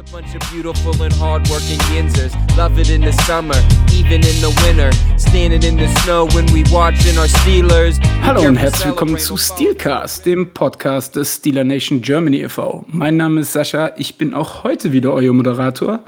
a 0.00 0.12
bunch 0.12 0.34
of 0.34 0.40
beautiful 0.50 0.94
and 1.02 1.12
hardworking 1.14 1.78
Yinzers. 1.92 2.32
Love 2.56 2.78
it 2.80 2.88
in 2.88 3.02
the 3.02 3.12
summer, 3.24 3.56
even 3.92 4.22
in 4.24 4.40
the 4.40 4.50
winter. 4.64 4.90
Standing 5.18 5.62
in 5.62 5.76
the 5.76 5.88
snow 6.00 6.26
when 6.34 6.46
we 6.54 6.64
watching 6.72 7.18
our 7.18 7.28
Steelers. 7.28 8.00
Hallo 8.22 8.40
und 8.40 8.56
herzlich 8.56 8.86
willkommen 8.86 9.18
zu 9.18 9.36
Steelcast, 9.36 10.24
dem 10.24 10.54
Podcast 10.54 11.16
des 11.16 11.36
Steeler 11.36 11.64
Nation 11.64 12.00
Germany 12.00 12.38
e.V. 12.38 12.86
Mein 12.88 13.18
Name 13.18 13.42
ist 13.42 13.52
Sascha, 13.52 13.92
ich 13.98 14.16
bin 14.16 14.32
auch 14.32 14.64
heute 14.64 14.92
wieder 14.92 15.12
euer 15.12 15.34
Moderator. 15.34 16.00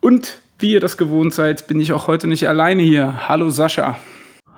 Und 0.00 0.42
wie 0.58 0.72
ihr 0.72 0.80
das 0.80 0.98
gewohnt 0.98 1.32
seid, 1.32 1.66
bin 1.66 1.80
ich 1.80 1.94
auch 1.94 2.08
heute 2.08 2.26
nicht 2.26 2.46
alleine 2.46 2.82
hier. 2.82 3.26
Hallo 3.28 3.48
Sascha. 3.48 3.98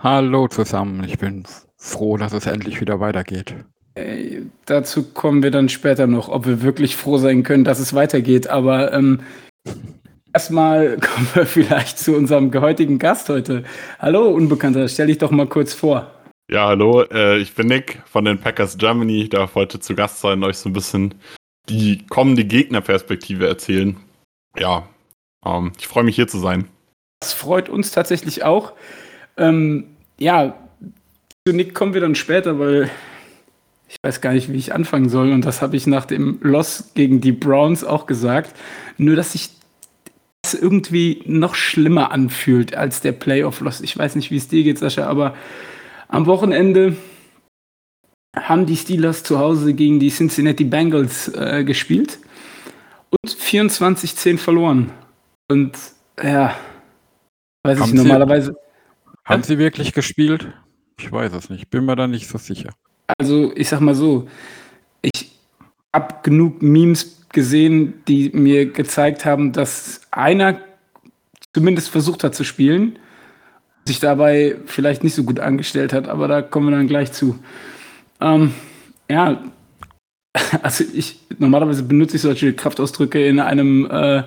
Hallo 0.02 0.48
zusammen, 0.48 1.04
ich 1.04 1.18
bin 1.18 1.44
froh, 1.76 2.16
dass 2.16 2.32
es 2.32 2.46
endlich 2.46 2.80
wieder 2.80 2.98
weitergeht. 2.98 3.54
Äh, 3.96 4.42
dazu 4.66 5.02
kommen 5.02 5.42
wir 5.42 5.50
dann 5.50 5.68
später 5.68 6.06
noch, 6.06 6.28
ob 6.28 6.46
wir 6.46 6.62
wirklich 6.62 6.96
froh 6.96 7.18
sein 7.18 7.42
können, 7.42 7.64
dass 7.64 7.80
es 7.80 7.94
weitergeht. 7.94 8.46
Aber 8.48 8.92
ähm, 8.92 9.20
erstmal 10.32 10.96
kommen 11.00 11.28
wir 11.34 11.46
vielleicht 11.46 11.98
zu 11.98 12.14
unserem 12.14 12.52
heutigen 12.60 12.98
Gast 12.98 13.28
heute. 13.28 13.64
Hallo, 13.98 14.28
Unbekannter, 14.28 14.86
stell 14.88 15.06
dich 15.06 15.18
doch 15.18 15.30
mal 15.30 15.48
kurz 15.48 15.72
vor. 15.72 16.10
Ja, 16.48 16.68
hallo, 16.68 17.02
äh, 17.02 17.38
ich 17.38 17.54
bin 17.54 17.66
Nick 17.66 18.02
von 18.06 18.24
den 18.24 18.38
Packers 18.38 18.78
Germany. 18.78 19.22
Ich 19.22 19.30
darf 19.30 19.56
heute 19.56 19.80
zu 19.80 19.96
Gast 19.96 20.20
sein 20.20 20.42
und 20.42 20.44
euch 20.44 20.58
so 20.58 20.68
ein 20.68 20.74
bisschen 20.74 21.14
die 21.68 22.06
kommende 22.06 22.44
Gegnerperspektive 22.44 23.48
erzählen. 23.48 23.96
Ja, 24.56 24.88
ähm, 25.44 25.72
ich 25.78 25.88
freue 25.88 26.04
mich 26.04 26.14
hier 26.14 26.28
zu 26.28 26.38
sein. 26.38 26.68
Das 27.20 27.32
freut 27.32 27.68
uns 27.68 27.90
tatsächlich 27.90 28.44
auch. 28.44 28.74
Ähm, 29.38 29.96
ja, 30.18 30.54
zu 31.46 31.54
Nick 31.54 31.74
kommen 31.74 31.94
wir 31.94 32.00
dann 32.00 32.14
später, 32.14 32.58
weil 32.60 32.90
ich 33.88 33.96
weiß 34.02 34.20
gar 34.20 34.32
nicht, 34.32 34.52
wie 34.52 34.56
ich 34.56 34.74
anfangen 34.74 35.08
soll. 35.08 35.32
Und 35.32 35.44
das 35.44 35.62
habe 35.62 35.76
ich 35.76 35.86
nach 35.86 36.04
dem 36.04 36.38
Loss 36.42 36.90
gegen 36.94 37.20
die 37.20 37.32
Browns 37.32 37.84
auch 37.84 38.06
gesagt. 38.06 38.56
Nur, 38.98 39.16
dass 39.16 39.32
sich 39.32 39.50
das 40.42 40.54
irgendwie 40.54 41.22
noch 41.26 41.54
schlimmer 41.54 42.12
anfühlt 42.12 42.74
als 42.74 43.00
der 43.00 43.12
Playoff-Loss. 43.12 43.80
Ich 43.80 43.96
weiß 43.96 44.16
nicht, 44.16 44.30
wie 44.30 44.36
es 44.36 44.48
dir 44.48 44.62
geht, 44.62 44.78
Sascha, 44.78 45.06
aber 45.06 45.34
am 46.08 46.26
Wochenende 46.26 46.96
haben 48.36 48.66
die 48.66 48.76
Steelers 48.76 49.22
zu 49.22 49.38
Hause 49.38 49.74
gegen 49.74 49.98
die 49.98 50.10
Cincinnati 50.10 50.64
Bengals 50.64 51.28
äh, 51.28 51.64
gespielt 51.64 52.18
und 53.10 53.30
24-10 53.30 54.38
verloren. 54.38 54.92
Und 55.48 55.76
ja, 56.22 56.54
weiß 57.64 57.80
Haben 57.80 57.88
ich 57.88 57.94
normalerweise. 57.94 58.56
Haben 59.24 59.42
sie 59.42 59.58
wirklich 59.58 59.92
gespielt? 59.92 60.52
Ich 60.98 61.10
weiß 61.10 61.32
es 61.32 61.50
nicht, 61.50 61.70
bin 61.70 61.84
mir 61.84 61.96
da 61.96 62.06
nicht 62.06 62.28
so 62.28 62.38
sicher. 62.38 62.70
Also, 63.18 63.52
ich 63.54 63.68
sag 63.68 63.80
mal 63.80 63.94
so, 63.94 64.28
ich 65.02 65.32
habe 65.94 66.16
genug 66.22 66.62
Memes 66.62 67.24
gesehen, 67.32 68.02
die 68.08 68.30
mir 68.30 68.72
gezeigt 68.72 69.24
haben, 69.24 69.52
dass 69.52 70.00
einer 70.10 70.60
zumindest 71.52 71.88
versucht 71.88 72.24
hat 72.24 72.34
zu 72.34 72.44
spielen, 72.44 72.98
sich 73.86 74.00
dabei 74.00 74.56
vielleicht 74.66 75.04
nicht 75.04 75.14
so 75.14 75.24
gut 75.24 75.40
angestellt 75.40 75.92
hat, 75.92 76.08
aber 76.08 76.28
da 76.28 76.42
kommen 76.42 76.68
wir 76.68 76.76
dann 76.76 76.88
gleich 76.88 77.12
zu. 77.12 77.38
Ähm, 78.20 78.52
ja, 79.08 79.42
also 80.62 80.84
ich 80.92 81.20
normalerweise 81.38 81.82
benutze 81.82 82.16
ich 82.16 82.22
solche 82.22 82.52
Kraftausdrücke 82.52 83.26
in 83.26 83.40
einem 83.40 83.88
äh, 83.90 84.24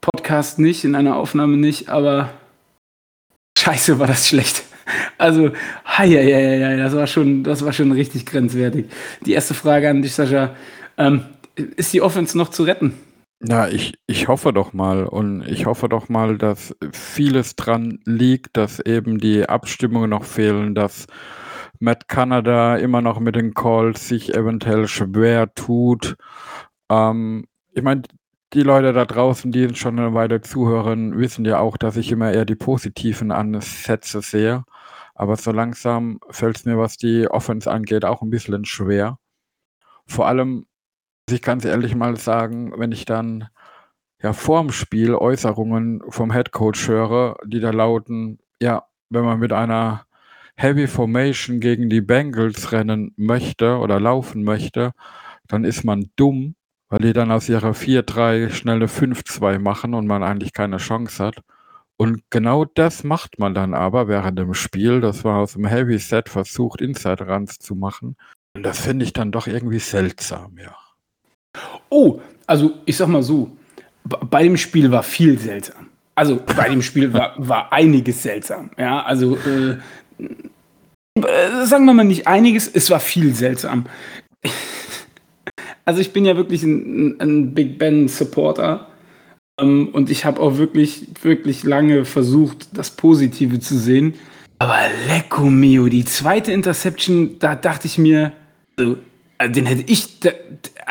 Podcast 0.00 0.58
nicht, 0.58 0.84
in 0.84 0.94
einer 0.94 1.16
Aufnahme 1.16 1.56
nicht, 1.56 1.88
aber 1.88 2.30
scheiße 3.58 3.98
war 3.98 4.06
das 4.06 4.28
schlecht. 4.28 4.62
Also, 5.18 5.50
hei, 5.84 6.08
hei, 6.08 6.32
hei, 6.32 6.64
hei, 6.64 6.76
das 6.76 6.94
war 6.94 7.06
schon, 7.06 7.42
das 7.42 7.64
war 7.64 7.72
schon 7.72 7.92
richtig 7.92 8.26
grenzwertig. 8.26 8.86
Die 9.24 9.32
erste 9.32 9.54
Frage 9.54 9.88
an 9.90 10.02
dich, 10.02 10.14
Sascha. 10.14 10.54
Ähm, 10.96 11.24
ist 11.54 11.92
die 11.92 12.02
Offense 12.02 12.36
noch 12.36 12.50
zu 12.50 12.64
retten? 12.64 12.94
Na, 13.40 13.68
ich, 13.68 13.94
ich 14.06 14.28
hoffe 14.28 14.52
doch 14.52 14.72
mal 14.72 15.04
und 15.04 15.42
ich 15.46 15.66
hoffe 15.66 15.88
doch 15.88 16.08
mal, 16.08 16.38
dass 16.38 16.74
vieles 16.92 17.54
dran 17.54 17.98
liegt, 18.04 18.56
dass 18.56 18.80
eben 18.80 19.18
die 19.18 19.46
Abstimmungen 19.46 20.10
noch 20.10 20.24
fehlen, 20.24 20.74
dass 20.74 21.06
Matt 21.78 22.08
Canada 22.08 22.76
immer 22.76 23.02
noch 23.02 23.20
mit 23.20 23.36
den 23.36 23.52
Calls 23.52 24.08
sich 24.08 24.34
eventuell 24.34 24.88
schwer 24.88 25.52
tut. 25.54 26.16
Ähm, 26.90 27.46
ich 27.72 27.82
meine, 27.82 28.02
die 28.54 28.62
Leute 28.62 28.92
da 28.94 29.04
draußen, 29.04 29.52
die 29.52 29.74
schon 29.74 29.98
eine 29.98 30.14
Weile 30.14 30.40
zuhören, 30.40 31.18
wissen 31.18 31.44
ja 31.44 31.58
auch, 31.58 31.76
dass 31.76 31.96
ich 31.96 32.10
immer 32.12 32.32
eher 32.32 32.44
die 32.46 32.54
positiven 32.54 33.32
Ansätze 33.32 34.22
sehe. 34.22 34.64
Aber 35.16 35.36
so 35.36 35.50
langsam 35.50 36.20
fällt 36.30 36.58
es 36.58 36.64
mir, 36.66 36.78
was 36.78 36.98
die 36.98 37.28
Offense 37.28 37.70
angeht, 37.70 38.04
auch 38.04 38.22
ein 38.22 38.30
bisschen 38.30 38.64
schwer. 38.66 39.18
Vor 40.06 40.28
allem, 40.28 40.66
ich 41.28 41.42
ganz 41.42 41.64
ehrlich 41.64 41.94
mal 41.96 42.16
sagen, 42.16 42.72
wenn 42.76 42.92
ich 42.92 43.06
dann 43.06 43.48
ja 44.22 44.32
vorm 44.32 44.70
Spiel 44.70 45.14
Äußerungen 45.14 46.02
vom 46.08 46.30
Headcoach 46.30 46.88
höre, 46.88 47.36
die 47.44 47.60
da 47.60 47.70
lauten, 47.70 48.38
ja, 48.60 48.84
wenn 49.10 49.24
man 49.24 49.38
mit 49.40 49.52
einer 49.52 50.06
Heavy 50.56 50.86
Formation 50.86 51.60
gegen 51.60 51.90
die 51.90 52.00
Bengals 52.00 52.72
rennen 52.72 53.12
möchte 53.16 53.78
oder 53.78 54.00
laufen 54.00 54.44
möchte, 54.44 54.92
dann 55.48 55.64
ist 55.64 55.84
man 55.84 56.10
dumm, 56.16 56.56
weil 56.88 57.00
die 57.00 57.12
dann 57.12 57.30
aus 57.30 57.48
ihrer 57.48 57.74
4-3 57.74 58.50
schnell 58.50 58.76
eine 58.76 58.86
5-2 58.88 59.58
machen 59.58 59.94
und 59.94 60.06
man 60.06 60.22
eigentlich 60.22 60.52
keine 60.52 60.78
Chance 60.78 61.24
hat. 61.24 61.42
Und 61.98 62.22
genau 62.30 62.64
das 62.64 63.04
macht 63.04 63.38
man 63.38 63.54
dann 63.54 63.72
aber 63.72 64.08
während 64.08 64.38
dem 64.38 64.54
Spiel. 64.54 65.00
Das 65.00 65.24
war 65.24 65.38
aus 65.38 65.54
dem 65.54 65.66
Heavy 65.66 65.98
Set 65.98 66.28
versucht, 66.28 66.80
Inside 66.80 67.26
Runs 67.26 67.58
zu 67.58 67.74
machen. 67.74 68.16
Und 68.54 68.62
das 68.62 68.80
finde 68.80 69.04
ich 69.04 69.12
dann 69.12 69.32
doch 69.32 69.46
irgendwie 69.46 69.78
seltsam, 69.78 70.58
ja. 70.58 70.74
Oh, 71.88 72.20
also 72.46 72.74
ich 72.84 72.96
sag 72.96 73.08
mal 73.08 73.22
so, 73.22 73.50
bei 74.04 74.42
dem 74.42 74.56
Spiel 74.56 74.90
war 74.90 75.02
viel 75.02 75.38
seltsam. 75.38 75.88
Also 76.14 76.40
bei 76.56 76.68
dem 76.68 76.82
Spiel 76.82 77.12
war, 77.12 77.34
war 77.36 77.72
einiges 77.72 78.22
seltsam. 78.22 78.70
Ja, 78.78 79.02
also 79.02 79.36
äh, 79.36 79.76
äh, 80.18 81.66
sagen 81.66 81.86
wir 81.86 81.94
mal 81.94 82.04
nicht 82.04 82.26
einiges, 82.26 82.68
es 82.68 82.90
war 82.90 83.00
viel 83.00 83.34
seltsam. 83.34 83.86
Also 85.88 86.00
ich 86.00 86.12
bin 86.12 86.24
ja 86.24 86.36
wirklich 86.36 86.64
ein, 86.64 87.20
ein 87.20 87.54
Big 87.54 87.78
Ben 87.78 88.08
Supporter 88.08 88.88
und 89.58 90.10
ich 90.10 90.24
habe 90.24 90.40
auch 90.40 90.58
wirklich, 90.58 91.06
wirklich 91.22 91.64
lange 91.64 92.04
versucht, 92.04 92.68
das 92.76 92.90
Positive 92.90 93.58
zu 93.58 93.78
sehen. 93.78 94.14
Aber 94.58 94.78
lecco 95.08 95.44
mio, 95.44 95.88
die 95.88 96.04
zweite 96.04 96.52
Interception, 96.52 97.38
da 97.38 97.54
dachte 97.54 97.86
ich 97.86 97.98
mir, 97.98 98.32
also, 98.76 98.96
den 99.48 99.66
hätte 99.66 99.90
ich, 99.90 100.20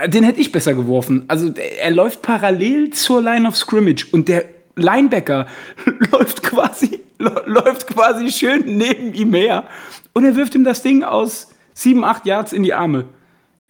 den 0.07 0.23
hätte 0.23 0.39
ich 0.39 0.51
besser 0.51 0.73
geworfen. 0.73 1.25
Also 1.27 1.51
er 1.53 1.91
läuft 1.91 2.21
parallel 2.21 2.91
zur 2.91 3.21
Line 3.21 3.47
of 3.47 3.55
Scrimmage 3.55 4.07
und 4.11 4.27
der 4.27 4.45
Linebacker 4.75 5.47
läuft 6.11 6.43
quasi, 6.43 7.01
läuft 7.17 7.87
quasi 7.87 8.31
schön 8.31 8.77
neben 8.77 9.13
ihm 9.13 9.33
her 9.33 9.65
und 10.13 10.25
er 10.25 10.35
wirft 10.35 10.55
ihm 10.55 10.63
das 10.63 10.81
Ding 10.81 11.03
aus 11.03 11.49
sieben, 11.73 12.03
acht 12.03 12.25
Yards 12.25 12.53
in 12.53 12.63
die 12.63 12.73
Arme. 12.73 13.05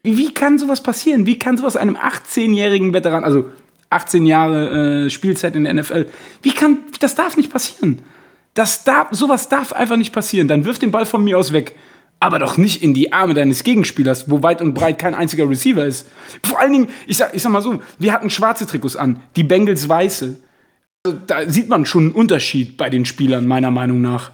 Wie 0.03 0.33
kann 0.33 0.59
sowas 0.59 0.83
passieren? 0.83 1.25
Wie 1.25 1.39
kann 1.39 1.57
sowas 1.57 1.75
einem 1.75 1.95
18-jährigen 1.95 2.93
Veteran, 2.93 3.23
also 3.23 3.49
18 3.89 4.25
Jahre 4.25 5.05
äh, 5.05 5.09
Spielzeit 5.09 5.55
in 5.55 5.65
der 5.65 5.73
NFL, 5.73 6.07
wie 6.41 6.51
kann, 6.51 6.79
das 6.99 7.15
darf 7.15 7.37
nicht 7.37 7.51
passieren. 7.51 8.01
Das 8.53 8.83
darf, 8.83 9.09
sowas 9.11 9.49
darf 9.49 9.73
einfach 9.73 9.97
nicht 9.97 10.13
passieren. 10.13 10.47
Dann 10.47 10.65
wirf 10.65 10.79
den 10.79 10.91
Ball 10.91 11.05
von 11.05 11.23
mir 11.23 11.37
aus 11.37 11.53
weg. 11.53 11.75
Aber 12.19 12.39
doch 12.39 12.57
nicht 12.57 12.81
in 12.81 12.93
die 12.93 13.11
Arme 13.11 13.33
deines 13.33 13.63
Gegenspielers, 13.63 14.29
wo 14.29 14.41
weit 14.41 14.61
und 14.61 14.73
breit 14.73 14.97
kein 14.97 15.13
einziger 15.13 15.49
Receiver 15.49 15.85
ist. 15.85 16.07
Vor 16.43 16.59
allen 16.59 16.71
Dingen, 16.71 16.87
ich 17.07 17.17
sag, 17.17 17.35
ich 17.35 17.41
sag 17.41 17.51
mal 17.51 17.61
so, 17.61 17.81
wir 17.99 18.13
hatten 18.13 18.29
schwarze 18.29 18.65
Trikots 18.65 18.95
an, 18.95 19.21
die 19.35 19.43
Bengals 19.43 19.89
weiße. 19.89 20.37
Also, 21.05 21.19
da 21.27 21.47
sieht 21.49 21.67
man 21.67 21.85
schon 21.85 22.05
einen 22.05 22.11
Unterschied 22.13 22.77
bei 22.77 22.89
den 22.89 23.05
Spielern, 23.05 23.45
meiner 23.45 23.69
Meinung 23.69 24.01
nach. 24.01 24.31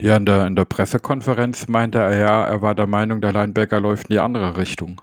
Ja, 0.00 0.16
in 0.16 0.26
der, 0.26 0.46
in 0.46 0.56
der 0.56 0.64
Pressekonferenz 0.64 1.68
meinte 1.68 1.98
er 1.98 2.18
ja, 2.18 2.44
er 2.44 2.62
war 2.62 2.74
der 2.74 2.86
Meinung, 2.86 3.20
der 3.20 3.32
Linebacker 3.32 3.80
läuft 3.80 4.08
in 4.08 4.14
die 4.14 4.20
andere 4.20 4.56
Richtung. 4.56 5.00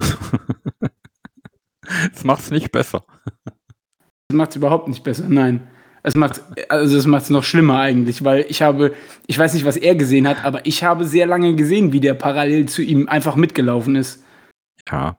das 2.12 2.24
macht 2.24 2.42
es 2.42 2.50
nicht 2.50 2.72
besser. 2.72 3.04
Das 4.28 4.36
macht 4.36 4.50
es 4.50 4.56
überhaupt 4.56 4.88
nicht 4.88 5.04
besser, 5.04 5.24
nein. 5.28 5.68
Es 6.02 6.14
macht 6.14 6.40
also 6.68 6.96
es 6.96 7.06
macht 7.06 7.24
es 7.24 7.30
noch 7.30 7.42
schlimmer 7.42 7.80
eigentlich, 7.80 8.22
weil 8.22 8.46
ich 8.48 8.62
habe, 8.62 8.94
ich 9.26 9.38
weiß 9.38 9.54
nicht, 9.54 9.64
was 9.64 9.76
er 9.76 9.96
gesehen 9.96 10.28
hat, 10.28 10.44
aber 10.44 10.64
ich 10.64 10.84
habe 10.84 11.04
sehr 11.04 11.26
lange 11.26 11.56
gesehen, 11.56 11.92
wie 11.92 12.00
der 12.00 12.14
parallel 12.14 12.66
zu 12.66 12.82
ihm 12.82 13.08
einfach 13.08 13.34
mitgelaufen 13.34 13.96
ist. 13.96 14.22
Ja, 14.88 15.18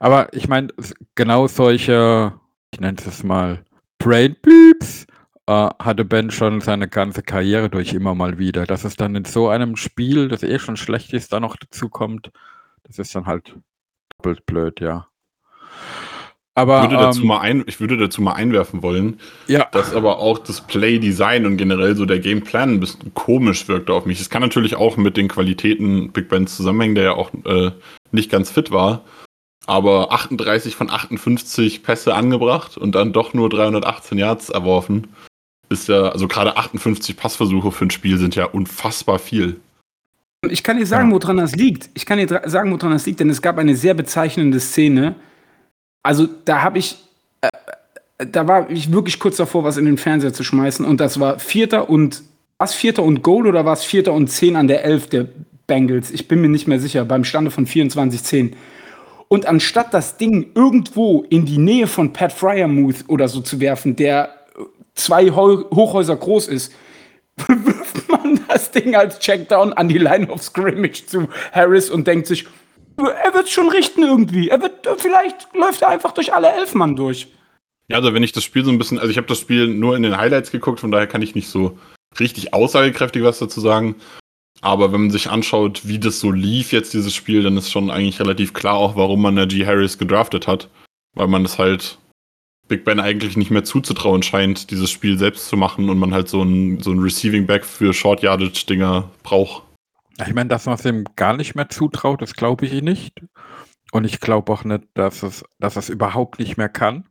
aber 0.00 0.32
ich 0.32 0.48
meine, 0.48 0.68
genau 1.14 1.46
solche, 1.48 2.32
ich 2.72 2.80
nenne 2.80 2.96
es 3.06 3.22
mal 3.22 3.62
Brain 3.98 4.36
Beeps, 4.42 5.06
äh, 5.46 5.68
hatte 5.78 6.04
Ben 6.04 6.30
schon 6.30 6.60
seine 6.60 6.88
ganze 6.88 7.22
Karriere 7.22 7.68
durch 7.68 7.92
immer 7.92 8.14
mal 8.14 8.38
wieder. 8.38 8.66
Dass 8.66 8.84
es 8.84 8.96
dann 8.96 9.14
in 9.14 9.24
so 9.24 9.48
einem 9.48 9.76
Spiel, 9.76 10.28
das 10.28 10.42
eh 10.42 10.58
schon 10.58 10.76
schlecht 10.76 11.12
ist, 11.12 11.32
da 11.32 11.40
noch 11.40 11.56
dazu 11.56 11.88
kommt, 11.88 12.30
das 12.84 12.98
ist 12.98 13.14
dann 13.14 13.26
halt 13.26 13.54
doppelt 14.16 14.46
blöd, 14.46 14.80
ja. 14.80 15.08
Aber, 16.54 16.84
ich, 16.84 16.90
würde 16.90 17.02
dazu 17.02 17.22
ähm, 17.22 17.28
mal 17.28 17.40
ein, 17.40 17.64
ich 17.66 17.80
würde 17.80 17.96
dazu 17.96 18.20
mal 18.20 18.34
einwerfen 18.34 18.82
wollen, 18.82 19.18
ja. 19.46 19.66
dass 19.72 19.94
aber 19.94 20.18
auch 20.18 20.38
das 20.38 20.60
Play-Design 20.60 21.46
und 21.46 21.56
generell 21.56 21.96
so 21.96 22.04
der 22.04 22.18
Gameplan 22.18 22.74
ein 22.74 22.80
bisschen 22.80 23.14
komisch 23.14 23.68
wirkte 23.68 23.94
auf 23.94 24.04
mich. 24.04 24.20
Es 24.20 24.28
kann 24.28 24.42
natürlich 24.42 24.76
auch 24.76 24.98
mit 24.98 25.16
den 25.16 25.28
Qualitäten 25.28 26.12
Big 26.12 26.28
Bands 26.28 26.56
zusammenhängen, 26.56 26.94
der 26.94 27.04
ja 27.04 27.12
auch 27.12 27.30
äh, 27.46 27.70
nicht 28.10 28.30
ganz 28.30 28.50
fit 28.50 28.70
war. 28.70 29.02
aber 29.66 30.12
38 30.12 30.76
von 30.76 30.90
58 30.90 31.82
Pässe 31.82 32.14
angebracht 32.14 32.76
und 32.76 32.94
dann 32.94 33.12
doch 33.12 33.32
nur 33.32 33.48
318 33.48 34.18
Yards 34.18 34.50
erworfen. 34.50 35.08
Ist 35.68 35.88
ja, 35.88 36.08
also 36.08 36.28
gerade 36.28 36.56
58 36.56 37.16
Passversuche 37.16 37.72
für 37.72 37.86
ein 37.86 37.90
Spiel 37.90 38.18
sind 38.18 38.34
ja 38.34 38.44
unfassbar 38.44 39.18
viel. 39.18 39.60
Ich 40.50 40.62
kann 40.62 40.76
dir 40.76 40.86
sagen, 40.86 41.10
ja. 41.10 41.14
woran 41.14 41.36
das 41.36 41.54
liegt. 41.54 41.88
Ich 41.94 42.04
kann 42.04 42.18
dir 42.18 42.42
sagen, 42.46 42.72
woran 42.72 42.90
das 42.90 43.06
liegt, 43.06 43.20
denn 43.20 43.30
es 43.30 43.40
gab 43.40 43.58
eine 43.58 43.76
sehr 43.76 43.94
bezeichnende 43.94 44.60
Szene. 44.60 45.14
Also 46.02 46.28
da 46.44 46.62
habe 46.62 46.78
ich, 46.78 46.96
äh, 47.40 47.48
da 48.26 48.46
war 48.46 48.70
ich 48.70 48.92
wirklich 48.92 49.18
kurz 49.18 49.36
davor, 49.36 49.64
was 49.64 49.76
in 49.76 49.84
den 49.84 49.98
Fernseher 49.98 50.32
zu 50.32 50.44
schmeißen. 50.44 50.84
Und 50.84 51.00
das 51.00 51.20
war 51.20 51.38
Vierter 51.38 51.88
und, 51.88 52.22
was 52.58 52.74
Vierter 52.74 53.02
und 53.02 53.22
Goal 53.22 53.46
oder 53.46 53.64
war 53.64 53.72
es 53.72 53.84
Vierter 53.84 54.12
und 54.12 54.28
Zehn 54.28 54.56
an 54.56 54.68
der 54.68 54.84
Elf 54.84 55.08
der 55.08 55.26
Bengals? 55.66 56.10
Ich 56.10 56.28
bin 56.28 56.40
mir 56.40 56.48
nicht 56.48 56.68
mehr 56.68 56.80
sicher, 56.80 57.04
beim 57.04 57.24
Stande 57.24 57.50
von 57.50 57.66
24-10. 57.66 58.52
Und 59.28 59.46
anstatt 59.46 59.94
das 59.94 60.18
Ding 60.18 60.50
irgendwo 60.54 61.24
in 61.30 61.46
die 61.46 61.58
Nähe 61.58 61.86
von 61.86 62.12
Pat 62.12 62.32
Fryermuth 62.32 63.04
oder 63.08 63.28
so 63.28 63.40
zu 63.40 63.60
werfen, 63.60 63.96
der 63.96 64.28
zwei 64.94 65.30
Hochhäuser 65.30 66.16
groß 66.16 66.48
ist, 66.48 66.72
wirft 67.48 68.08
man 68.10 68.40
das 68.48 68.70
Ding 68.70 68.94
als 68.94 69.18
Checkdown 69.18 69.72
an 69.72 69.88
die 69.88 69.98
Line 69.98 70.28
of 70.28 70.42
Scrimmage 70.42 71.06
zu 71.06 71.28
Harris 71.52 71.88
und 71.88 72.06
denkt 72.06 72.26
sich, 72.26 72.46
er 73.08 73.34
wird 73.34 73.48
schon 73.48 73.68
richten 73.68 74.02
irgendwie. 74.02 74.48
Er 74.48 74.60
wird, 74.60 74.86
vielleicht 74.98 75.48
läuft 75.54 75.82
er 75.82 75.88
einfach 75.88 76.12
durch 76.12 76.32
alle 76.34 76.52
elf 76.52 76.74
Mann 76.74 76.96
durch. 76.96 77.28
Ja, 77.88 77.96
also 77.98 78.14
wenn 78.14 78.22
ich 78.22 78.32
das 78.32 78.44
Spiel 78.44 78.64
so 78.64 78.70
ein 78.70 78.78
bisschen, 78.78 78.98
also 78.98 79.10
ich 79.10 79.16
habe 79.16 79.26
das 79.26 79.40
Spiel 79.40 79.66
nur 79.66 79.96
in 79.96 80.02
den 80.02 80.16
Highlights 80.16 80.50
geguckt, 80.50 80.80
von 80.80 80.90
daher 80.90 81.06
kann 81.06 81.22
ich 81.22 81.34
nicht 81.34 81.48
so 81.48 81.78
richtig 82.18 82.54
aussagekräftig 82.54 83.22
was 83.22 83.38
dazu 83.38 83.60
sagen. 83.60 83.96
Aber 84.60 84.92
wenn 84.92 85.02
man 85.02 85.10
sich 85.10 85.28
anschaut, 85.28 85.86
wie 85.86 85.98
das 85.98 86.20
so 86.20 86.30
lief 86.30 86.72
jetzt, 86.72 86.94
dieses 86.94 87.14
Spiel, 87.14 87.42
dann 87.42 87.56
ist 87.56 87.70
schon 87.70 87.90
eigentlich 87.90 88.20
relativ 88.20 88.52
klar 88.52 88.74
auch, 88.74 88.96
warum 88.96 89.20
man 89.22 89.34
Najee 89.34 89.66
Harris 89.66 89.98
gedraftet 89.98 90.46
hat. 90.46 90.68
Weil 91.14 91.26
man 91.26 91.44
es 91.44 91.58
halt 91.58 91.98
Big 92.68 92.84
Ben 92.84 93.00
eigentlich 93.00 93.36
nicht 93.36 93.50
mehr 93.50 93.64
zuzutrauen 93.64 94.22
scheint, 94.22 94.70
dieses 94.70 94.90
Spiel 94.90 95.18
selbst 95.18 95.48
zu 95.48 95.56
machen 95.56 95.90
und 95.90 95.98
man 95.98 96.14
halt 96.14 96.28
so 96.28 96.42
ein, 96.42 96.80
so 96.80 96.92
ein 96.92 97.00
Receiving 97.00 97.46
Back 97.46 97.64
für 97.64 97.92
Short 97.92 98.22
Yardage 98.22 98.64
Dinger 98.66 99.10
braucht. 99.22 99.64
Ich 100.26 100.34
meine, 100.34 100.48
dass 100.48 100.66
man 100.66 100.74
es 100.76 100.84
ihm 100.84 101.04
gar 101.16 101.36
nicht 101.36 101.54
mehr 101.54 101.68
zutraut, 101.68 102.22
das 102.22 102.34
glaube 102.34 102.66
ich 102.66 102.82
nicht. 102.82 103.22
Und 103.92 104.04
ich 104.04 104.20
glaube 104.20 104.52
auch 104.52 104.64
nicht, 104.64 104.84
dass 104.94 105.22
es, 105.22 105.44
dass 105.58 105.76
es 105.76 105.88
überhaupt 105.88 106.38
nicht 106.38 106.56
mehr 106.56 106.68
kann. 106.68 107.08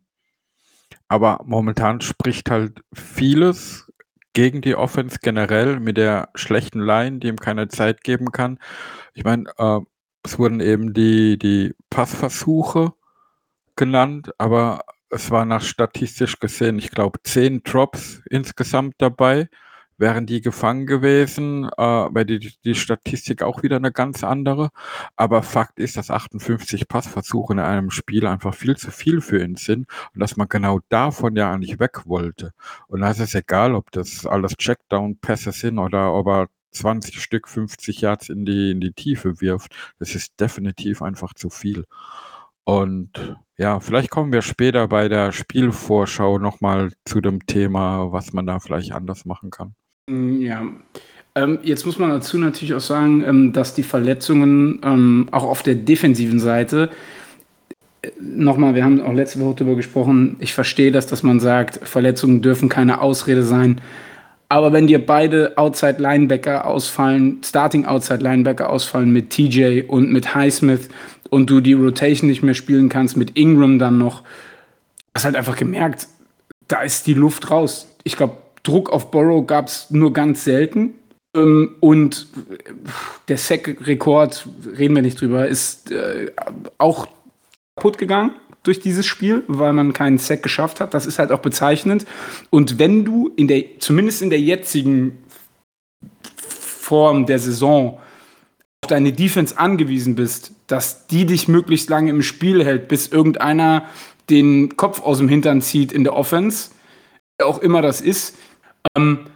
Aber 1.07 1.41
momentan 1.45 2.01
spricht 2.01 2.49
halt 2.49 2.81
vieles 2.93 3.91
gegen 4.33 4.61
die 4.61 4.75
Offense 4.75 5.19
generell 5.21 5.79
mit 5.79 5.97
der 5.97 6.29
schlechten 6.35 6.79
Line, 6.79 7.19
die 7.19 7.27
ihm 7.27 7.37
keine 7.37 7.67
Zeit 7.67 8.03
geben 8.03 8.31
kann. 8.31 8.59
Ich 9.13 9.23
meine, 9.23 9.51
äh, 9.57 9.79
es 10.23 10.39
wurden 10.39 10.59
eben 10.59 10.93
die, 10.93 11.37
die 11.37 11.73
Passversuche 11.89 12.93
genannt, 13.75 14.31
aber 14.37 14.85
es 15.09 15.29
war 15.31 15.45
nach 15.45 15.61
statistisch 15.61 16.39
gesehen, 16.39 16.79
ich 16.79 16.91
glaube, 16.91 17.19
zehn 17.23 17.63
Drops 17.63 18.21
insgesamt 18.29 18.95
dabei. 18.99 19.49
Wären 20.01 20.25
die 20.25 20.41
gefangen 20.41 20.87
gewesen, 20.87 21.69
äh, 21.77 21.81
wäre 21.81 22.25
die, 22.25 22.51
die 22.65 22.73
Statistik 22.73 23.43
auch 23.43 23.61
wieder 23.61 23.75
eine 23.75 23.91
ganz 23.91 24.23
andere. 24.23 24.71
Aber 25.15 25.43
Fakt 25.43 25.77
ist, 25.77 25.95
dass 25.95 26.09
58 26.09 26.87
Passversuche 26.87 27.53
in 27.53 27.59
einem 27.59 27.91
Spiel 27.91 28.25
einfach 28.25 28.55
viel 28.55 28.75
zu 28.77 28.89
viel 28.89 29.21
für 29.21 29.43
ihn 29.43 29.57
sind 29.57 29.85
und 30.15 30.19
dass 30.19 30.37
man 30.37 30.49
genau 30.49 30.79
davon 30.89 31.35
ja 31.35 31.53
eigentlich 31.53 31.79
weg 31.79 32.07
wollte. 32.07 32.51
Und 32.87 33.01
da 33.01 33.11
ist 33.11 33.19
es 33.19 33.35
egal, 33.35 33.75
ob 33.75 33.91
das 33.91 34.25
alles 34.25 34.57
Checkdown-Pässe 34.57 35.51
sind 35.51 35.77
oder 35.77 36.13
ob 36.15 36.27
er 36.27 36.47
20 36.71 37.21
Stück 37.21 37.47
50 37.47 38.01
Yards 38.01 38.29
in 38.29 38.43
die, 38.43 38.71
in 38.71 38.81
die 38.81 38.93
Tiefe 38.93 39.39
wirft. 39.39 39.75
Das 39.99 40.15
ist 40.15 40.39
definitiv 40.39 41.03
einfach 41.03 41.35
zu 41.35 41.51
viel. 41.51 41.85
Und 42.63 43.37
ja, 43.57 43.79
vielleicht 43.79 44.09
kommen 44.09 44.33
wir 44.33 44.41
später 44.41 44.87
bei 44.87 45.09
der 45.09 45.31
Spielvorschau 45.31 46.39
nochmal 46.39 46.91
zu 47.05 47.21
dem 47.21 47.45
Thema, 47.45 48.11
was 48.11 48.33
man 48.33 48.47
da 48.47 48.59
vielleicht 48.59 48.93
anders 48.93 49.25
machen 49.25 49.51
kann. 49.51 49.75
Mm, 50.07 50.41
ja. 50.41 50.65
Ähm, 51.33 51.59
jetzt 51.63 51.85
muss 51.85 51.97
man 51.97 52.09
dazu 52.09 52.37
natürlich 52.37 52.73
auch 52.73 52.81
sagen, 52.81 53.23
ähm, 53.25 53.53
dass 53.53 53.73
die 53.73 53.83
Verletzungen 53.83 54.79
ähm, 54.83 55.27
auch 55.31 55.43
auf 55.43 55.63
der 55.63 55.75
defensiven 55.75 56.39
Seite 56.39 56.89
äh, 58.01 58.09
nochmal, 58.19 58.75
wir 58.75 58.83
haben 58.83 59.01
auch 59.01 59.13
letzte 59.13 59.39
Woche 59.39 59.55
darüber 59.55 59.75
gesprochen, 59.75 60.35
ich 60.39 60.53
verstehe 60.53 60.91
das, 60.91 61.07
dass 61.07 61.23
man 61.23 61.39
sagt, 61.39 61.87
Verletzungen 61.87 62.41
dürfen 62.41 62.67
keine 62.67 62.99
Ausrede 63.01 63.43
sein. 63.43 63.79
Aber 64.49 64.73
wenn 64.73 64.87
dir 64.87 65.05
beide 65.05 65.57
Outside 65.57 66.01
Linebacker 66.01 66.67
ausfallen, 66.67 67.39
Starting 67.41 67.85
Outside 67.85 68.21
Linebacker 68.21 68.69
ausfallen 68.69 69.13
mit 69.13 69.29
TJ 69.29 69.83
und 69.87 70.11
mit 70.11 70.35
Highsmith 70.35 70.89
und 71.29 71.49
du 71.49 71.61
die 71.61 71.71
Rotation 71.71 72.29
nicht 72.29 72.43
mehr 72.43 72.53
spielen 72.53 72.89
kannst 72.89 73.15
mit 73.15 73.37
Ingram 73.37 73.79
dann 73.79 73.97
noch, 73.97 74.23
hast 75.15 75.23
halt 75.23 75.37
einfach 75.37 75.55
gemerkt, 75.55 76.09
da 76.67 76.81
ist 76.81 77.07
die 77.07 77.13
Luft 77.13 77.49
raus. 77.49 77.87
Ich 78.03 78.17
glaube, 78.17 78.35
Druck 78.63 78.89
auf 78.91 79.11
Borrow 79.11 79.45
gab 79.45 79.67
es 79.67 79.89
nur 79.89 80.13
ganz 80.13 80.43
selten. 80.43 80.95
Ähm, 81.35 81.75
und 81.79 82.27
der 83.27 83.37
Sack-Rekord, 83.37 84.47
reden 84.77 84.95
wir 84.95 85.01
nicht 85.01 85.19
drüber, 85.19 85.47
ist 85.47 85.91
äh, 85.91 86.31
auch 86.77 87.07
kaputt 87.75 87.97
gegangen 87.97 88.31
durch 88.63 88.79
dieses 88.79 89.05
Spiel, 89.05 89.43
weil 89.47 89.73
man 89.73 89.93
keinen 89.93 90.17
Sack 90.17 90.43
geschafft 90.43 90.79
hat. 90.79 90.93
Das 90.93 91.05
ist 91.05 91.19
halt 91.19 91.31
auch 91.31 91.39
bezeichnend. 91.39 92.05
Und 92.49 92.77
wenn 92.77 93.05
du 93.05 93.31
in 93.35 93.47
der, 93.47 93.79
zumindest 93.79 94.21
in 94.21 94.29
der 94.29 94.39
jetzigen 94.39 95.17
Form 96.35 97.25
der 97.25 97.39
Saison 97.39 97.99
auf 98.83 98.89
deine 98.89 99.13
Defense 99.13 99.57
angewiesen 99.57 100.15
bist, 100.15 100.51
dass 100.67 101.07
die 101.07 101.25
dich 101.25 101.47
möglichst 101.47 101.89
lange 101.89 102.11
im 102.11 102.21
Spiel 102.21 102.63
hält, 102.63 102.87
bis 102.87 103.07
irgendeiner 103.07 103.85
den 104.29 104.77
Kopf 104.77 105.01
aus 105.01 105.17
dem 105.17 105.27
Hintern 105.27 105.61
zieht 105.61 105.91
in 105.91 106.03
der 106.03 106.15
Offense, 106.15 106.71
auch 107.41 107.59
immer 107.59 107.81
das 107.81 108.01
ist. 108.01 108.37
Ähm, 108.95 109.27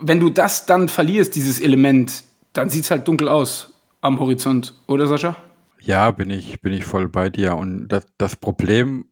wenn 0.00 0.20
du 0.20 0.30
das 0.30 0.66
dann 0.66 0.88
verlierst, 0.88 1.34
dieses 1.34 1.60
Element, 1.60 2.24
dann 2.52 2.70
sieht 2.70 2.84
es 2.84 2.90
halt 2.90 3.06
dunkel 3.08 3.28
aus 3.28 3.72
am 4.00 4.18
Horizont, 4.20 4.74
oder 4.86 5.06
Sascha? 5.06 5.36
Ja, 5.80 6.10
bin 6.10 6.30
ich, 6.30 6.60
bin 6.60 6.72
ich 6.72 6.84
voll 6.84 7.08
bei 7.08 7.30
dir. 7.30 7.56
Und 7.56 7.88
das, 7.88 8.06
das 8.18 8.36
Problem 8.36 9.06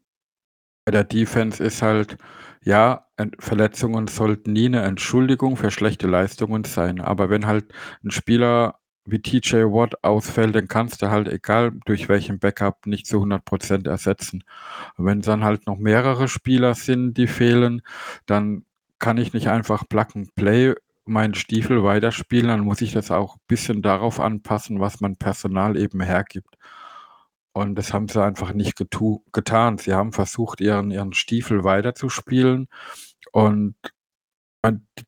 bei 0.84 0.92
der 0.92 1.04
Defense 1.04 1.62
ist 1.62 1.82
halt, 1.82 2.16
ja, 2.64 3.06
Verletzungen 3.38 4.08
sollten 4.08 4.52
nie 4.52 4.66
eine 4.66 4.82
Entschuldigung 4.82 5.56
für 5.56 5.70
schlechte 5.70 6.06
Leistungen 6.06 6.64
sein. 6.64 7.00
Aber 7.00 7.30
wenn 7.30 7.46
halt 7.46 7.72
ein 8.04 8.10
Spieler 8.10 8.78
wie 9.06 9.20
TJ 9.22 9.64
Watt 9.64 10.04
ausfällt, 10.04 10.54
dann 10.54 10.68
kannst 10.68 11.00
du 11.02 11.10
halt, 11.10 11.28
egal 11.28 11.72
durch 11.86 12.08
welchen 12.08 12.38
Backup, 12.38 12.86
nicht 12.86 13.06
zu 13.06 13.18
100% 13.22 13.88
ersetzen. 13.88 14.44
wenn 14.98 15.22
dann 15.22 15.44
halt 15.44 15.66
noch 15.66 15.78
mehrere 15.78 16.28
Spieler 16.28 16.74
sind, 16.74 17.14
die 17.14 17.28
fehlen, 17.28 17.82
dann 18.26 18.65
kann 18.98 19.18
ich 19.18 19.32
nicht 19.32 19.48
einfach 19.48 19.88
Plug 19.88 20.06
and 20.14 20.34
Play 20.34 20.74
meinen 21.04 21.34
Stiefel 21.34 21.84
weiterspielen, 21.84 22.48
dann 22.48 22.60
muss 22.60 22.80
ich 22.80 22.92
das 22.92 23.10
auch 23.10 23.36
ein 23.36 23.42
bisschen 23.46 23.82
darauf 23.82 24.20
anpassen, 24.20 24.80
was 24.80 25.00
mein 25.00 25.16
Personal 25.16 25.76
eben 25.76 26.00
hergibt. 26.00 26.56
Und 27.52 27.76
das 27.76 27.92
haben 27.94 28.08
sie 28.08 28.22
einfach 28.22 28.52
nicht 28.52 28.76
getan. 29.32 29.78
Sie 29.78 29.94
haben 29.94 30.12
versucht, 30.12 30.60
ihren, 30.60 30.90
ihren 30.90 31.14
Stiefel 31.14 31.64
weiterzuspielen. 31.64 32.68
Und 33.32 33.76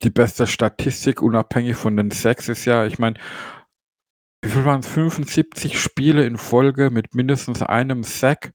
die 0.02 0.10
beste 0.10 0.46
Statistik, 0.46 1.20
unabhängig 1.20 1.76
von 1.76 1.96
den 1.96 2.10
Sex, 2.10 2.48
ist 2.48 2.64
ja, 2.64 2.86
ich 2.86 2.98
meine, 2.98 3.18
wie 4.42 4.50
viel 4.50 4.64
waren 4.64 4.80
es? 4.80 4.86
75 4.86 5.80
Spiele 5.80 6.24
in 6.24 6.38
Folge 6.38 6.90
mit 6.90 7.14
mindestens 7.14 7.62
einem 7.62 8.04
Sack. 8.04 8.52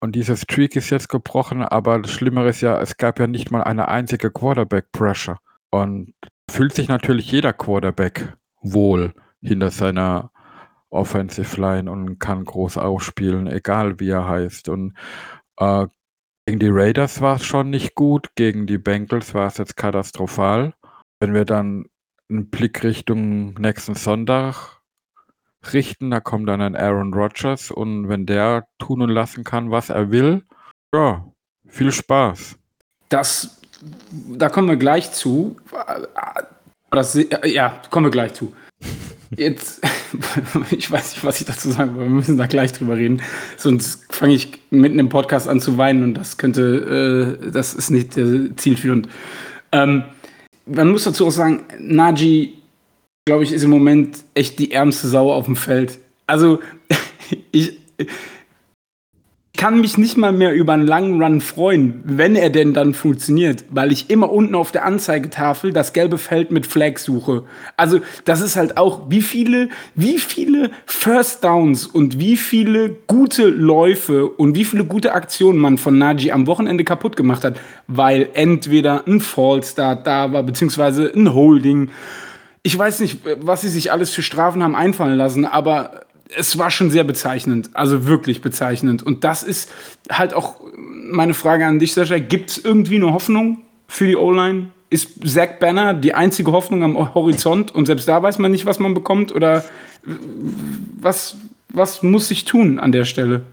Und 0.00 0.14
dieser 0.14 0.36
Streak 0.36 0.76
ist 0.76 0.90
jetzt 0.90 1.08
gebrochen, 1.08 1.62
aber 1.62 1.98
das 1.98 2.12
Schlimmere 2.12 2.48
ist 2.48 2.60
ja, 2.60 2.80
es 2.80 2.96
gab 2.96 3.18
ja 3.18 3.26
nicht 3.26 3.50
mal 3.50 3.64
eine 3.64 3.88
einzige 3.88 4.30
Quarterback-Pressure. 4.30 5.38
Und 5.70 6.14
fühlt 6.50 6.74
sich 6.74 6.88
natürlich 6.88 7.30
jeder 7.30 7.52
Quarterback 7.52 8.36
wohl 8.62 9.14
hinter 9.42 9.70
seiner 9.70 10.30
Offensive 10.90 11.60
Line 11.60 11.90
und 11.90 12.18
kann 12.18 12.44
groß 12.44 12.78
ausspielen, 12.78 13.46
egal 13.46 14.00
wie 14.00 14.10
er 14.10 14.26
heißt. 14.26 14.68
Und 14.68 14.96
äh, 15.58 15.86
gegen 16.46 16.60
die 16.60 16.70
Raiders 16.70 17.20
war 17.20 17.36
es 17.36 17.44
schon 17.44 17.70
nicht 17.70 17.94
gut, 17.94 18.28
gegen 18.34 18.66
die 18.66 18.78
Bengals 18.78 19.34
war 19.34 19.48
es 19.48 19.58
jetzt 19.58 19.76
katastrophal. 19.76 20.74
Wenn 21.20 21.34
wir 21.34 21.44
dann 21.44 21.86
einen 22.30 22.48
Blick 22.48 22.84
Richtung 22.84 23.54
nächsten 23.54 23.94
Sonntag 23.94 24.77
richten. 25.72 26.10
Da 26.10 26.20
kommt 26.20 26.48
dann 26.48 26.60
ein 26.60 26.76
Aaron 26.76 27.12
Rodgers 27.14 27.70
und 27.70 28.08
wenn 28.08 28.26
der 28.26 28.66
tun 28.78 29.02
und 29.02 29.10
lassen 29.10 29.44
kann, 29.44 29.70
was 29.70 29.90
er 29.90 30.10
will, 30.10 30.42
ja, 30.94 31.24
viel 31.66 31.92
Spaß. 31.92 32.56
Das, 33.08 33.60
da 34.10 34.48
kommen 34.48 34.68
wir 34.68 34.76
gleich 34.76 35.12
zu. 35.12 35.56
Das, 36.90 37.18
ja, 37.44 37.80
kommen 37.90 38.06
wir 38.06 38.10
gleich 38.10 38.34
zu. 38.34 38.54
Jetzt, 39.36 39.82
ich 40.70 40.90
weiß 40.90 41.12
nicht, 41.12 41.24
was 41.24 41.40
ich 41.40 41.46
dazu 41.46 41.70
sagen 41.70 41.94
will, 41.94 42.04
wir 42.04 42.10
müssen 42.10 42.38
da 42.38 42.46
gleich 42.46 42.72
drüber 42.72 42.96
reden. 42.96 43.20
Sonst 43.58 44.06
fange 44.10 44.34
ich 44.34 44.58
mitten 44.70 44.98
im 44.98 45.10
Podcast 45.10 45.48
an 45.48 45.60
zu 45.60 45.76
weinen 45.76 46.02
und 46.02 46.14
das 46.14 46.38
könnte, 46.38 47.38
äh, 47.42 47.50
das 47.50 47.74
ist 47.74 47.90
nicht 47.90 48.16
äh, 48.16 48.54
zielführend. 48.56 49.08
Ähm, 49.70 50.04
man 50.64 50.90
muss 50.90 51.04
dazu 51.04 51.26
auch 51.26 51.30
sagen, 51.30 51.64
Naji 51.78 52.57
glaube 53.28 53.44
ich, 53.44 53.52
ist 53.52 53.62
im 53.62 53.68
Moment 53.68 54.24
echt 54.32 54.58
die 54.58 54.72
ärmste 54.72 55.06
Sau 55.06 55.30
auf 55.30 55.44
dem 55.44 55.54
Feld. 55.54 55.98
Also, 56.26 56.60
ich, 57.52 57.78
kann 59.54 59.82
mich 59.82 59.98
nicht 59.98 60.16
mal 60.16 60.32
mehr 60.32 60.54
über 60.54 60.72
einen 60.72 60.86
langen 60.86 61.22
Run 61.22 61.42
freuen, 61.42 62.00
wenn 62.04 62.36
er 62.36 62.48
denn 62.48 62.72
dann 62.72 62.94
funktioniert, 62.94 63.66
weil 63.68 63.92
ich 63.92 64.08
immer 64.08 64.32
unten 64.32 64.54
auf 64.54 64.72
der 64.72 64.86
Anzeigetafel 64.86 65.74
das 65.74 65.92
gelbe 65.92 66.16
Feld 66.16 66.50
mit 66.50 66.66
Flag 66.66 66.96
suche. 66.96 67.42
Also, 67.76 68.00
das 68.24 68.40
ist 68.40 68.56
halt 68.56 68.78
auch, 68.78 69.10
wie 69.10 69.20
viele, 69.20 69.68
wie 69.94 70.18
viele 70.18 70.70
First 70.86 71.44
Downs 71.44 71.84
und 71.86 72.18
wie 72.18 72.38
viele 72.38 72.96
gute 73.08 73.48
Läufe 73.48 74.26
und 74.26 74.54
wie 74.54 74.64
viele 74.64 74.86
gute 74.86 75.12
Aktionen 75.12 75.58
man 75.58 75.76
von 75.76 75.98
Naji 75.98 76.32
am 76.32 76.46
Wochenende 76.46 76.84
kaputt 76.84 77.14
gemacht 77.14 77.44
hat, 77.44 77.60
weil 77.88 78.30
entweder 78.32 79.06
ein 79.06 79.20
Fallstart 79.20 80.06
da 80.06 80.32
war, 80.32 80.44
beziehungsweise 80.44 81.12
ein 81.14 81.34
Holding. 81.34 81.90
Ich 82.68 82.78
weiß 82.78 83.00
nicht, 83.00 83.20
was 83.40 83.62
sie 83.62 83.70
sich 83.70 83.92
alles 83.92 84.10
für 84.10 84.20
Strafen 84.20 84.62
haben 84.62 84.76
einfallen 84.76 85.16
lassen, 85.16 85.46
aber 85.46 86.02
es 86.36 86.58
war 86.58 86.70
schon 86.70 86.90
sehr 86.90 87.02
bezeichnend, 87.02 87.70
also 87.72 88.04
wirklich 88.04 88.42
bezeichnend. 88.42 89.02
Und 89.02 89.24
das 89.24 89.42
ist 89.42 89.72
halt 90.10 90.34
auch 90.34 90.60
meine 90.76 91.32
Frage 91.32 91.64
an 91.64 91.78
dich, 91.78 91.94
Sascha. 91.94 92.18
Gibt 92.18 92.50
es 92.50 92.58
irgendwie 92.58 92.96
eine 92.96 93.14
Hoffnung 93.14 93.62
für 93.86 94.06
die 94.06 94.16
O-Line? 94.16 94.66
Ist 94.90 95.26
Zach 95.26 95.58
Banner 95.58 95.94
die 95.94 96.12
einzige 96.12 96.52
Hoffnung 96.52 96.82
am 96.82 97.14
Horizont 97.14 97.74
und 97.74 97.86
selbst 97.86 98.06
da 98.06 98.22
weiß 98.22 98.38
man 98.38 98.52
nicht, 98.52 98.66
was 98.66 98.78
man 98.78 98.92
bekommt? 98.92 99.34
Oder 99.34 99.64
was, 101.00 101.38
was 101.72 102.02
muss 102.02 102.28
sich 102.28 102.44
tun 102.44 102.78
an 102.78 102.92
der 102.92 103.06
Stelle? 103.06 103.44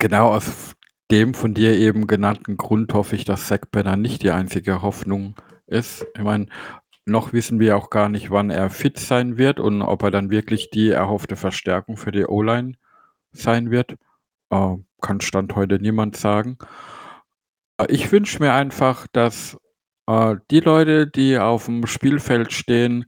Genau 0.00 0.32
aus 0.32 0.74
dem 1.12 1.34
von 1.34 1.54
dir 1.54 1.78
eben 1.78 2.08
genannten 2.08 2.56
Grund 2.56 2.92
hoffe 2.92 3.14
ich, 3.14 3.24
dass 3.24 3.46
Zach 3.46 3.60
Banner 3.70 3.96
nicht 3.96 4.24
die 4.24 4.32
einzige 4.32 4.82
Hoffnung 4.82 5.36
ist. 5.68 6.04
Ich 6.16 6.24
meine, 6.24 6.46
noch 7.06 7.32
wissen 7.32 7.60
wir 7.60 7.76
auch 7.76 7.90
gar 7.90 8.08
nicht, 8.08 8.30
wann 8.30 8.50
er 8.50 8.70
fit 8.70 8.98
sein 8.98 9.36
wird 9.36 9.60
und 9.60 9.82
ob 9.82 10.02
er 10.02 10.10
dann 10.10 10.30
wirklich 10.30 10.70
die 10.70 10.90
erhoffte 10.90 11.36
Verstärkung 11.36 11.96
für 11.96 12.12
die 12.12 12.26
O-Line 12.26 12.74
sein 13.32 13.70
wird. 13.70 13.96
Äh, 14.50 14.76
kann 15.00 15.20
Stand 15.20 15.54
heute 15.54 15.78
niemand 15.78 16.16
sagen. 16.16 16.58
Äh, 17.78 17.86
ich 17.88 18.10
wünsche 18.10 18.42
mir 18.42 18.54
einfach, 18.54 19.06
dass 19.12 19.58
äh, 20.06 20.36
die 20.50 20.60
Leute, 20.60 21.06
die 21.06 21.38
auf 21.38 21.66
dem 21.66 21.86
Spielfeld 21.86 22.52
stehen, 22.52 23.06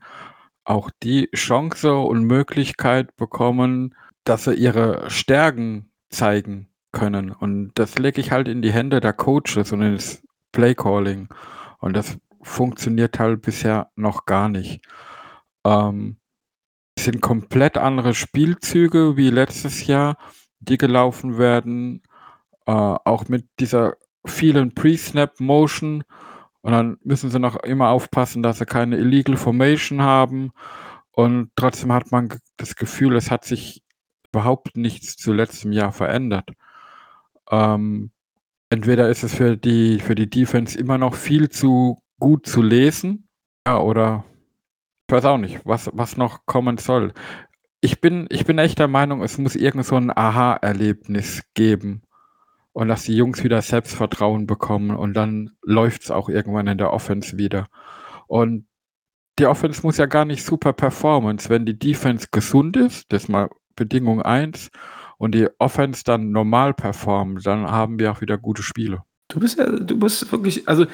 auch 0.64 0.90
die 1.02 1.30
Chance 1.34 1.96
und 1.96 2.24
Möglichkeit 2.24 3.16
bekommen, 3.16 3.94
dass 4.24 4.44
sie 4.44 4.54
ihre 4.54 5.08
Stärken 5.10 5.90
zeigen 6.10 6.68
können. 6.92 7.30
Und 7.30 7.72
das 7.74 7.98
lege 7.98 8.20
ich 8.20 8.32
halt 8.32 8.48
in 8.48 8.62
die 8.62 8.72
Hände 8.72 9.00
der 9.00 9.12
Coaches 9.12 9.72
und 9.72 9.82
ins 9.82 10.22
Playcalling. 10.52 11.28
Und 11.78 11.94
das 11.94 12.18
funktioniert 12.46 13.18
halt 13.18 13.42
bisher 13.42 13.90
noch 13.96 14.24
gar 14.24 14.48
nicht. 14.48 14.80
Ähm, 15.64 16.18
es 16.96 17.04
sind 17.04 17.20
komplett 17.20 17.76
andere 17.76 18.14
Spielzüge 18.14 19.16
wie 19.16 19.30
letztes 19.30 19.86
Jahr, 19.86 20.16
die 20.60 20.78
gelaufen 20.78 21.38
werden, 21.38 22.02
äh, 22.66 22.72
auch 22.72 23.28
mit 23.28 23.46
dieser 23.60 23.96
vielen 24.24 24.74
Pre-Snap-Motion. 24.74 26.04
Und 26.62 26.72
dann 26.72 26.96
müssen 27.02 27.30
sie 27.30 27.38
noch 27.38 27.56
immer 27.56 27.90
aufpassen, 27.90 28.42
dass 28.42 28.58
sie 28.58 28.66
keine 28.66 28.96
Illegal 28.96 29.36
Formation 29.36 30.02
haben. 30.02 30.52
Und 31.12 31.50
trotzdem 31.56 31.92
hat 31.92 32.10
man 32.12 32.38
das 32.56 32.76
Gefühl, 32.76 33.16
es 33.16 33.30
hat 33.30 33.44
sich 33.44 33.82
überhaupt 34.32 34.76
nichts 34.76 35.16
zu 35.16 35.32
letztem 35.32 35.72
Jahr 35.72 35.92
verändert. 35.92 36.50
Ähm, 37.50 38.10
entweder 38.70 39.08
ist 39.08 39.22
es 39.22 39.34
für 39.34 39.56
die, 39.56 40.00
für 40.00 40.14
die 40.14 40.30
Defense 40.30 40.78
immer 40.78 40.98
noch 40.98 41.14
viel 41.14 41.48
zu 41.48 42.02
gut 42.18 42.46
zu 42.46 42.62
lesen. 42.62 43.28
Ja, 43.66 43.78
oder 43.80 44.24
ich 45.08 45.14
weiß 45.14 45.24
auch 45.26 45.38
nicht, 45.38 45.60
was, 45.64 45.90
was 45.92 46.16
noch 46.16 46.46
kommen 46.46 46.78
soll. 46.78 47.12
Ich 47.80 48.00
bin, 48.00 48.26
ich 48.30 48.44
bin 48.44 48.58
echt 48.58 48.78
der 48.78 48.88
Meinung, 48.88 49.22
es 49.22 49.38
muss 49.38 49.54
irgend 49.54 49.86
so 49.86 49.96
ein 49.96 50.16
Aha-Erlebnis 50.16 51.42
geben. 51.54 52.02
Und 52.72 52.88
dass 52.88 53.04
die 53.04 53.16
Jungs 53.16 53.42
wieder 53.42 53.62
Selbstvertrauen 53.62 54.46
bekommen 54.46 54.96
und 54.96 55.14
dann 55.14 55.56
läuft 55.62 56.02
es 56.02 56.10
auch 56.10 56.28
irgendwann 56.28 56.66
in 56.66 56.78
der 56.78 56.92
Offense 56.92 57.38
wieder. 57.38 57.68
Und 58.26 58.66
die 59.38 59.46
Offense 59.46 59.82
muss 59.82 59.96
ja 59.96 60.06
gar 60.06 60.24
nicht 60.24 60.44
super 60.44 60.72
performance. 60.72 61.48
Wenn 61.48 61.64
die 61.64 61.78
Defense 61.78 62.28
gesund 62.30 62.76
ist, 62.76 63.10
das 63.12 63.24
ist 63.24 63.28
mal 63.28 63.48
Bedingung 63.76 64.22
1, 64.22 64.70
und 65.18 65.34
die 65.34 65.48
Offense 65.58 66.04
dann 66.04 66.30
normal 66.30 66.74
performt, 66.74 67.46
dann 67.46 67.70
haben 67.70 67.98
wir 67.98 68.12
auch 68.12 68.20
wieder 68.20 68.38
gute 68.38 68.62
Spiele. 68.62 69.02
Du 69.28 69.40
bist 69.40 69.58
ja, 69.58 69.66
du 69.66 69.98
bist 69.98 70.30
wirklich, 70.30 70.68
also 70.68 70.86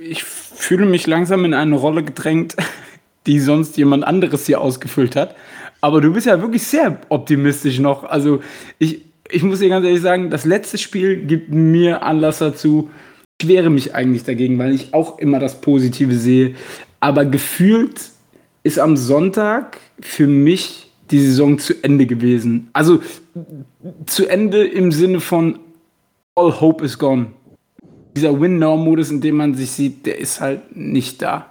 ich 0.00 0.24
fühle 0.24 0.86
mich 0.86 1.06
langsam 1.06 1.44
in 1.44 1.54
eine 1.54 1.76
Rolle 1.76 2.02
gedrängt, 2.02 2.56
die 3.26 3.38
sonst 3.38 3.76
jemand 3.76 4.04
anderes 4.04 4.46
hier 4.46 4.60
ausgefüllt 4.60 5.16
hat. 5.16 5.36
Aber 5.80 6.00
du 6.00 6.12
bist 6.12 6.26
ja 6.26 6.40
wirklich 6.40 6.64
sehr 6.64 6.98
optimistisch 7.08 7.78
noch. 7.78 8.04
Also 8.04 8.40
ich, 8.78 9.02
ich 9.30 9.42
muss 9.42 9.60
dir 9.60 9.68
ganz 9.68 9.86
ehrlich 9.86 10.02
sagen, 10.02 10.30
das 10.30 10.44
letzte 10.44 10.78
Spiel 10.78 11.24
gibt 11.24 11.50
mir 11.50 12.02
Anlass 12.02 12.38
dazu. 12.38 12.90
Ich 13.40 13.48
wehre 13.48 13.70
mich 13.70 13.94
eigentlich 13.94 14.24
dagegen, 14.24 14.58
weil 14.58 14.74
ich 14.74 14.92
auch 14.92 15.18
immer 15.18 15.38
das 15.38 15.60
Positive 15.60 16.14
sehe. 16.14 16.54
Aber 17.00 17.24
gefühlt 17.24 18.10
ist 18.62 18.78
am 18.78 18.96
Sonntag 18.96 19.78
für 20.00 20.26
mich 20.26 20.92
die 21.10 21.20
Saison 21.20 21.58
zu 21.58 21.74
Ende 21.82 22.06
gewesen. 22.06 22.70
Also 22.72 23.02
zu 24.06 24.26
Ende 24.26 24.64
im 24.64 24.92
Sinne 24.92 25.20
von 25.20 25.58
All 26.34 26.60
Hope 26.60 26.84
is 26.84 26.98
gone 26.98 27.28
dieser 28.16 28.40
Win-Now-Modus, 28.40 29.10
in 29.10 29.20
dem 29.20 29.36
man 29.36 29.54
sich 29.54 29.70
sieht, 29.70 30.06
der 30.06 30.18
ist 30.18 30.40
halt 30.40 30.76
nicht 30.76 31.22
da. 31.22 31.46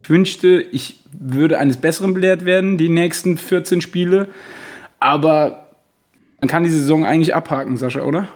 Ich 0.00 0.08
wünschte, 0.08 0.60
ich 0.60 1.02
würde 1.12 1.58
eines 1.58 1.76
Besseren 1.78 2.14
belehrt 2.14 2.44
werden, 2.44 2.78
die 2.78 2.88
nächsten 2.88 3.38
14 3.38 3.80
Spiele. 3.80 4.28
Aber 4.98 5.70
man 6.40 6.48
kann 6.48 6.64
die 6.64 6.70
Saison 6.70 7.04
eigentlich 7.04 7.34
abhaken, 7.34 7.76
Sascha, 7.76 8.02
oder? 8.02 8.28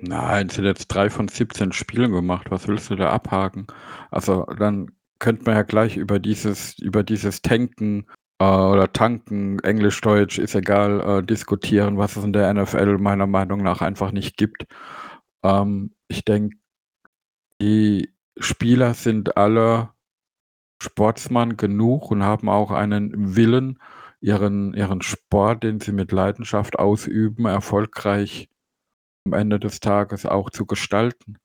Nein, 0.00 0.46
es 0.46 0.54
sind 0.54 0.64
jetzt 0.64 0.88
drei 0.88 1.10
von 1.10 1.28
17 1.28 1.72
Spielen 1.72 2.12
gemacht. 2.12 2.50
Was 2.50 2.68
willst 2.68 2.90
du 2.90 2.96
da 2.96 3.10
abhaken? 3.10 3.66
Also 4.10 4.44
dann 4.58 4.90
könnte 5.18 5.44
man 5.44 5.54
ja 5.56 5.62
gleich 5.62 5.96
über 5.96 6.18
dieses, 6.18 6.78
über 6.78 7.02
dieses 7.02 7.42
Tanken 7.42 8.06
äh, 8.38 8.44
oder 8.44 8.92
Tanken, 8.92 9.58
Englisch, 9.60 10.00
Deutsch, 10.00 10.38
ist 10.38 10.54
egal, 10.54 11.00
äh, 11.00 11.22
diskutieren, 11.24 11.98
was 11.98 12.16
es 12.16 12.24
in 12.24 12.32
der 12.32 12.52
NFL 12.52 12.98
meiner 12.98 13.26
Meinung 13.26 13.62
nach 13.62 13.80
einfach 13.82 14.12
nicht 14.12 14.36
gibt. 14.36 14.64
Ähm, 15.42 15.92
ich 16.06 16.24
denke, 16.24 16.56
die 17.60 18.12
Spieler 18.38 18.94
sind 18.94 19.36
alle 19.36 19.90
Sportsmann 20.82 21.56
genug 21.56 22.10
und 22.10 22.22
haben 22.22 22.48
auch 22.48 22.70
einen 22.70 23.36
Willen, 23.36 23.80
ihren 24.20 24.74
ihren 24.74 25.02
Sport, 25.02 25.64
den 25.64 25.80
sie 25.80 25.92
mit 25.92 26.12
Leidenschaft 26.12 26.78
ausüben, 26.78 27.46
erfolgreich 27.46 28.48
am 29.26 29.34
Ende 29.34 29.60
des 29.60 29.80
Tages 29.80 30.26
auch 30.26 30.50
zu 30.50 30.66
gestalten. 30.66 31.38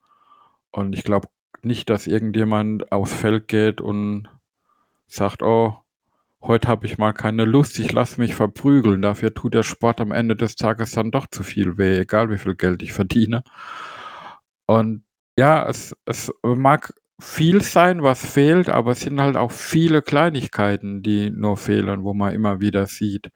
Und 0.72 0.93
ich 0.96 1.03
glaube 1.03 1.29
nicht, 1.63 1.89
dass 1.89 2.08
irgendjemand 2.08 2.91
aufs 2.91 3.13
Feld 3.13 3.48
geht 3.48 3.82
und 3.82 4.29
sagt: 5.08 5.43
„Oh, 5.43 5.77
heute 6.41 6.67
habe 6.70 6.86
ich 6.88 6.98
mal 7.00 7.13
keine 7.13 7.46
Lust, 7.46 7.79
ich 7.79 7.91
lasse 7.93 8.22
mich 8.22 8.36
verprügeln.“ 8.36 9.01
Dafür 9.01 9.34
tut 9.34 9.53
der 9.55 9.63
Sport 9.63 10.01
am 10.01 10.12
Ende 10.12 10.36
des 10.38 10.55
Tages 10.58 10.91
dann 10.91 11.12
doch 11.12 11.27
zu 11.32 11.43
viel 11.43 11.77
weh, 11.77 12.00
egal 12.00 12.29
wie 12.32 12.38
viel 12.39 12.55
Geld 12.55 12.84
ich 12.84 12.93
verdiene. 12.93 13.43
Und 14.67 15.03
ja, 15.38 15.68
es 15.68 15.96
es 16.06 16.32
mag 16.44 16.94
viel 17.20 17.62
sein, 17.62 18.04
was 18.04 18.25
fehlt, 18.25 18.70
aber 18.70 18.92
es 18.92 19.02
sind 19.02 19.22
halt 19.22 19.38
auch 19.38 19.52
viele 19.52 20.02
Kleinigkeiten, 20.02 21.04
die 21.04 21.30
nur 21.30 21.58
fehlen, 21.58 22.04
wo 22.04 22.13
man 22.13 22.34
immer 22.34 22.60
wieder 22.60 22.86
sieht. 22.88 23.30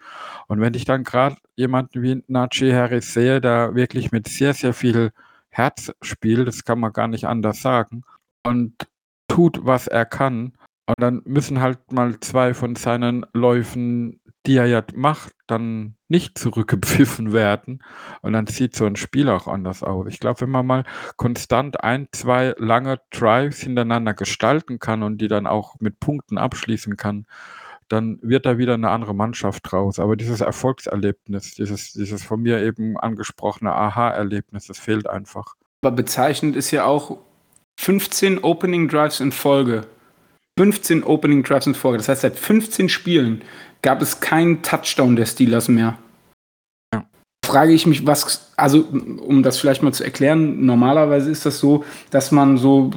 Und 0.47 0.59
wenn 0.61 0.73
ich 0.73 0.85
dann 0.85 1.03
gerade 1.03 1.37
jemanden 1.55 2.01
wie 2.03 2.23
Najee 2.27 2.73
Harris 2.75 3.13
sehe, 3.13 3.39
der 3.41 3.75
wirklich 3.75 4.11
mit 4.11 4.27
sehr, 4.27 4.53
sehr 4.53 4.73
viel 4.73 5.11
Herz 5.49 5.91
spielt, 6.01 6.47
das 6.47 6.65
kann 6.65 6.79
man 6.79 6.93
gar 6.93 7.07
nicht 7.07 7.25
anders 7.25 7.61
sagen, 7.61 8.03
und 8.45 8.73
tut, 9.27 9.59
was 9.65 9.87
er 9.87 10.05
kann, 10.05 10.53
und 10.87 10.95
dann 10.99 11.21
müssen 11.25 11.61
halt 11.61 11.91
mal 11.91 12.19
zwei 12.21 12.53
von 12.53 12.75
seinen 12.75 13.25
Läufen 13.33 14.21
die 14.47 14.57
er 14.57 14.65
ja 14.65 14.83
macht, 14.95 15.33
dann 15.45 15.95
nicht 16.07 16.37
zurückgepfiffen 16.37 17.33
werden 17.33 17.83
und 18.21 18.33
dann 18.33 18.47
sieht 18.47 18.75
so 18.75 18.85
ein 18.85 18.95
Spiel 18.95 19.29
auch 19.29 19.47
anders 19.47 19.83
aus. 19.83 20.07
Ich 20.07 20.19
glaube, 20.19 20.41
wenn 20.41 20.49
man 20.49 20.65
mal 20.65 20.83
konstant 21.17 21.83
ein, 21.83 22.07
zwei 22.11 22.55
lange 22.57 22.99
Drives 23.11 23.59
hintereinander 23.59 24.13
gestalten 24.13 24.79
kann 24.79 25.03
und 25.03 25.19
die 25.19 25.27
dann 25.27 25.47
auch 25.47 25.75
mit 25.79 25.99
Punkten 25.99 26.37
abschließen 26.37 26.97
kann, 26.97 27.25
dann 27.89 28.19
wird 28.21 28.45
da 28.45 28.57
wieder 28.57 28.73
eine 28.73 28.89
andere 28.89 29.15
Mannschaft 29.15 29.71
draus. 29.71 29.99
Aber 29.99 30.15
dieses 30.15 30.41
Erfolgserlebnis, 30.41 31.55
dieses 31.55 31.93
dieses 31.93 32.23
von 32.23 32.41
mir 32.41 32.61
eben 32.61 32.97
angesprochene 32.97 33.73
Aha-Erlebnis, 33.73 34.67
das 34.67 34.79
fehlt 34.79 35.07
einfach. 35.07 35.55
Aber 35.81 35.95
bezeichnend 35.95 36.55
ist 36.55 36.71
ja 36.71 36.85
auch 36.85 37.19
15 37.79 38.43
Opening 38.43 38.87
Drives 38.87 39.19
in 39.19 39.31
Folge. 39.31 39.87
15 40.57 41.03
Opening 41.03 41.43
Drives 41.43 41.67
in 41.67 41.75
Folge. 41.75 41.97
Das 41.97 42.09
heißt, 42.09 42.21
seit 42.21 42.37
15 42.37 42.89
Spielen 42.89 43.43
gab 43.81 44.01
es 44.01 44.19
keinen 44.19 44.61
Touchdown 44.61 45.15
der 45.15 45.25
Steelers 45.25 45.67
mehr. 45.67 45.97
Ja. 46.93 47.05
Frage 47.45 47.73
ich 47.73 47.85
mich, 47.85 48.05
was, 48.05 48.51
also 48.57 48.85
um 49.21 49.43
das 49.43 49.57
vielleicht 49.59 49.83
mal 49.83 49.93
zu 49.93 50.03
erklären, 50.03 50.65
normalerweise 50.65 51.31
ist 51.31 51.45
das 51.45 51.59
so, 51.59 51.85
dass 52.09 52.31
man 52.31 52.57
so 52.57 52.91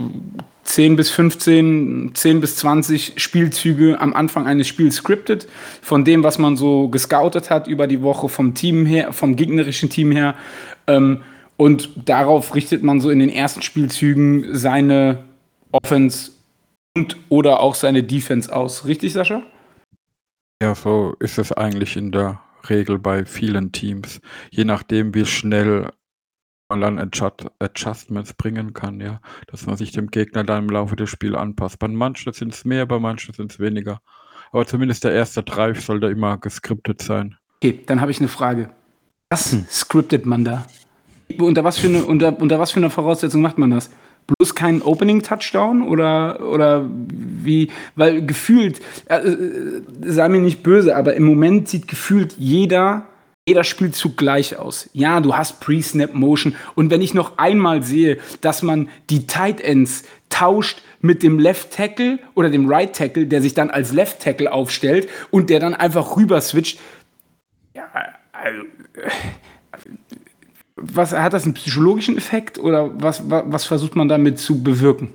10 0.65 0.97
bis 0.97 1.11
15, 1.11 2.13
10 2.15 2.41
bis 2.41 2.57
20 2.57 3.15
Spielzüge 3.17 4.01
am 4.01 4.15
Anfang 4.15 4.47
eines 4.47 4.69
Spiels 4.69 4.97
scriptet, 4.97 5.49
von 5.83 6.05
dem, 6.05 6.23
was 6.23 6.39
man 6.39 6.57
so 6.57 6.89
gescoutet 6.89 7.51
hat 7.51 7.67
über 7.67 7.87
die 7.87 8.03
Woche 8.03 8.29
vom 8.29 8.55
Team 8.55 8.87
her, 8.87 9.13
vom 9.13 9.37
gegnerischen 9.37 9.91
Team 9.91 10.13
her. 10.13 10.35
Ähm, 10.87 11.23
Und 11.57 11.91
darauf 12.09 12.55
richtet 12.55 12.83
man 12.83 13.03
so 13.03 13.11
in 13.11 13.19
den 13.19 13.29
ersten 13.29 13.61
Spielzügen 13.61 14.57
seine 14.57 15.25
Offense 15.73 16.31
und 16.97 17.19
oder 17.29 17.61
auch 17.61 17.75
seine 17.75 18.03
Defense 18.03 18.51
aus. 18.51 18.87
Richtig, 18.87 19.13
Sascha? 19.13 19.43
Ja, 20.63 20.75
so 20.75 21.15
ist 21.21 21.39
es 21.39 21.53
eigentlich 21.53 21.97
in 21.97 22.13
der 22.13 22.41
Regel 22.69 22.99
bei 22.99 23.25
vielen 23.25 23.73
Teams. 23.73 24.21
Je 24.51 24.65
nachdem, 24.65 25.15
wie 25.15 25.25
schnell 25.25 25.91
man 26.69 26.81
dann 26.83 26.99
Adjust 26.99 27.47
Adjustments 27.59 28.35
bringen 28.35 28.75
kann, 28.75 29.01
ja, 29.01 29.21
dass 29.47 29.67
man 29.67 29.77
sich 29.77 29.93
dem 29.93 30.11
Gegner 30.11 30.45
dann 30.45 30.65
im 30.65 30.71
Laufe 30.71 30.97
des 30.97 31.09
Spiels 31.09 31.35
anpasst. 31.35 31.79
Bei 31.79 31.89
manchen 31.89 32.33
sind 32.33 32.53
es 32.53 32.65
mehr, 32.65 32.85
bei 32.87 32.99
manchen 32.99 33.35
sind 33.35 33.53
es 33.53 33.59
weniger. 33.59 34.01
Aber 34.53 34.67
zumindest 34.67 35.05
der 35.05 35.13
erste 35.13 35.43
Drive 35.43 35.83
sollte 35.83 36.09
immer 36.09 36.37
geskriptet 36.37 37.01
sein. 37.03 37.37
Okay, 37.57 37.81
dann 37.87 38.01
habe 38.01 38.11
ich 38.11 38.19
eine 38.19 38.29
Frage. 38.29 38.71
Was 39.31 39.53
hm. 39.53 39.67
scriptet 39.71 40.27
man 40.27 40.45
da? 40.45 40.67
Unter 41.39 41.65
was, 41.65 41.79
für 41.79 41.87
eine, 41.87 42.05
unter, 42.05 42.39
unter 42.39 42.59
was 42.59 42.73
für 42.73 42.81
eine 42.81 42.91
Voraussetzung 42.91 43.41
macht 43.41 43.57
man 43.59 43.71
das? 43.71 43.91
Bloß 44.39 44.55
kein 44.55 44.83
Opening-Touchdown 44.83 45.83
oder, 45.83 46.49
oder 46.49 46.89
wie? 46.89 47.71
Weil 47.97 48.25
gefühlt, 48.25 48.81
äh, 49.07 49.17
äh, 49.17 49.83
sei 50.03 50.29
mir 50.29 50.41
nicht 50.41 50.63
böse, 50.63 50.97
aber 50.97 51.15
im 51.15 51.25
Moment 51.25 51.69
sieht 51.69 51.89
gefühlt 51.89 52.35
jeder, 52.39 53.07
jeder 53.47 53.65
Spielzug 53.65 54.17
gleich 54.17 54.57
aus. 54.57 54.89
Ja, 54.93 55.21
du 55.21 55.37
hast 55.37 55.61
Pre-Snap-Motion. 55.61 56.55
Und 56.75 56.91
wenn 56.91 57.03
ich 57.03 57.15
noch 57.15 57.39
einmal 57.39 57.83
sehe, 57.83 58.19
dass 58.41 58.63
man 58.63 58.89
die 59.09 59.27
Tight 59.27 59.61
Ends 59.61 60.05
tauscht 60.29 60.83
mit 61.01 61.23
dem 61.23 61.39
Left 61.39 61.73
Tackle 61.73 62.19
oder 62.35 62.51
dem 62.51 62.69
Right 62.71 62.95
Tackle, 62.95 63.27
der 63.27 63.43
sich 63.43 63.55
dann 63.55 63.71
als 63.71 63.93
Left 63.93 64.21
Tackle 64.21 64.53
aufstellt 64.53 65.09
und 65.31 65.51
der 65.51 65.61
dann 65.61 65.75
einfach 65.75 66.17
rüber 66.17 66.41
switcht. 66.41 66.79
Ja, 67.75 67.89
also, 68.33 68.63
was 70.81 71.13
hat 71.13 71.33
das 71.33 71.45
einen 71.45 71.55
psychologischen 71.55 72.17
Effekt 72.17 72.59
oder 72.59 72.91
was, 73.01 73.29
was, 73.31 73.45
was 73.47 73.65
versucht 73.65 73.97
man 73.97 74.09
damit 74.09 74.39
zu 74.39 74.63
bewirken? 74.63 75.13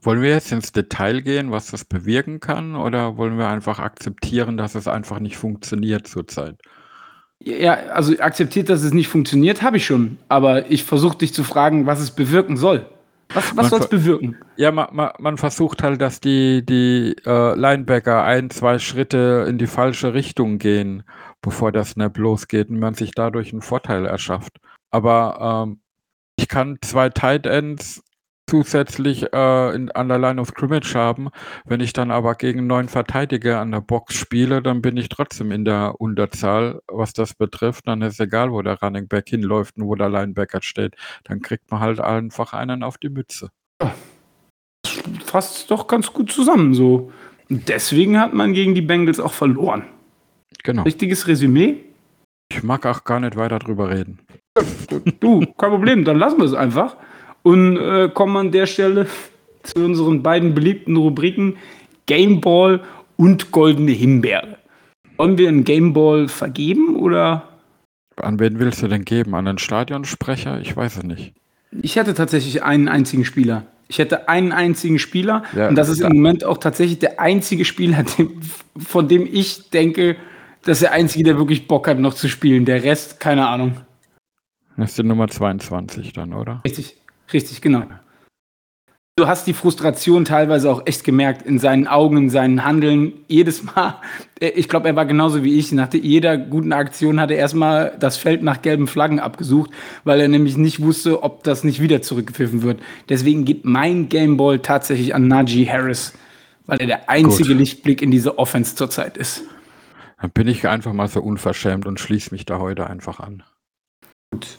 Wollen 0.00 0.20
wir 0.20 0.30
jetzt 0.30 0.52
ins 0.52 0.72
Detail 0.72 1.22
gehen, 1.22 1.50
was 1.50 1.70
das 1.70 1.84
bewirken 1.84 2.40
kann, 2.40 2.76
oder 2.76 3.16
wollen 3.16 3.38
wir 3.38 3.48
einfach 3.48 3.78
akzeptieren, 3.78 4.56
dass 4.56 4.74
es 4.74 4.86
einfach 4.86 5.18
nicht 5.18 5.36
funktioniert 5.36 6.06
zurzeit? 6.06 6.56
Ja, 7.38 7.74
also 7.74 8.18
akzeptiert, 8.18 8.68
dass 8.68 8.82
es 8.82 8.92
nicht 8.92 9.08
funktioniert, 9.08 9.62
habe 9.62 9.78
ich 9.78 9.86
schon. 9.86 10.18
Aber 10.28 10.70
ich 10.70 10.84
versuche 10.84 11.18
dich 11.18 11.34
zu 11.34 11.44
fragen, 11.44 11.86
was 11.86 12.00
es 12.00 12.10
bewirken 12.10 12.56
soll. 12.56 12.86
Was, 13.32 13.56
was 13.56 13.70
soll 13.70 13.80
es 13.80 13.88
bewirken? 13.88 14.36
Ja, 14.56 14.70
man, 14.70 14.88
man, 14.92 15.10
man, 15.18 15.38
versucht 15.38 15.82
halt, 15.82 16.00
dass 16.00 16.20
die, 16.20 16.64
die 16.64 17.16
äh, 17.26 17.54
Linebacker 17.54 18.22
ein, 18.22 18.50
zwei 18.50 18.78
Schritte 18.78 19.46
in 19.48 19.58
die 19.58 19.66
falsche 19.66 20.14
Richtung 20.14 20.58
gehen 20.58 21.02
bevor 21.44 21.70
der 21.70 21.84
Snap 21.84 22.16
losgeht 22.16 22.70
und 22.70 22.78
man 22.78 22.94
sich 22.94 23.12
dadurch 23.12 23.52
einen 23.52 23.62
Vorteil 23.62 24.06
erschafft. 24.06 24.58
Aber 24.90 25.66
ähm, 25.66 25.80
ich 26.36 26.48
kann 26.48 26.78
zwei 26.80 27.10
Tight 27.10 27.46
Ends 27.46 28.02
zusätzlich 28.48 29.32
äh, 29.32 29.74
in, 29.74 29.90
an 29.92 30.08
der 30.08 30.18
Line 30.18 30.40
of 30.40 30.48
Scrimmage 30.48 30.94
haben. 30.94 31.28
Wenn 31.64 31.80
ich 31.80 31.92
dann 31.92 32.10
aber 32.10 32.34
gegen 32.34 32.66
neun 32.66 32.88
Verteidiger 32.88 33.60
an 33.60 33.72
der 33.72 33.80
Box 33.80 34.14
spiele, 34.14 34.62
dann 34.62 34.80
bin 34.82 34.96
ich 34.96 35.08
trotzdem 35.08 35.50
in 35.50 35.64
der 35.64 36.00
Unterzahl, 36.00 36.80
was 36.88 37.12
das 37.12 37.34
betrifft. 37.34 37.86
Dann 37.86 38.02
ist 38.02 38.20
egal, 38.20 38.50
wo 38.52 38.62
der 38.62 38.80
Running 38.80 39.08
Back 39.08 39.28
hinläuft 39.28 39.76
und 39.76 39.86
wo 39.86 39.94
der 39.94 40.08
Linebacker 40.08 40.62
steht. 40.62 40.94
Dann 41.24 41.40
kriegt 41.40 41.70
man 41.70 41.80
halt 41.80 42.00
einfach 42.00 42.52
einen 42.52 42.82
auf 42.82 42.98
die 42.98 43.10
Mütze. 43.10 43.50
Fasst 45.24 45.70
doch 45.70 45.86
ganz 45.86 46.12
gut 46.12 46.32
zusammen 46.32 46.74
so. 46.74 47.12
Deswegen 47.48 48.18
hat 48.18 48.32
man 48.32 48.54
gegen 48.54 48.74
die 48.74 48.82
Bengals 48.82 49.20
auch 49.20 49.32
verloren. 49.32 49.84
Genau. 50.62 50.82
Richtiges 50.82 51.26
Resümee? 51.26 51.76
Ich 52.50 52.62
mag 52.62 52.86
auch 52.86 53.04
gar 53.04 53.20
nicht 53.20 53.36
weiter 53.36 53.58
drüber 53.58 53.90
reden. 53.90 54.18
Du, 55.20 55.40
kein 55.58 55.70
Problem, 55.70 56.04
dann 56.04 56.18
lassen 56.18 56.38
wir 56.38 56.44
es 56.44 56.54
einfach. 56.54 56.96
Und 57.42 57.76
äh, 57.76 58.08
kommen 58.12 58.36
an 58.36 58.52
der 58.52 58.66
Stelle 58.66 59.06
zu 59.62 59.84
unseren 59.84 60.22
beiden 60.22 60.54
beliebten 60.54 60.96
Rubriken 60.96 61.56
Gameball 62.06 62.82
und 63.16 63.50
Goldene 63.50 63.92
Himbeere. 63.92 64.58
Wollen 65.16 65.38
wir 65.38 65.48
einen 65.48 65.64
Gameball 65.64 66.28
vergeben 66.28 66.96
oder? 66.96 67.48
An 68.16 68.38
wen 68.38 68.58
willst 68.58 68.82
du 68.82 68.88
denn 68.88 69.04
geben? 69.04 69.34
An 69.34 69.48
einen 69.48 69.58
Stadionsprecher? 69.58 70.60
Ich 70.60 70.76
weiß 70.76 70.98
es 70.98 71.02
nicht. 71.02 71.34
Ich 71.82 71.96
hätte 71.96 72.14
tatsächlich 72.14 72.62
einen 72.62 72.88
einzigen 72.88 73.24
Spieler. 73.24 73.66
Ich 73.88 73.98
hätte 73.98 74.28
einen 74.28 74.52
einzigen 74.52 74.98
Spieler 74.98 75.42
ja, 75.54 75.68
und 75.68 75.76
das 75.76 75.88
ist 75.88 76.00
im 76.00 76.14
Moment 76.14 76.44
auch 76.44 76.58
tatsächlich 76.58 76.98
der 77.00 77.20
einzige 77.20 77.64
Spieler, 77.64 78.04
von 78.78 79.08
dem 79.08 79.28
ich 79.30 79.70
denke, 79.70 80.16
das 80.64 80.78
ist 80.78 80.82
der 80.82 80.92
Einzige, 80.92 81.24
der 81.24 81.38
wirklich 81.38 81.68
Bock 81.68 81.88
hat, 81.88 81.98
noch 81.98 82.14
zu 82.14 82.28
spielen. 82.28 82.64
Der 82.64 82.82
Rest, 82.82 83.20
keine 83.20 83.46
Ahnung. 83.46 83.76
Das 84.76 84.90
ist 84.90 84.98
die 84.98 85.04
Nummer 85.04 85.28
22 85.28 86.12
dann, 86.12 86.32
oder? 86.32 86.60
Richtig, 86.64 86.96
richtig, 87.32 87.60
genau. 87.60 87.84
Du 89.16 89.28
hast 89.28 89.46
die 89.46 89.52
Frustration 89.52 90.24
teilweise 90.24 90.68
auch 90.68 90.82
echt 90.86 91.04
gemerkt 91.04 91.42
in 91.42 91.60
seinen 91.60 91.86
Augen, 91.86 92.16
in 92.16 92.30
seinen 92.30 92.64
Handeln. 92.64 93.12
Jedes 93.28 93.62
Mal, 93.62 94.00
äh, 94.40 94.48
ich 94.48 94.68
glaube, 94.68 94.88
er 94.88 94.96
war 94.96 95.06
genauso 95.06 95.44
wie 95.44 95.56
ich. 95.56 95.70
Nach 95.70 95.92
jeder 95.92 96.36
guten 96.36 96.72
Aktion 96.72 97.20
hat 97.20 97.30
er 97.30 97.36
erstmal 97.36 97.96
das 98.00 98.16
Feld 98.16 98.42
nach 98.42 98.60
gelben 98.60 98.88
Flaggen 98.88 99.20
abgesucht, 99.20 99.70
weil 100.02 100.20
er 100.20 100.26
nämlich 100.26 100.56
nicht 100.56 100.82
wusste, 100.82 101.22
ob 101.22 101.44
das 101.44 101.62
nicht 101.62 101.80
wieder 101.80 102.02
zurückgepfiffen 102.02 102.62
wird. 102.62 102.80
Deswegen 103.08 103.44
geht 103.44 103.64
mein 103.64 104.08
Gameball 104.08 104.58
tatsächlich 104.58 105.14
an 105.14 105.28
Najee 105.28 105.68
Harris, 105.68 106.14
weil 106.66 106.80
er 106.80 106.86
der 106.88 107.08
einzige 107.08 107.50
Gut. 107.50 107.58
Lichtblick 107.58 108.02
in 108.02 108.10
diese 108.10 108.36
Offense 108.36 108.74
zurzeit 108.74 109.16
ist. 109.16 109.44
Dann 110.20 110.30
bin 110.30 110.48
ich 110.48 110.66
einfach 110.66 110.92
mal 110.92 111.08
so 111.08 111.20
unverschämt 111.20 111.86
und 111.86 112.00
schließe 112.00 112.32
mich 112.32 112.44
da 112.44 112.58
heute 112.58 112.88
einfach 112.88 113.20
an. 113.20 113.42
Gut. 114.30 114.58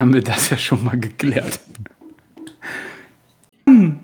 Haben 0.00 0.12
wir 0.12 0.22
das 0.22 0.50
ja 0.50 0.58
schon 0.58 0.84
mal 0.84 0.98
geklärt. 0.98 1.60
Hm. 3.68 4.00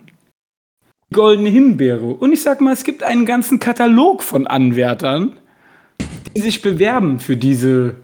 Goldene 1.12 1.50
Himbeere. 1.50 2.06
Und 2.06 2.32
ich 2.32 2.42
sag 2.42 2.61
mal, 2.61 2.72
es 2.72 2.85
gibt 2.85 3.02
einen 3.02 3.26
ganzen 3.26 3.58
Katalog 3.58 4.22
von 4.22 4.46
Anwärtern, 4.46 5.37
die 6.35 6.40
sich 6.40 6.62
bewerben 6.62 7.20
für 7.20 7.37
diese 7.37 7.96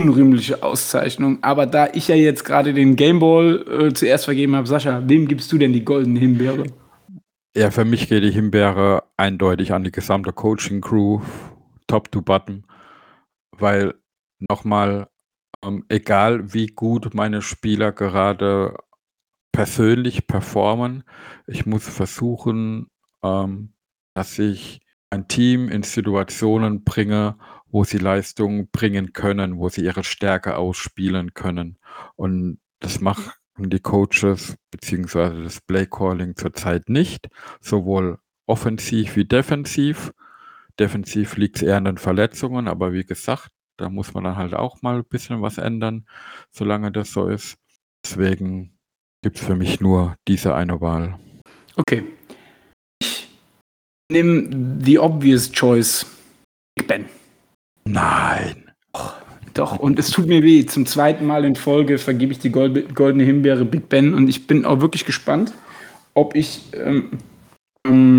unrühmliche 0.00 0.62
Auszeichnung. 0.62 1.38
Aber 1.42 1.66
da 1.66 1.88
ich 1.92 2.08
ja 2.08 2.14
jetzt 2.14 2.44
gerade 2.44 2.74
den 2.74 2.96
Gameball 2.96 3.64
äh, 3.68 3.92
zuerst 3.92 4.24
vergeben 4.24 4.56
habe, 4.56 4.66
Sascha, 4.66 5.02
wem 5.06 5.26
gibst 5.28 5.50
du 5.52 5.58
denn 5.58 5.72
die 5.72 5.84
goldene 5.84 6.20
Himbeere? 6.20 6.64
Ja, 7.56 7.70
für 7.70 7.84
mich 7.84 8.08
geht 8.08 8.22
die 8.22 8.30
Himbeere 8.30 9.02
eindeutig 9.16 9.72
an 9.72 9.84
die 9.84 9.92
gesamte 9.92 10.32
Coaching-Crew 10.32 11.20
top 11.92 12.10
to 12.10 12.22
bottom, 12.22 12.64
weil 13.58 13.92
nochmal, 14.38 15.08
ähm, 15.62 15.84
egal 15.90 16.54
wie 16.54 16.68
gut 16.68 17.12
meine 17.12 17.42
Spieler 17.42 17.92
gerade 17.92 18.78
persönlich 19.52 20.26
performen, 20.26 21.04
ich 21.46 21.66
muss 21.66 21.86
versuchen, 21.86 22.88
ähm, 23.22 23.74
dass 24.14 24.38
ich 24.38 24.80
ein 25.10 25.28
Team 25.28 25.68
in 25.68 25.82
Situationen 25.82 26.82
bringe, 26.82 27.36
wo 27.66 27.84
sie 27.84 27.98
Leistung 27.98 28.70
bringen 28.70 29.12
können, 29.12 29.58
wo 29.58 29.68
sie 29.68 29.84
ihre 29.84 30.02
Stärke 30.02 30.56
ausspielen 30.56 31.34
können. 31.34 31.76
Und 32.16 32.58
das 32.80 33.02
machen 33.02 33.32
die 33.58 33.80
Coaches 33.80 34.56
beziehungsweise 34.70 35.42
das 35.42 35.60
Play 35.60 35.84
Calling 35.86 36.36
zurzeit 36.36 36.88
nicht, 36.88 37.28
sowohl 37.60 38.18
offensiv 38.46 39.14
wie 39.16 39.26
defensiv. 39.26 40.12
Defensiv 40.78 41.36
liegt 41.36 41.56
es 41.56 41.62
eher 41.62 41.76
an 41.76 41.84
den 41.84 41.98
Verletzungen, 41.98 42.68
aber 42.68 42.92
wie 42.92 43.04
gesagt, 43.04 43.48
da 43.76 43.88
muss 43.88 44.14
man 44.14 44.24
dann 44.24 44.36
halt 44.36 44.54
auch 44.54 44.82
mal 44.82 44.96
ein 44.96 45.04
bisschen 45.04 45.42
was 45.42 45.58
ändern, 45.58 46.06
solange 46.50 46.92
das 46.92 47.12
so 47.12 47.28
ist. 47.28 47.56
Deswegen 48.04 48.78
gibt 49.22 49.38
es 49.38 49.44
für 49.44 49.56
mich 49.56 49.80
nur 49.80 50.16
diese 50.28 50.54
eine 50.54 50.80
Wahl. 50.80 51.18
Okay. 51.76 52.04
Ich 53.00 53.28
nehme 54.10 54.80
the 54.82 54.98
obvious 54.98 55.50
choice. 55.50 56.06
Big 56.76 56.88
Ben. 56.88 57.06
Nein. 57.84 58.70
Doch, 58.92 59.14
doch, 59.54 59.78
und 59.78 59.98
es 59.98 60.10
tut 60.10 60.26
mir 60.26 60.42
weh. 60.42 60.64
Zum 60.66 60.86
zweiten 60.86 61.26
Mal 61.26 61.44
in 61.44 61.56
Folge 61.56 61.98
vergebe 61.98 62.32
ich 62.32 62.38
die 62.38 62.50
goldene 62.50 63.24
Himbeere 63.24 63.64
Big 63.64 63.88
Ben 63.88 64.14
und 64.14 64.28
ich 64.28 64.46
bin 64.46 64.64
auch 64.64 64.80
wirklich 64.80 65.04
gespannt, 65.04 65.52
ob 66.14 66.34
ich 66.34 66.62
ähm, 66.74 67.10
ähm, 67.86 68.11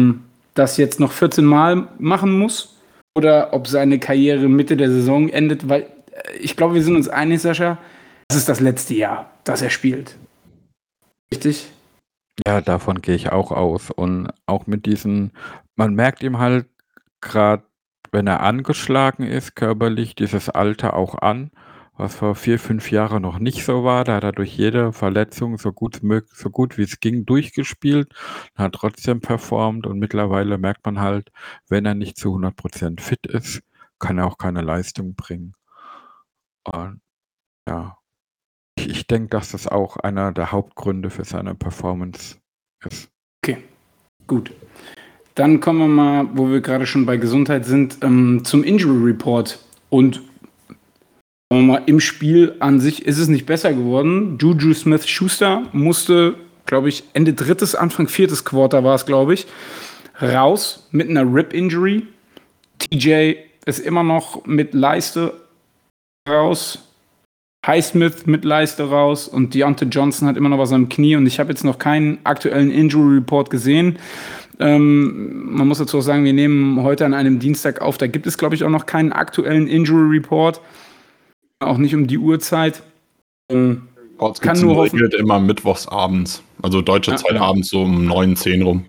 das 0.54 0.78
jetzt 0.78 1.00
noch 1.00 1.12
14 1.12 1.46
Mal 1.46 1.88
machen 2.00 2.38
muss 2.38 2.78
oder 3.16 3.54
ob 3.54 3.68
seine 3.68 4.00
Karriere 4.00 4.48
Mitte 4.48 4.78
der 4.78 4.89
Saison 4.89 5.30
endet, 5.30 5.70
weil 5.70 5.82
äh, 5.82 6.38
ich 6.39 6.56
glaube, 6.56 6.76
wir 6.76 6.84
sind 6.84 6.96
uns 6.96 7.10
einig, 7.10 7.42
Sascha, 7.42 7.78
das 8.28 8.38
ist 8.38 8.50
das 8.50 8.60
letzte 8.60 8.94
Jahr, 8.94 9.32
das 9.44 9.62
er 9.62 9.70
spielt. 9.70 10.18
Richtig? 11.34 11.72
Ja, 12.48 12.62
davon 12.62 13.02
gehe 13.02 13.16
ich 13.16 13.32
auch 13.32 13.52
aus. 13.52 13.92
Und 13.92 14.30
auch 14.46 14.66
mit 14.66 14.86
diesen, 14.86 15.32
man 15.76 15.94
merkt 15.94 16.24
ihm 16.24 16.39
halt 16.39 16.68
gerade, 17.22 17.63
wenn 18.12 18.28
er 18.28 18.42
angeschlagen 18.42 19.24
ist, 19.24 19.56
körperlich, 19.56 20.16
dieses 20.16 20.50
Alter 20.50 20.96
auch 20.96 21.16
an 21.16 21.52
was 21.95 22.15
vor 22.15 22.36
vier, 22.36 22.60
fünf 22.60 22.91
Jahren 22.91 23.21
noch 23.21 23.39
nicht 23.39 23.65
so 23.65 23.84
war. 23.84 24.03
Da 24.03 24.15
hat 24.15 24.23
er 24.23 24.32
durch 24.32 24.58
jede 24.58 24.93
Verletzung 24.93 25.58
so 25.58 25.71
gut, 25.71 26.01
so 26.34 26.49
gut 26.49 26.77
wie 26.77 26.84
es 26.84 26.99
ging 26.99 27.25
durchgespielt, 27.25 28.13
hat 28.56 28.73
trotzdem 28.73 29.21
performt 29.21 29.86
und 29.86 29.99
mittlerweile 29.99 30.58
merkt 30.58 30.86
man 30.86 30.99
halt, 30.99 31.32
wenn 31.69 31.86
er 31.86 31.95
nicht 31.95 32.17
zu 32.17 32.36
100% 32.36 32.99
fit 32.99 33.25
ist, 33.27 33.62
kann 33.99 34.17
er 34.17 34.27
auch 34.27 34.38
keine 34.38 34.62
Leistung 34.62 35.15
bringen. 35.15 35.53
Und 36.63 37.01
ja, 37.67 37.97
ich 38.75 39.08
denke, 39.08 39.29
dass 39.29 39.51
das 39.51 39.67
auch 39.67 39.97
einer 39.97 40.32
der 40.32 40.51
Hauptgründe 40.51 41.10
für 41.10 41.23
seine 41.23 41.56
Performance 41.56 42.38
ist. 42.86 43.10
Okay, 43.43 43.63
gut. 44.27 44.51
Dann 45.36 45.60
kommen 45.60 45.79
wir 45.79 45.88
mal, 45.88 46.27
wo 46.34 46.49
wir 46.49 46.62
gerade 46.62 46.86
schon 46.86 47.06
bei 47.06 47.17
Gesundheit 47.17 47.65
sind, 47.65 47.97
ähm, 48.03 48.41
zum 48.43 48.63
Injury 48.63 49.12
Report. 49.12 49.60
Und 49.89 50.21
wir 51.56 51.62
mal, 51.62 51.82
im 51.86 52.00
Spiel 52.00 52.56
an 52.60 52.80
sich 52.80 53.06
ist 53.06 53.18
es 53.18 53.28
nicht 53.28 53.46
besser 53.46 53.74
geworden. 53.74 54.38
Juju 54.39 54.74
Smith 54.74 55.08
Schuster 55.08 55.63
musste, 55.74 56.36
glaube 56.66 56.89
ich, 56.89 57.04
Ende 57.13 57.34
drittes, 57.34 57.76
Anfang 57.76 58.08
viertes 58.08 58.46
Quarter 58.46 58.84
war 58.84 58.96
es, 58.96 59.06
glaube 59.06 59.34
ich, 59.34 59.48
raus 60.22 60.88
mit 60.92 61.10
einer 61.10 61.24
Rip-Injury. 61.24 62.08
TJ 62.80 63.36
ist 63.66 63.80
immer 63.80 64.04
noch 64.04 64.46
mit 64.46 64.74
Leiste 64.74 65.34
raus. 66.30 66.80
Highsmith 67.66 68.26
mit 68.26 68.44
Leiste 68.44 68.89
raus 68.89 69.28
und 69.28 69.54
Deontay 69.54 69.86
Johnson 69.86 70.28
hat 70.28 70.36
immer 70.36 70.50
noch 70.50 70.58
was 70.58 70.74
am 70.74 70.89
Knie 70.89 71.16
und 71.16 71.26
ich 71.26 71.39
habe 71.39 71.50
jetzt 71.50 71.63
noch 71.63 71.80
keinen 71.80 72.20
aktuellen 72.26 72.70
Injury 72.70 73.16
Report 73.16 73.50
gesehen. 73.50 73.98
Ähm, 74.60 75.56
man 75.56 75.68
muss 75.68 75.78
dazu 75.78 76.00
auch 76.00 76.02
sagen, 76.02 76.26
wir 76.26 76.34
nehmen 76.34 76.84
heute 76.84 77.06
an 77.06 77.13
einem 77.13 77.39
Dienstag 77.39 77.82
auf, 77.82 77.98
da 77.98 78.08
gibt 78.08 78.28
es, 78.28 78.38
glaube 78.38 78.56
ich, 78.56 78.66
auch 78.66 78.70
noch 78.70 78.86
keinen 78.86 79.13
aktuellen 79.13 79.68
Injury 79.68 80.18
Report. 80.18 80.60
Auch 81.65 81.78
nicht 81.78 81.95
um 81.95 82.08
die 82.08 82.17
Uhrzeit. 82.17 82.84
Ähm, 83.49 83.88
Reports 84.23 84.41
kann 84.41 84.60
nur 84.60 84.76
hoffen. 84.76 84.99
immer 85.17 85.39
mittwochs 85.39 85.88
abends, 85.88 86.43
also 86.62 86.82
deutsche 86.82 87.12
ja, 87.12 87.17
Zeit 87.17 87.34
ja. 87.34 87.41
abends 87.41 87.69
so 87.69 87.82
um 87.82 88.06
9, 88.06 88.36
10 88.36 88.62
rum. 88.62 88.86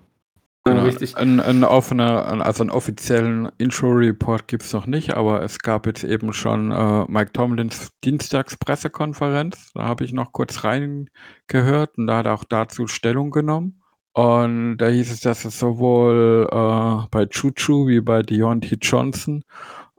Genau. 0.67 0.83
Richtig. 0.83 1.15
Ein, 1.15 1.39
ein 1.39 1.63
offener, 1.63 2.43
also 2.43 2.63
einen 2.63 2.71
offiziellen 2.71 3.49
Intro-Report 3.59 4.47
gibt 4.47 4.63
es 4.63 4.73
noch 4.73 4.87
nicht, 4.87 5.13
aber 5.13 5.43
es 5.43 5.59
gab 5.59 5.85
jetzt 5.85 6.03
eben 6.03 6.33
schon 6.33 6.71
äh, 6.71 7.05
Mike 7.07 7.33
Tomlins 7.33 7.89
Dienstagspressekonferenz. 8.03 9.73
Da 9.75 9.83
habe 9.83 10.05
ich 10.05 10.13
noch 10.13 10.31
kurz 10.31 10.63
reingehört 10.63 11.99
und 11.99 12.07
da 12.07 12.17
hat 12.17 12.25
er 12.25 12.33
auch 12.33 12.45
dazu 12.45 12.87
Stellung 12.87 13.29
genommen. 13.29 13.83
Und 14.13 14.77
da 14.77 14.87
hieß 14.87 15.11
es, 15.11 15.19
dass 15.19 15.45
es 15.45 15.59
sowohl 15.59 16.47
äh, 16.49 17.07
bei 17.11 17.27
Chuchu 17.27 17.87
wie 17.87 18.01
bei 18.01 18.23
Deontay 18.23 18.77
Johnson 18.81 19.43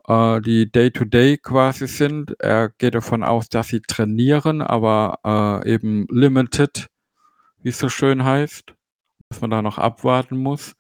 äh, 0.09 0.41
die 0.41 0.71
Day-to-Day 0.71 1.35
-Day 1.35 1.43
quasi 1.43 1.87
sind. 1.87 2.35
Er 2.41 2.71
geht 2.79 2.95
davon 2.95 3.23
aus, 3.25 3.49
dass 3.49 3.69
sie 3.69 3.81
trainieren, 3.81 4.63
aber 4.63 5.19
äh, 5.65 5.73
eben 5.75 6.07
limited, 6.11 6.89
wie 7.63 7.71
es 7.71 7.79
so 7.79 7.89
schön 7.89 8.25
heißt 8.25 8.77
dass 9.29 9.41
man 9.41 9.51
da 9.51 9.63
noch 9.63 9.79
abwarten 9.79 10.37
muss. 10.37 10.75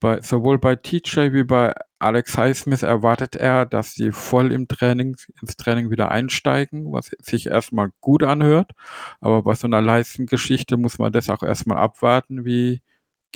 Bei, 0.00 0.20
sowohl 0.20 0.58
bei 0.58 0.76
TJ 0.76 1.32
wie 1.32 1.44
bei 1.44 1.74
Alex 1.98 2.36
Highsmith 2.36 2.82
erwartet 2.82 3.36
er, 3.36 3.64
dass 3.64 3.94
sie 3.94 4.12
voll 4.12 4.52
im 4.52 4.68
Training, 4.68 5.16
ins 5.40 5.56
Training 5.56 5.90
wieder 5.90 6.10
einsteigen, 6.10 6.92
was 6.92 7.10
sich 7.20 7.46
erstmal 7.46 7.90
gut 8.00 8.22
anhört. 8.22 8.72
Aber 9.20 9.42
bei 9.42 9.54
so 9.54 9.66
einer 9.66 9.80
Leistengeschichte 9.80 10.76
muss 10.76 10.98
man 10.98 11.12
das 11.12 11.30
auch 11.30 11.42
erstmal 11.42 11.78
abwarten, 11.78 12.44
wie 12.44 12.82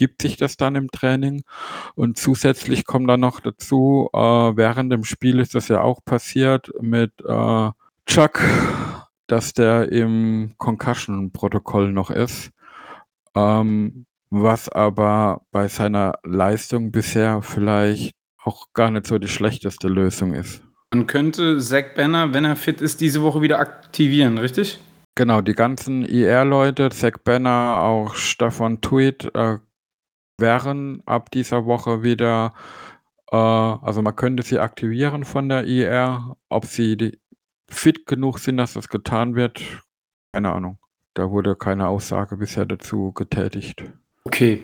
gibt 0.00 0.22
sich 0.22 0.38
das 0.38 0.56
dann 0.56 0.76
im 0.76 0.90
Training. 0.90 1.42
Und 1.94 2.16
zusätzlich 2.16 2.86
kommt 2.86 3.10
dann 3.10 3.20
noch 3.20 3.38
dazu, 3.38 4.08
äh, 4.14 4.18
während 4.18 4.90
dem 4.90 5.04
Spiel 5.04 5.38
ist 5.40 5.54
das 5.54 5.68
ja 5.68 5.82
auch 5.82 6.02
passiert 6.02 6.70
mit 6.80 7.12
äh, 7.20 7.70
Chuck, 8.06 8.40
dass 9.26 9.52
der 9.52 9.92
im 9.92 10.54
Concussion-Protokoll 10.56 11.92
noch 11.92 12.10
ist. 12.10 12.50
Ähm, 13.34 14.06
was 14.30 14.70
aber 14.70 15.42
bei 15.50 15.68
seiner 15.68 16.14
Leistung 16.24 16.92
bisher 16.92 17.42
vielleicht 17.42 18.14
auch 18.42 18.68
gar 18.72 18.90
nicht 18.90 19.06
so 19.06 19.18
die 19.18 19.28
schlechteste 19.28 19.88
Lösung 19.88 20.32
ist. 20.32 20.62
Man 20.94 21.06
könnte 21.06 21.58
Zack 21.58 21.94
Banner, 21.94 22.32
wenn 22.32 22.46
er 22.46 22.56
fit 22.56 22.80
ist, 22.80 23.02
diese 23.02 23.20
Woche 23.20 23.42
wieder 23.42 23.58
aktivieren, 23.58 24.38
richtig? 24.38 24.80
Genau, 25.14 25.42
die 25.42 25.52
ganzen 25.52 26.06
IR-Leute, 26.06 26.88
Zack 26.88 27.22
Banner, 27.22 27.82
auch 27.82 28.14
Stefan 28.14 28.80
Tweet, 28.80 29.30
äh, 29.34 29.58
wären 30.40 31.02
ab 31.06 31.30
dieser 31.30 31.66
Woche 31.66 32.02
wieder, 32.02 32.52
äh, 33.30 33.36
also 33.36 34.02
man 34.02 34.16
könnte 34.16 34.42
sie 34.42 34.58
aktivieren 34.58 35.24
von 35.24 35.48
der 35.48 35.64
IR. 35.64 36.36
Ob 36.48 36.66
sie 36.66 37.18
fit 37.68 38.06
genug 38.06 38.38
sind, 38.38 38.56
dass 38.56 38.74
das 38.74 38.88
getan 38.88 39.34
wird, 39.34 39.60
keine 40.32 40.52
Ahnung. 40.52 40.78
Da 41.14 41.30
wurde 41.30 41.56
keine 41.56 41.88
Aussage 41.88 42.36
bisher 42.36 42.66
dazu 42.66 43.12
getätigt. 43.12 43.82
Okay, 44.24 44.62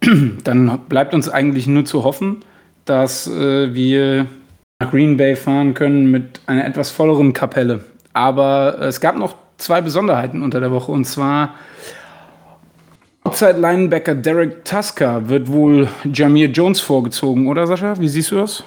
dann 0.44 0.80
bleibt 0.88 1.14
uns 1.14 1.28
eigentlich 1.28 1.66
nur 1.66 1.84
zu 1.84 2.04
hoffen, 2.04 2.44
dass 2.84 3.26
äh, 3.26 3.74
wir 3.74 4.26
nach 4.80 4.90
Green 4.90 5.16
Bay 5.16 5.36
fahren 5.36 5.74
können 5.74 6.10
mit 6.10 6.40
einer 6.46 6.64
etwas 6.64 6.90
volleren 6.90 7.32
Kapelle. 7.32 7.84
Aber 8.12 8.80
es 8.80 9.00
gab 9.00 9.16
noch 9.16 9.34
zwei 9.58 9.80
Besonderheiten 9.80 10.42
unter 10.42 10.60
der 10.60 10.70
Woche 10.70 10.90
und 10.90 11.04
zwar 11.04 11.54
Outside-Linebacker 13.30 14.16
Derek 14.16 14.64
Tusker 14.64 15.28
wird 15.28 15.46
wohl 15.46 15.86
Jamir 16.02 16.48
Jones 16.48 16.80
vorgezogen, 16.80 17.46
oder 17.46 17.64
Sascha? 17.68 17.96
Wie 18.00 18.08
siehst 18.08 18.32
du 18.32 18.38
das? 18.38 18.64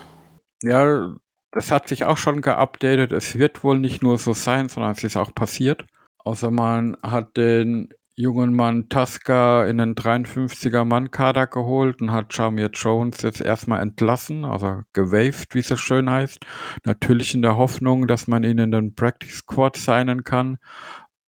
Ja, 0.62 1.14
das 1.52 1.70
hat 1.70 1.90
sich 1.90 2.06
auch 2.06 2.16
schon 2.16 2.40
geupdatet. 2.40 3.12
Es 3.12 3.38
wird 3.38 3.66
wohl 3.66 3.78
nicht 3.78 4.02
nur 4.02 4.18
so 4.18 4.32
sein, 4.32 4.70
sondern 4.70 4.94
es 4.94 5.04
ist 5.04 5.18
auch 5.18 5.36
passiert. 5.36 5.84
Außer 6.20 6.50
man 6.50 6.96
hat 7.04 7.36
den 7.36 7.90
jungen 8.16 8.56
Mann 8.56 8.88
Tusker 8.88 9.68
in 9.68 9.80
den 9.80 9.96
53er 9.96 10.86
Mann-Kader 10.86 11.48
geholt 11.48 12.02
und 12.02 12.14
hat 12.14 12.34
Jamir 12.34 12.70
Jones 12.72 13.22
jetzt 13.22 13.42
erstmal 13.42 13.82
entlassen, 13.82 14.46
also 14.46 14.84
gewaved, 14.94 15.54
wie 15.56 15.60
es 15.60 15.68
so 15.68 15.76
schön 15.76 16.10
heißt. 16.10 16.40
Natürlich 16.86 17.36
in 17.36 17.42
der 17.42 17.58
Hoffnung, 17.58 18.08
dass 18.08 18.28
man 18.30 18.46
ihn 18.46 18.60
in 18.60 18.72
den 18.72 18.96
Practice 18.96 19.40
Squad 19.40 19.76
signen 19.76 20.24
kann. 20.24 20.58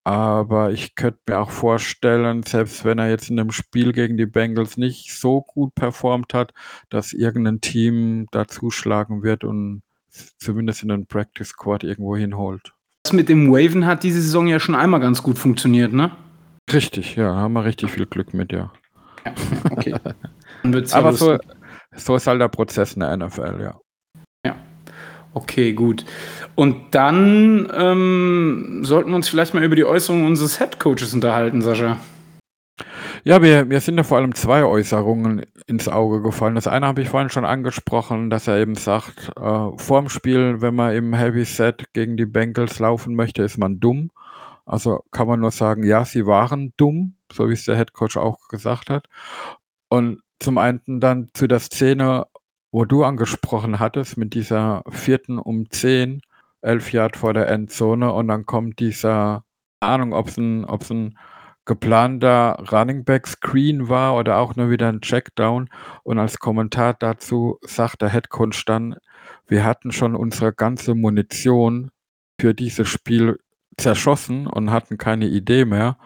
Aber 0.06 0.72
ich 0.72 0.94
könnte 0.94 1.20
mir 1.28 1.40
auch 1.40 1.50
vorstellen, 1.50 2.44
selbst 2.44 2.86
wenn 2.86 3.00
er 3.00 3.10
jetzt 3.10 3.32
in 3.32 3.38
dem 3.38 3.52
Spiel 3.52 3.92
gegen 3.92 4.18
die 4.18 4.28
Bengals 4.28 4.78
nicht 4.78 5.12
so 5.12 5.42
gut 5.42 5.74
performt 5.74 6.36
hat, 6.36 6.54
dass 6.90 7.12
irgendein 7.12 7.60
Team 7.60 8.28
da 8.30 8.48
zuschlagen 8.48 9.24
wird 9.24 9.44
und 9.44 9.82
zumindest 10.38 10.84
in 10.84 10.90
den 10.90 11.08
Practice 11.08 11.50
Squad 11.50 11.84
irgendwo 11.84 12.16
hinholt. 12.16 12.74
Das 13.02 13.14
mit 13.14 13.30
dem 13.30 13.52
Waven 13.52 13.88
hat 13.88 14.04
diese 14.04 14.22
Saison 14.22 14.46
ja 14.46 14.60
schon 14.60 14.76
einmal 14.76 15.00
ganz 15.00 15.24
gut 15.24 15.40
funktioniert, 15.40 15.92
ne? 15.92 16.12
Richtig, 16.72 17.16
ja, 17.16 17.36
haben 17.36 17.54
wir 17.54 17.66
richtig 17.66 17.90
viel 17.90 18.06
Glück 18.06 18.32
mit, 18.36 18.52
ja. 18.52 18.72
Ja, 19.26 19.34
okay. 19.72 19.96
Aber 20.92 21.14
so, 21.14 21.40
so 21.96 22.16
ist 22.16 22.28
halt 22.28 22.42
der 22.42 22.50
Prozess 22.50 22.94
in 22.94 23.00
der 23.00 23.18
NFL. 23.18 23.60
Ja. 23.60 23.80
Okay, 25.36 25.74
gut. 25.74 26.06
Und 26.56 26.96
dann 26.96 27.70
ähm, 27.76 28.80
sollten 28.84 29.10
wir 29.10 29.18
uns 29.18 29.28
vielleicht 29.28 29.54
mal 29.54 29.64
über 29.64 29.76
die 29.76 29.84
Äußerungen 29.84 30.26
unseres 30.26 30.62
Headcoaches 30.62 31.14
unterhalten, 31.14 31.62
Sascha. 31.62 31.98
Ja, 33.26 33.40
mir, 33.40 33.66
mir 33.66 33.82
sind 33.82 33.98
ja 33.98 34.04
vor 34.04 34.18
allem 34.18 34.34
zwei 34.34 34.64
Äußerungen 34.64 35.46
ins 35.68 35.90
Auge 35.90 36.22
gefallen. 36.22 36.56
Das 36.56 36.68
eine 36.68 36.88
habe 36.88 37.02
ich 37.02 37.10
vorhin 37.10 37.30
schon 37.30 37.44
angesprochen, 37.44 38.30
dass 38.30 38.48
er 38.48 38.60
eben 38.60 38.76
sagt, 38.76 39.30
äh, 39.38 39.78
vorm 39.78 40.08
Spiel, 40.08 40.62
wenn 40.62 40.74
man 40.74 40.96
im 40.96 41.14
Heavy 41.14 41.44
Set 41.44 41.84
gegen 41.92 42.16
die 42.16 42.26
Bengals 42.26 42.80
laufen 42.80 43.14
möchte, 43.16 43.44
ist 43.44 43.58
man 43.58 43.82
dumm. 43.82 44.12
Also 44.66 45.04
kann 45.12 45.28
man 45.28 45.42
nur 45.42 45.52
sagen, 45.52 45.84
ja, 45.84 46.06
sie 46.06 46.26
waren 46.26 46.74
dumm, 46.78 47.16
so 47.30 47.50
wie 47.50 47.54
es 47.54 47.66
der 47.66 47.76
Headcoach 47.76 48.16
auch 48.16 48.48
gesagt 48.48 48.90
hat. 48.90 49.08
Und 49.90 50.22
zum 50.40 50.58
einen 50.58 51.02
dann 51.02 51.30
zu 51.34 51.48
der 51.48 51.60
Szene, 51.60 52.26
wo 52.76 52.84
du 52.84 53.06
angesprochen 53.06 53.80
hattest, 53.80 54.18
mit 54.18 54.34
dieser 54.34 54.84
vierten 54.90 55.40
um 55.40 55.70
zehn, 55.70 56.20
elf 56.62 56.92
Yard 56.92 57.16
vor 57.16 57.34
der 57.34 57.48
Endzone 57.48 58.12
und 58.12 58.28
dann 58.28 58.46
kommt 58.46 58.82
dieser, 58.82 59.46
Ahnung, 59.80 60.12
ob 60.12 60.28
es 60.28 60.38
ein, 60.38 60.66
ein 60.66 61.18
geplanter 61.64 62.62
Running 62.70 63.06
Back 63.06 63.28
Screen 63.28 63.88
war 63.88 64.18
oder 64.18 64.40
auch 64.40 64.58
nur 64.58 64.72
wieder 64.72 64.90
ein 64.90 65.00
Checkdown. 65.00 65.70
Und 66.04 66.20
als 66.20 66.38
Kommentar 66.38 66.96
dazu 67.00 67.60
sagt 67.62 68.02
der 68.02 68.10
Headcoach 68.10 68.66
dann, 68.66 68.98
wir 69.48 69.64
hatten 69.64 69.94
schon 69.94 70.14
unsere 70.14 70.52
ganze 70.52 70.96
Munition 70.96 71.92
für 72.42 72.54
dieses 72.54 72.90
Spiel 72.90 73.40
zerschossen 73.78 74.48
und 74.48 74.72
hatten 74.72 74.98
keine 74.98 75.28
Idee 75.28 75.64
mehr, 75.64 75.98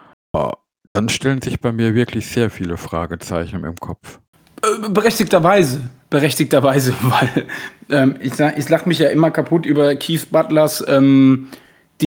dann 0.93 1.09
stellen 1.09 1.41
sich 1.41 1.61
bei 1.61 1.71
mir 1.71 1.95
wirklich 1.95 2.27
sehr 2.27 2.51
viele 2.51 2.77
Fragezeichen 2.77 3.63
im 3.63 3.75
Kopf. 3.75 4.19
Äh, 4.61 4.89
berechtigterweise, 4.89 5.89
berechtigterweise, 6.09 6.93
weil 7.01 7.45
ähm, 7.89 8.15
ich, 8.19 8.33
ich 8.39 8.69
lache 8.69 8.87
mich 8.87 8.99
ja 8.99 9.09
immer 9.09 9.31
kaputt 9.31 9.65
über 9.65 9.95
Keith 9.95 10.27
Butlers 10.31 10.83
ähm, 10.87 11.49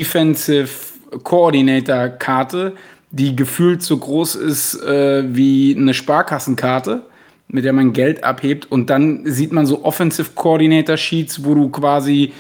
Defensive 0.01 0.69
Coordinator 1.23 2.09
Karte, 2.09 2.75
die 3.11 3.35
gefühlt 3.35 3.83
so 3.83 3.97
groß 3.97 4.35
ist 4.37 4.83
äh, 4.83 5.25
wie 5.35 5.75
eine 5.77 5.95
Sparkassenkarte, 5.95 7.07
mit 7.49 7.65
der 7.65 7.73
man 7.73 7.93
Geld 7.93 8.25
abhebt 8.25 8.71
und 8.71 8.91
dann 8.91 9.23
sieht 9.25 9.53
man 9.53 9.65
so 9.65 9.85
Offensive 9.85 10.31
Coordinator 10.35 10.97
Sheets, 10.97 11.45
wo 11.45 11.55
du 11.55 11.71
quasi 11.71 12.33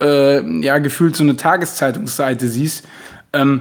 äh, 0.00 0.42
ja, 0.60 0.78
gefühlt 0.78 1.16
so 1.16 1.22
eine 1.22 1.36
Tageszeitungsseite 1.36 2.48
siehst. 2.48 2.84
Ähm, 3.32 3.60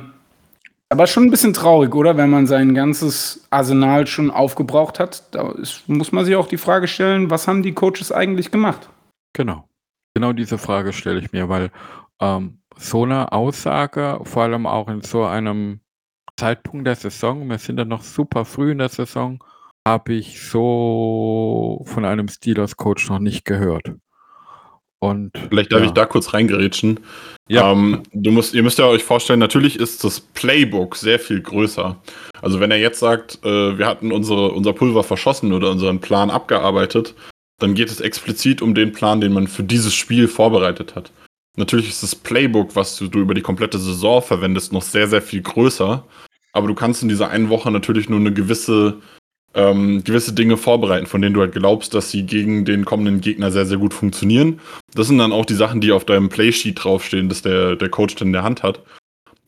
aber 0.89 1.07
schon 1.07 1.23
ein 1.23 1.31
bisschen 1.31 1.53
traurig, 1.53 1.93
oder? 1.95 2.17
Wenn 2.17 2.29
man 2.29 2.47
sein 2.47 2.75
ganzes 2.75 3.47
Arsenal 3.49 4.07
schon 4.07 4.29
aufgebraucht 4.31 4.99
hat, 4.99 5.23
da 5.33 5.51
ist, 5.51 5.87
muss 5.89 6.11
man 6.11 6.25
sich 6.25 6.35
auch 6.35 6.47
die 6.47 6.57
Frage 6.57 6.87
stellen, 6.87 7.29
was 7.29 7.47
haben 7.47 7.63
die 7.63 7.73
Coaches 7.73 8.11
eigentlich 8.11 8.51
gemacht? 8.51 8.89
Genau. 9.33 9.67
Genau 10.13 10.31
diese 10.31 10.57
Frage 10.57 10.93
stelle 10.93 11.19
ich 11.19 11.31
mir, 11.31 11.49
weil 11.49 11.71
ähm, 12.21 12.61
so 12.77 13.03
eine 13.03 13.31
Aussage, 13.31 14.19
vor 14.23 14.43
allem 14.43 14.65
auch 14.65 14.87
in 14.87 15.01
so 15.01 15.25
einem 15.25 15.81
Zeitpunkt 16.37 16.87
der 16.87 16.95
Saison, 16.95 17.49
wir 17.49 17.57
sind 17.57 17.79
ja 17.79 17.85
noch 17.85 18.03
super 18.03 18.45
früh 18.45 18.71
in 18.71 18.77
der 18.77 18.89
Saison, 18.89 19.43
habe 19.87 20.13
ich 20.13 20.41
so 20.41 21.83
von 21.85 22.05
einem 22.05 22.27
Steelers-Coach 22.27 23.09
noch 23.09 23.19
nicht 23.19 23.45
gehört. 23.45 23.93
Und 24.99 25.31
Vielleicht 25.49 25.71
darf 25.71 25.81
ja. 25.81 25.87
ich 25.87 25.91
da 25.91 26.05
kurz 26.05 26.33
reingerätschen. 26.33 26.99
Ja. 27.47 27.71
Ähm, 27.71 28.03
du 28.13 28.31
musst, 28.31 28.53
ihr 28.53 28.63
müsst 28.63 28.79
ja 28.79 28.87
euch 28.87 29.03
vorstellen, 29.03 29.39
natürlich 29.39 29.79
ist 29.79 30.03
das 30.03 30.19
Playbook 30.19 30.95
sehr 30.95 31.19
viel 31.19 31.41
größer. 31.41 31.95
Also 32.41 32.59
wenn 32.59 32.71
er 32.71 32.77
jetzt 32.77 32.99
sagt, 32.99 33.39
äh, 33.43 33.77
wir 33.77 33.85
hatten 33.85 34.11
unsere, 34.11 34.51
unser 34.51 34.73
Pulver 34.73 35.03
verschossen 35.03 35.53
oder 35.53 35.69
unseren 35.69 35.99
Plan 35.99 36.31
abgearbeitet, 36.31 37.13
dann 37.59 37.75
geht 37.75 37.89
es 37.89 38.01
explizit 38.01 38.61
um 38.61 38.73
den 38.73 38.91
Plan, 38.91 39.21
den 39.21 39.33
man 39.33 39.47
für 39.47 39.63
dieses 39.63 39.93
Spiel 39.93 40.27
vorbereitet 40.27 40.95
hat. 40.95 41.11
Natürlich 41.55 41.89
ist 41.89 42.03
das 42.03 42.15
Playbook, 42.15 42.75
was 42.75 42.97
du, 42.97 43.07
du 43.07 43.19
über 43.19 43.33
die 43.33 43.41
komplette 43.41 43.79
Saison 43.79 44.21
verwendest, 44.21 44.73
noch 44.73 44.81
sehr, 44.81 45.07
sehr 45.07 45.21
viel 45.21 45.41
größer. 45.41 46.03
Aber 46.51 46.67
du 46.67 46.73
kannst 46.73 47.03
in 47.03 47.09
dieser 47.09 47.29
einen 47.29 47.49
Woche 47.49 47.71
natürlich 47.71 48.09
nur 48.09 48.19
eine 48.19 48.33
gewisse, 48.33 49.01
ähm, 49.55 50.03
gewisse 50.03 50.33
Dinge 50.33 50.57
vorbereiten, 50.57 51.07
von 51.07 51.21
denen 51.21 51.33
du 51.33 51.41
halt 51.41 51.53
glaubst, 51.53 51.93
dass 51.93 52.11
sie 52.11 52.23
gegen 52.23 52.65
den 52.65 52.85
kommenden 52.85 53.21
Gegner 53.21 53.51
sehr, 53.51 53.65
sehr 53.65 53.77
gut 53.77 53.93
funktionieren. 53.93 54.59
Das 54.93 55.07
sind 55.07 55.17
dann 55.17 55.31
auch 55.31 55.45
die 55.45 55.55
Sachen, 55.55 55.81
die 55.81 55.93
auf 55.93 56.05
deinem 56.05 56.29
Playsheet 56.29 56.83
draufstehen, 56.83 57.29
dass 57.29 57.41
der, 57.41 57.75
der 57.75 57.89
Coach 57.89 58.15
dann 58.15 58.27
in 58.27 58.33
der 58.33 58.43
Hand 58.43 58.63
hat. 58.63 58.81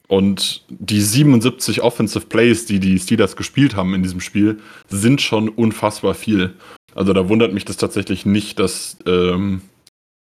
Und 0.07 0.63
die 0.69 1.01
77 1.01 1.81
Offensive 1.81 2.27
Plays, 2.27 2.65
die 2.65 2.79
die 2.79 2.97
Steelers 2.97 3.35
gespielt 3.35 3.75
haben 3.75 3.93
in 3.93 4.03
diesem 4.03 4.21
Spiel, 4.21 4.59
sind 4.87 5.21
schon 5.21 5.49
unfassbar 5.49 6.13
viel. 6.13 6.53
Also 6.95 7.11
da 7.11 7.27
wundert 7.27 7.53
mich 7.53 7.65
das 7.65 7.75
tatsächlich 7.75 8.25
nicht, 8.25 8.57
dass 8.57 8.97
ähm, 9.05 9.61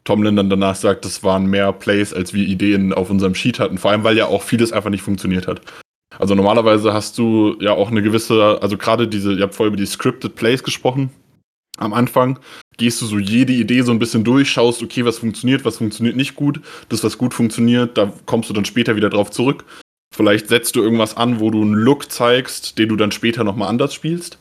Tomlin 0.04 0.36
dann 0.36 0.50
danach 0.50 0.76
sagt, 0.76 1.04
das 1.04 1.24
waren 1.24 1.46
mehr 1.46 1.72
Plays, 1.72 2.14
als 2.14 2.32
wir 2.32 2.46
Ideen 2.46 2.92
auf 2.92 3.10
unserem 3.10 3.34
Sheet 3.34 3.58
hatten. 3.58 3.78
Vor 3.78 3.90
allem, 3.90 4.04
weil 4.04 4.16
ja 4.16 4.26
auch 4.26 4.42
vieles 4.42 4.72
einfach 4.72 4.90
nicht 4.90 5.02
funktioniert 5.02 5.48
hat. 5.48 5.60
Also 6.18 6.34
normalerweise 6.34 6.92
hast 6.92 7.18
du 7.18 7.56
ja 7.60 7.72
auch 7.72 7.90
eine 7.90 8.02
gewisse, 8.02 8.58
also 8.60 8.76
gerade 8.76 9.08
diese, 9.08 9.32
ihr 9.32 9.42
habt 9.42 9.54
vorher 9.54 9.68
über 9.68 9.76
die 9.76 9.86
Scripted 9.86 10.34
Plays 10.34 10.62
gesprochen. 10.62 11.10
Am 11.78 11.94
Anfang 11.94 12.38
gehst 12.76 13.00
du 13.00 13.06
so 13.06 13.18
jede 13.18 13.52
Idee 13.52 13.82
so 13.82 13.92
ein 13.92 13.98
bisschen 13.98 14.24
durch, 14.24 14.50
schaust, 14.50 14.82
okay, 14.82 15.04
was 15.04 15.18
funktioniert, 15.18 15.64
was 15.64 15.78
funktioniert 15.78 16.16
nicht 16.16 16.36
gut. 16.36 16.60
Das, 16.88 17.02
was 17.02 17.18
gut 17.18 17.34
funktioniert, 17.34 17.96
da 17.96 18.12
kommst 18.26 18.50
du 18.50 18.54
dann 18.54 18.64
später 18.64 18.96
wieder 18.96 19.10
drauf 19.10 19.30
zurück. 19.30 19.64
Vielleicht 20.14 20.48
setzt 20.48 20.76
du 20.76 20.82
irgendwas 20.82 21.16
an, 21.16 21.40
wo 21.40 21.50
du 21.50 21.62
einen 21.62 21.74
Look 21.74 22.12
zeigst, 22.12 22.78
den 22.78 22.90
du 22.90 22.96
dann 22.96 23.12
später 23.12 23.44
nochmal 23.44 23.68
anders 23.68 23.94
spielst. 23.94 24.38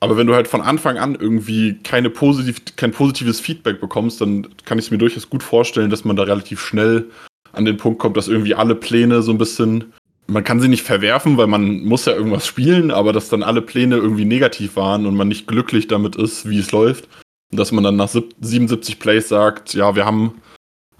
Aber 0.00 0.18
wenn 0.18 0.26
du 0.26 0.34
halt 0.34 0.48
von 0.48 0.60
Anfang 0.60 0.98
an 0.98 1.14
irgendwie 1.14 1.78
keine 1.82 2.10
positiv, 2.10 2.62
kein 2.76 2.90
positives 2.90 3.40
Feedback 3.40 3.80
bekommst, 3.80 4.20
dann 4.20 4.46
kann 4.66 4.78
ich 4.78 4.84
es 4.84 4.90
mir 4.90 4.98
durchaus 4.98 5.30
gut 5.30 5.42
vorstellen, 5.42 5.88
dass 5.88 6.04
man 6.04 6.16
da 6.16 6.24
relativ 6.24 6.60
schnell 6.60 7.10
an 7.52 7.64
den 7.64 7.78
Punkt 7.78 7.98
kommt, 8.00 8.18
dass 8.18 8.28
irgendwie 8.28 8.54
alle 8.54 8.74
Pläne 8.74 9.22
so 9.22 9.30
ein 9.30 9.38
bisschen, 9.38 9.94
man 10.26 10.44
kann 10.44 10.60
sie 10.60 10.68
nicht 10.68 10.82
verwerfen, 10.82 11.36
weil 11.36 11.46
man 11.46 11.84
muss 11.84 12.06
ja 12.06 12.14
irgendwas 12.14 12.46
spielen, 12.46 12.90
aber 12.90 13.12
dass 13.12 13.28
dann 13.28 13.42
alle 13.42 13.62
Pläne 13.62 13.96
irgendwie 13.96 14.24
negativ 14.24 14.76
waren 14.76 15.06
und 15.06 15.16
man 15.16 15.28
nicht 15.28 15.46
glücklich 15.46 15.86
damit 15.86 16.16
ist, 16.16 16.48
wie 16.48 16.58
es 16.58 16.72
läuft. 16.72 17.08
Und 17.50 17.58
dass 17.58 17.72
man 17.72 17.84
dann 17.84 17.96
nach 17.96 18.08
77 18.08 18.98
Plays 18.98 19.28
sagt, 19.28 19.74
ja, 19.74 19.94
wir 19.94 20.06
haben 20.06 20.40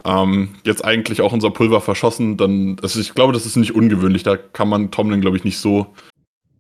ähm, 0.04 0.56
jetzt 0.64 0.84
eigentlich 0.84 1.22
auch 1.22 1.32
unser 1.32 1.50
Pulver 1.50 1.80
verschossen, 1.80 2.36
dann, 2.36 2.76
also 2.82 3.00
ich 3.00 3.14
glaube, 3.14 3.32
das 3.32 3.46
ist 3.46 3.56
nicht 3.56 3.74
ungewöhnlich. 3.74 4.22
Da 4.22 4.36
kann 4.36 4.68
man 4.68 4.90
Tomlin, 4.90 5.20
glaube 5.20 5.36
ich, 5.36 5.44
nicht 5.44 5.58
so, 5.58 5.86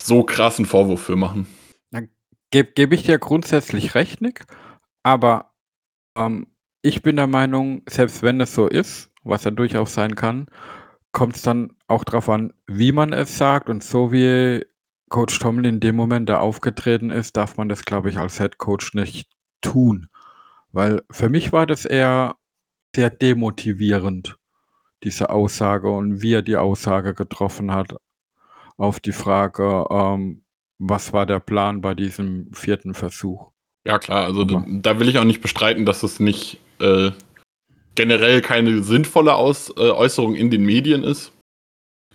so 0.02 0.22
krassen 0.22 0.64
Vorwurf 0.64 1.02
für 1.02 1.16
machen. 1.16 1.46
Gebe 2.54 2.70
geb 2.72 2.92
ich 2.92 3.02
dir 3.02 3.18
grundsätzlich 3.18 3.96
recht, 3.96 4.20
Nick, 4.20 4.44
aber 5.02 5.50
ähm, 6.16 6.46
ich 6.82 7.02
bin 7.02 7.16
der 7.16 7.26
Meinung, 7.26 7.82
selbst 7.88 8.22
wenn 8.22 8.40
es 8.40 8.54
so 8.54 8.68
ist, 8.68 9.10
was 9.24 9.42
ja 9.42 9.50
durchaus 9.50 9.92
sein 9.92 10.14
kann, 10.14 10.46
kommt 11.14 11.36
es 11.36 11.42
dann 11.42 11.72
auch 11.86 12.04
darauf 12.04 12.28
an, 12.28 12.52
wie 12.66 12.92
man 12.92 13.14
es 13.14 13.38
sagt. 13.38 13.70
Und 13.70 13.82
so 13.82 14.12
wie 14.12 14.66
Coach 15.08 15.38
Tomlin 15.38 15.76
in 15.76 15.80
dem 15.80 15.96
Moment 15.96 16.28
da 16.28 16.40
aufgetreten 16.40 17.10
ist, 17.10 17.38
darf 17.38 17.56
man 17.56 17.70
das, 17.70 17.86
glaube 17.86 18.10
ich, 18.10 18.18
als 18.18 18.38
Head 18.38 18.58
Coach 18.58 18.92
nicht 18.92 19.30
tun. 19.62 20.08
Weil 20.72 21.02
für 21.10 21.30
mich 21.30 21.52
war 21.52 21.66
das 21.66 21.86
eher 21.86 22.36
sehr 22.94 23.10
demotivierend, 23.10 24.36
diese 25.04 25.30
Aussage 25.30 25.88
und 25.88 26.20
wie 26.20 26.34
er 26.34 26.42
die 26.42 26.56
Aussage 26.56 27.14
getroffen 27.14 27.72
hat 27.72 27.96
auf 28.76 28.98
die 28.98 29.12
Frage, 29.12 29.86
ähm, 29.90 30.42
was 30.78 31.12
war 31.12 31.26
der 31.26 31.40
Plan 31.40 31.80
bei 31.80 31.94
diesem 31.94 32.52
vierten 32.52 32.92
Versuch? 32.92 33.52
Ja, 33.86 33.98
klar, 33.98 34.24
also 34.24 34.44
da, 34.44 34.64
da 34.66 34.98
will 34.98 35.08
ich 35.08 35.18
auch 35.18 35.24
nicht 35.24 35.42
bestreiten, 35.42 35.86
dass 35.86 36.02
es 36.02 36.18
nicht 36.18 36.58
äh, 36.80 37.12
generell 37.94 38.40
keine 38.40 38.82
sinnvolle 38.82 39.34
Aus, 39.34 39.70
äh, 39.76 39.90
Äußerung 39.90 40.34
in 40.34 40.50
den 40.50 40.64
Medien 40.64 41.04
ist. 41.04 41.32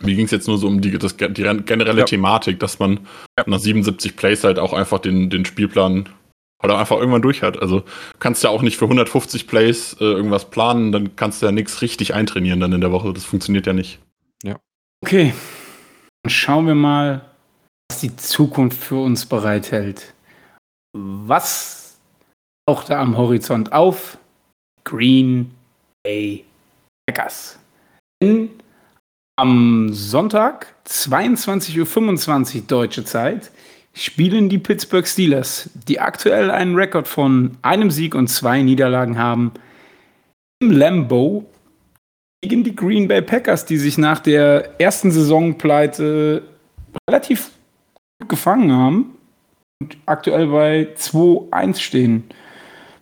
Mir 0.02 0.16
ging 0.16 0.26
es 0.26 0.32
jetzt 0.32 0.48
nur 0.48 0.58
so 0.58 0.68
um 0.68 0.80
die, 0.82 0.98
das, 0.98 1.18
die 1.18 1.44
generelle 1.66 2.00
Ja. 2.00 2.06
Thematik, 2.06 2.60
dass 2.60 2.80
man 2.80 3.02
nach 3.46 3.60
77 3.60 4.16
Plays 4.16 4.44
halt 4.44 4.58
auch 4.58 4.72
einfach 4.72 5.00
den, 5.00 5.30
den 5.30 5.44
Spielplan 5.44 6.08
oder 6.64 6.78
einfach 6.78 6.98
irgendwann 6.98 7.22
durch 7.22 7.42
hat. 7.42 7.62
Also 7.62 7.84
kannst 8.20 8.44
ja 8.44 8.50
auch 8.50 8.62
nicht 8.62 8.78
für 8.78 8.86
150 8.86 9.48
Plays 9.48 9.98
äh, 10.00 10.06
irgendwas 10.06 10.50
planen, 10.50 10.92
dann 10.92 11.16
kannst 11.16 11.42
du 11.42 11.46
ja 11.48 11.52
nichts 11.52 11.82
richtig 11.82 12.14
eintrainieren 12.14 12.60
dann 12.62 12.72
in 12.74 12.82
der 12.82 12.92
Woche. 12.92 13.12
Das 13.14 13.26
funktioniert 13.26 13.68
ja 13.68 13.74
nicht. 13.74 14.00
Okay, 15.02 15.34
dann 16.24 16.30
schauen 16.30 16.68
wir 16.68 16.76
mal, 16.76 17.22
was 17.90 18.02
die 18.02 18.16
Zukunft 18.16 18.84
für 18.84 19.02
uns 19.02 19.26
bereithält. 19.26 20.14
Was 20.94 22.00
taucht 22.68 22.90
da 22.90 23.00
am 23.00 23.16
Horizont 23.18 23.72
auf? 23.72 24.18
Green 24.84 25.52
Bay 26.04 26.46
Packers. 27.06 27.60
Denn 28.22 28.50
am 29.38 29.94
Sonntag, 29.94 30.76
22.25 30.88 32.56
Uhr 32.56 32.62
deutsche 32.68 33.06
Zeit, 33.06 33.52
spielen 33.94 34.50
die 34.50 34.58
Pittsburgh 34.58 35.08
Steelers, 35.08 35.70
die 35.88 36.00
aktuell 36.00 36.52
einen 36.52 36.76
Rekord 36.76 37.08
von 37.08 37.58
einem 37.62 37.92
Sieg 37.92 38.16
und 38.16 38.28
zwei 38.28 38.62
Niederlagen 38.62 39.18
haben, 39.18 39.54
im 40.62 40.72
Lambeau 40.72 41.46
gegen 42.42 42.64
die 42.64 42.76
Green 42.76 43.08
Bay 43.08 43.22
Packers, 43.22 43.66
die 43.66 43.78
sich 43.78 43.98
nach 43.98 44.20
der 44.20 44.80
ersten 44.80 45.12
Saisonpleite 45.12 46.44
relativ 47.10 47.52
gut 48.20 48.30
gefangen 48.30 48.72
haben 48.72 49.18
und 49.82 49.98
aktuell 50.06 50.48
bei 50.48 50.88
2-1 50.96 51.80
stehen. 51.80 52.24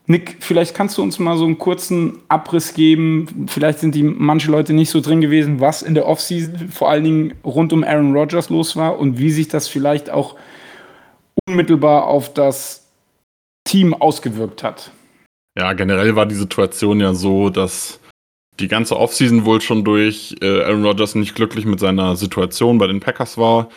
Nick, 0.10 0.38
vielleicht 0.39 0.74
kannst 0.74 0.98
du 0.98 1.04
uns 1.04 1.20
mal 1.20 1.38
so 1.38 1.43
einen 1.43 1.58
kurzen 1.58 2.20
Abriss 2.30 2.74
geben. 2.74 3.48
Vielleicht 3.50 3.80
sind 3.80 3.93
die 3.93 4.04
manche 4.04 4.50
Leute 4.50 4.72
nicht 4.72 4.89
so 4.89 5.02
drin 5.02 5.20
gewesen, 5.20 5.60
was 5.60 5.82
in 5.82 5.96
der 5.96 6.06
Offseason 6.06 6.70
vor 6.70 6.89
allen 6.89 7.04
Dingen 7.04 7.34
rund 7.43 7.74
um 7.74 7.84
Aaron 7.84 8.15
Rodgers 8.15 8.50
los 8.50 8.78
war 8.78 8.98
und 9.00 9.20
wie 9.20 9.32
sich 9.32 9.50
das 9.50 9.67
vielleicht 9.67 10.10
auch 10.10 10.36
unmittelbar 11.46 12.08
auf 12.08 12.34
das 12.34 12.88
Team 13.67 13.93
ausgewirkt 13.93 14.63
hat. 14.63 14.91
Ja, 15.60 15.74
generell 15.74 16.15
war 16.15 16.26
die 16.26 16.36
Situation 16.36 17.02
ja 17.02 17.13
so, 17.13 17.50
dass 17.50 18.00
die 18.62 18.70
ganze 18.70 18.98
Offseason 18.98 19.43
wohl 19.43 19.60
schon 19.60 19.84
durch 19.84 20.36
äh, 20.41 20.62
Aaron 20.62 20.86
Rodgers 20.86 21.15
nicht 21.15 21.36
glücklich 21.36 21.65
mit 21.65 21.82
seiner 21.82 22.15
Situation 22.15 22.78
bei 22.78 22.88
den 22.88 23.02
Packers 23.02 23.38
war. 23.38 23.70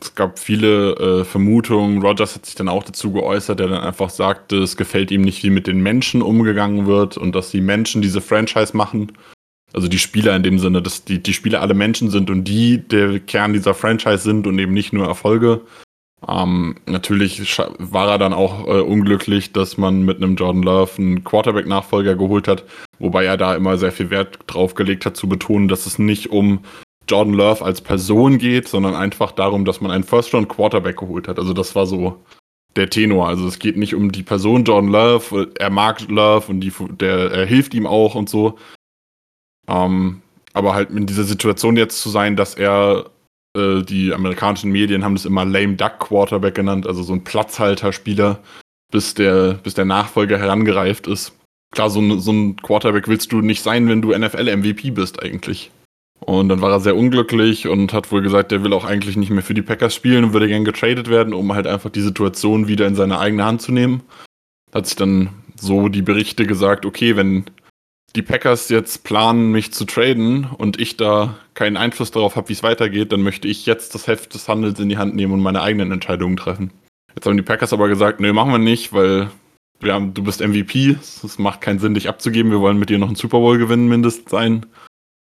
Es 0.00 0.14
gab 0.14 0.38
viele 0.38 0.92
äh, 0.96 1.24
Vermutungen. 1.24 2.02
Rodgers 2.02 2.34
hat 2.34 2.46
sich 2.46 2.54
dann 2.54 2.68
auch 2.68 2.82
dazu 2.82 3.12
geäußert, 3.12 3.60
der 3.60 3.68
dann 3.68 3.82
einfach 3.82 4.10
sagte, 4.10 4.58
es 4.58 4.76
gefällt 4.76 5.10
ihm 5.10 5.22
nicht, 5.22 5.42
wie 5.42 5.50
mit 5.50 5.66
den 5.66 5.80
Menschen 5.80 6.22
umgegangen 6.22 6.86
wird 6.86 7.16
und 7.16 7.34
dass 7.34 7.50
die 7.50 7.60
Menschen 7.60 8.02
diese 8.02 8.20
Franchise 8.20 8.76
machen. 8.76 9.12
Also 9.72 9.88
die 9.88 9.98
Spieler 9.98 10.34
in 10.34 10.42
dem 10.42 10.58
Sinne, 10.58 10.82
dass 10.82 11.04
die, 11.04 11.22
die 11.22 11.34
Spieler 11.34 11.60
alle 11.60 11.74
Menschen 11.74 12.10
sind 12.10 12.30
und 12.30 12.44
die 12.44 12.78
der 12.78 13.20
Kern 13.20 13.52
dieser 13.52 13.74
Franchise 13.74 14.18
sind 14.18 14.46
und 14.46 14.58
eben 14.58 14.74
nicht 14.74 14.92
nur 14.92 15.06
Erfolge. 15.06 15.62
Ähm, 16.26 16.76
natürlich 16.86 17.58
war 17.78 18.10
er 18.10 18.18
dann 18.18 18.32
auch 18.32 18.66
äh, 18.66 18.80
unglücklich, 18.80 19.52
dass 19.52 19.76
man 19.76 20.02
mit 20.02 20.16
einem 20.16 20.36
Jordan 20.36 20.62
Love 20.62 20.92
einen 20.98 21.24
Quarterback-Nachfolger 21.24 22.16
geholt 22.16 22.48
hat, 22.48 22.64
wobei 22.98 23.24
er 23.24 23.36
da 23.36 23.54
immer 23.54 23.76
sehr 23.76 23.92
viel 23.92 24.10
Wert 24.10 24.38
drauf 24.46 24.74
gelegt 24.74 25.04
hat 25.04 25.16
zu 25.16 25.28
betonen, 25.28 25.68
dass 25.68 25.86
es 25.86 25.98
nicht 25.98 26.30
um 26.30 26.60
Jordan 27.08 27.34
Love 27.34 27.64
als 27.64 27.80
Person 27.80 28.38
geht, 28.38 28.68
sondern 28.68 28.94
einfach 28.94 29.32
darum, 29.32 29.64
dass 29.64 29.80
man 29.80 29.90
einen 29.90 30.04
First-Round-Quarterback 30.04 30.96
geholt 30.96 31.28
hat. 31.28 31.38
Also 31.38 31.52
das 31.52 31.74
war 31.74 31.86
so 31.86 32.20
der 32.76 32.90
Tenor. 32.90 33.28
Also 33.28 33.46
es 33.46 33.58
geht 33.58 33.76
nicht 33.76 33.94
um 33.94 34.12
die 34.12 34.22
Person 34.22 34.64
Jordan 34.64 34.90
Love, 34.90 35.50
er 35.58 35.70
mag 35.70 36.00
Love 36.08 36.46
und 36.48 36.60
die, 36.60 36.72
der, 37.00 37.30
er 37.30 37.46
hilft 37.46 37.74
ihm 37.74 37.86
auch 37.86 38.14
und 38.14 38.28
so. 38.28 38.58
Ähm, 39.68 40.22
aber 40.52 40.74
halt 40.74 40.90
in 40.90 41.06
dieser 41.06 41.24
Situation 41.24 41.76
jetzt 41.76 42.00
zu 42.00 42.08
sein, 42.08 42.36
dass 42.36 42.54
er 42.54 43.10
äh, 43.56 43.82
die 43.82 44.12
amerikanischen 44.12 44.70
Medien 44.70 45.04
haben 45.04 45.14
das 45.14 45.24
immer 45.24 45.44
Lame 45.44 45.74
Duck 45.74 45.98
Quarterback 45.98 46.54
genannt, 46.54 46.86
also 46.86 47.02
so 47.02 47.12
ein 47.12 47.24
Platzhalterspieler, 47.24 48.38
bis 48.92 49.14
der, 49.14 49.54
bis 49.54 49.74
der 49.74 49.84
Nachfolger 49.84 50.38
herangereift 50.38 51.06
ist. 51.06 51.32
Klar, 51.72 51.90
so 51.90 52.00
ein, 52.00 52.20
so 52.20 52.32
ein 52.32 52.56
Quarterback 52.56 53.08
willst 53.08 53.32
du 53.32 53.40
nicht 53.40 53.62
sein, 53.62 53.88
wenn 53.88 54.02
du 54.02 54.16
NFL-MVP 54.16 54.92
bist 54.92 55.22
eigentlich. 55.22 55.70
Und 56.26 56.48
dann 56.48 56.60
war 56.60 56.72
er 56.72 56.80
sehr 56.80 56.96
unglücklich 56.96 57.68
und 57.68 57.92
hat 57.92 58.10
wohl 58.10 58.20
gesagt, 58.20 58.50
der 58.50 58.64
will 58.64 58.72
auch 58.72 58.84
eigentlich 58.84 59.16
nicht 59.16 59.30
mehr 59.30 59.44
für 59.44 59.54
die 59.54 59.62
Packers 59.62 59.94
spielen 59.94 60.24
und 60.24 60.32
würde 60.32 60.48
gern 60.48 60.64
getradet 60.64 61.08
werden, 61.08 61.32
um 61.32 61.54
halt 61.54 61.68
einfach 61.68 61.88
die 61.88 62.00
Situation 62.00 62.66
wieder 62.66 62.88
in 62.88 62.96
seine 62.96 63.20
eigene 63.20 63.44
Hand 63.44 63.62
zu 63.62 63.70
nehmen. 63.70 64.02
Hat 64.74 64.86
sich 64.86 64.96
dann 64.96 65.28
so 65.54 65.88
die 65.88 66.02
Berichte 66.02 66.44
gesagt, 66.44 66.84
okay, 66.84 67.14
wenn 67.14 67.44
die 68.16 68.22
Packers 68.22 68.70
jetzt 68.70 69.04
planen, 69.04 69.52
mich 69.52 69.72
zu 69.72 69.84
traden 69.84 70.46
und 70.46 70.80
ich 70.80 70.96
da 70.96 71.36
keinen 71.54 71.76
Einfluss 71.76 72.10
darauf 72.10 72.34
habe, 72.34 72.48
wie 72.48 72.54
es 72.54 72.64
weitergeht, 72.64 73.12
dann 73.12 73.22
möchte 73.22 73.46
ich 73.46 73.64
jetzt 73.64 73.94
das 73.94 74.08
Heft 74.08 74.34
des 74.34 74.48
Handels 74.48 74.80
in 74.80 74.88
die 74.88 74.98
Hand 74.98 75.14
nehmen 75.14 75.32
und 75.32 75.42
meine 75.42 75.62
eigenen 75.62 75.92
Entscheidungen 75.92 76.36
treffen. 76.36 76.72
Jetzt 77.14 77.24
haben 77.24 77.36
die 77.36 77.44
Packers 77.44 77.72
aber 77.72 77.86
gesagt, 77.86 78.18
nö, 78.18 78.32
machen 78.32 78.50
wir 78.50 78.58
nicht, 78.58 78.92
weil 78.92 79.30
wir 79.78 79.94
haben, 79.94 80.12
du 80.12 80.24
bist 80.24 80.40
MVP, 80.40 80.96
es 81.00 81.38
macht 81.38 81.60
keinen 81.60 81.78
Sinn, 81.78 81.94
dich 81.94 82.08
abzugeben, 82.08 82.50
wir 82.50 82.60
wollen 82.60 82.80
mit 82.80 82.90
dir 82.90 82.98
noch 82.98 83.06
einen 83.06 83.16
Super 83.16 83.38
Bowl 83.38 83.58
gewinnen, 83.58 83.86
mindestens 83.86 84.28
sein. 84.28 84.66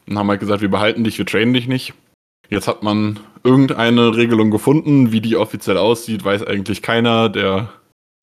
Und 0.08 0.18
haben 0.18 0.30
halt 0.30 0.40
gesagt, 0.40 0.62
wir 0.62 0.70
behalten 0.70 1.04
dich, 1.04 1.18
wir 1.18 1.26
traden 1.26 1.54
dich 1.54 1.68
nicht. 1.68 1.94
Jetzt 2.50 2.68
hat 2.68 2.84
man 2.84 3.20
irgendeine 3.44 4.16
Regelung 4.16 4.52
gefunden, 4.52 5.12
wie 5.12 5.22
die 5.22 5.36
offiziell 5.36 5.78
aussieht, 5.78 6.24
weiß 6.24 6.44
eigentlich 6.44 6.82
keiner. 6.82 7.30
Der 7.30 7.70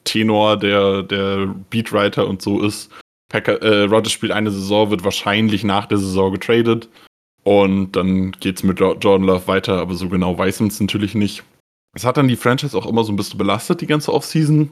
Tenor, 0.05 0.57
der, 0.57 1.03
der 1.03 1.55
Beatwriter 1.71 2.27
und 2.27 2.43
so 2.43 2.61
ist. 2.61 2.91
Packer, 3.29 3.63
äh, 3.63 3.85
Rodgers 3.85 4.13
spielt 4.13 4.33
eine 4.33 4.51
Saison, 4.51 4.91
wird 4.91 5.05
wahrscheinlich 5.05 5.65
nach 5.65 5.87
der 5.87 5.99
Saison 5.99 6.33
getradet. 6.33 6.89
Und 7.45 7.93
dann 7.93 8.33
geht's 8.33 8.63
mit 8.63 8.79
Jordan 8.79 9.25
Love 9.25 9.49
weiter, 9.49 9.81
aber 9.81 9.95
so 9.95 10.09
genau 10.09 10.37
weiß 10.39 10.61
man 10.61 10.69
es 10.69 10.81
natürlich 10.81 11.15
nicht. 11.15 11.43
Es 11.95 12.05
hat 12.05 12.17
dann 12.17 12.29
die 12.29 12.37
Franchise 12.37 12.77
auch 12.77 12.87
immer 12.87 13.05
so 13.05 13.13
ein 13.13 13.17
bisschen 13.17 13.39
belastet, 13.39 13.81
die 13.81 13.87
ganze 13.87 14.13
Offseason. 14.13 14.71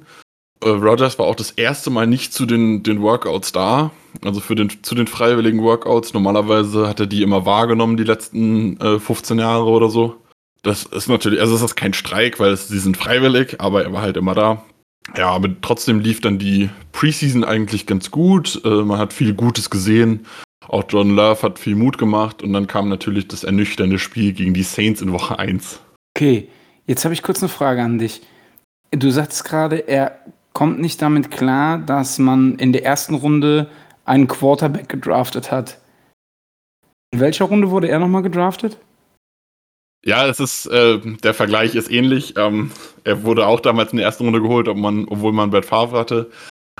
Äh, 0.62 0.68
Rogers 0.68 1.18
war 1.18 1.26
auch 1.26 1.34
das 1.34 1.50
erste 1.52 1.90
Mal 1.90 2.06
nicht 2.06 2.32
zu 2.32 2.46
den, 2.46 2.82
den 2.82 3.00
Workouts 3.00 3.52
da, 3.52 3.90
also 4.24 4.40
für 4.40 4.54
den, 4.54 4.82
zu 4.82 4.94
den 4.94 5.06
freiwilligen 5.06 5.62
Workouts. 5.62 6.12
Normalerweise 6.12 6.88
hat 6.88 7.00
er 7.00 7.06
die 7.06 7.22
immer 7.22 7.46
wahrgenommen, 7.46 7.96
die 7.96 8.04
letzten 8.04 8.78
äh, 8.80 8.98
15 8.98 9.38
Jahre 9.38 9.64
oder 9.64 9.88
so. 9.88 10.16
Das 10.62 10.84
ist 10.84 11.08
natürlich, 11.08 11.40
also 11.40 11.54
ist 11.54 11.76
kein 11.76 11.94
Streik, 11.94 12.38
weil 12.38 12.56
sie 12.56 12.78
sind 12.78 12.96
freiwillig, 12.96 13.60
aber 13.60 13.82
er 13.82 13.92
war 13.92 14.02
halt 14.02 14.18
immer 14.18 14.34
da. 14.34 14.62
Ja, 15.16 15.30
aber 15.30 15.48
trotzdem 15.62 16.00
lief 16.00 16.20
dann 16.20 16.38
die 16.38 16.68
Preseason 16.92 17.44
eigentlich 17.44 17.86
ganz 17.86 18.10
gut. 18.10 18.60
Äh, 18.64 18.82
man 18.82 18.98
hat 18.98 19.12
viel 19.12 19.32
Gutes 19.32 19.70
gesehen. 19.70 20.26
Auch 20.68 20.84
John 20.88 21.16
Love 21.16 21.42
hat 21.42 21.58
viel 21.58 21.74
Mut 21.74 21.98
gemacht 21.98 22.42
und 22.42 22.52
dann 22.52 22.66
kam 22.66 22.88
natürlich 22.88 23.26
das 23.26 23.44
ernüchternde 23.44 23.98
Spiel 23.98 24.32
gegen 24.32 24.54
die 24.54 24.62
Saints 24.62 25.00
in 25.00 25.12
Woche 25.12 25.38
1. 25.38 25.80
Okay, 26.14 26.48
jetzt 26.86 27.04
habe 27.04 27.14
ich 27.14 27.22
kurz 27.22 27.42
eine 27.42 27.48
Frage 27.48 27.82
an 27.82 27.98
dich. 27.98 28.20
Du 28.90 29.10
sagst 29.10 29.44
gerade, 29.44 29.76
er 29.88 30.20
kommt 30.52 30.80
nicht 30.80 31.00
damit 31.00 31.30
klar, 31.30 31.78
dass 31.78 32.18
man 32.18 32.56
in 32.56 32.72
der 32.72 32.84
ersten 32.84 33.14
Runde 33.14 33.68
einen 34.04 34.28
Quarterback 34.28 34.88
gedraftet 34.88 35.50
hat. 35.50 35.78
In 37.12 37.20
welcher 37.20 37.46
Runde 37.46 37.70
wurde 37.70 37.88
er 37.88 37.98
nochmal 37.98 38.22
gedraftet? 38.22 38.78
Ja, 40.04 40.26
es 40.26 40.40
ist, 40.40 40.66
äh, 40.66 40.98
der 40.98 41.34
Vergleich 41.34 41.74
ist 41.74 41.90
ähnlich. 41.90 42.34
Ähm, 42.38 42.70
er 43.04 43.22
wurde 43.24 43.46
auch 43.46 43.60
damals 43.60 43.92
in 43.92 43.98
der 43.98 44.06
ersten 44.06 44.24
Runde 44.24 44.40
geholt, 44.40 44.68
ob 44.68 44.76
man, 44.76 45.06
obwohl 45.08 45.32
man 45.32 45.50
Brad 45.50 45.66
Favre 45.66 45.98
hatte. 45.98 46.30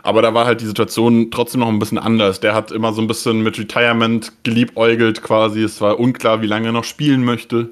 Aber 0.02 0.22
da 0.22 0.32
war 0.32 0.46
halt 0.46 0.62
die 0.62 0.66
Situation 0.66 1.30
trotzdem 1.30 1.60
noch 1.60 1.68
ein 1.68 1.78
bisschen 1.78 1.98
anders. 1.98 2.40
Der 2.40 2.54
hat 2.54 2.72
immer 2.72 2.92
so 2.94 3.02
ein 3.02 3.06
bisschen 3.06 3.42
mit 3.42 3.58
Retirement 3.58 4.32
geliebäugelt 4.44 5.22
quasi. 5.22 5.62
Es 5.62 5.80
war 5.82 6.00
unklar, 6.00 6.40
wie 6.40 6.46
lange 6.46 6.68
er 6.68 6.72
noch 6.72 6.84
spielen 6.84 7.22
möchte. 7.24 7.70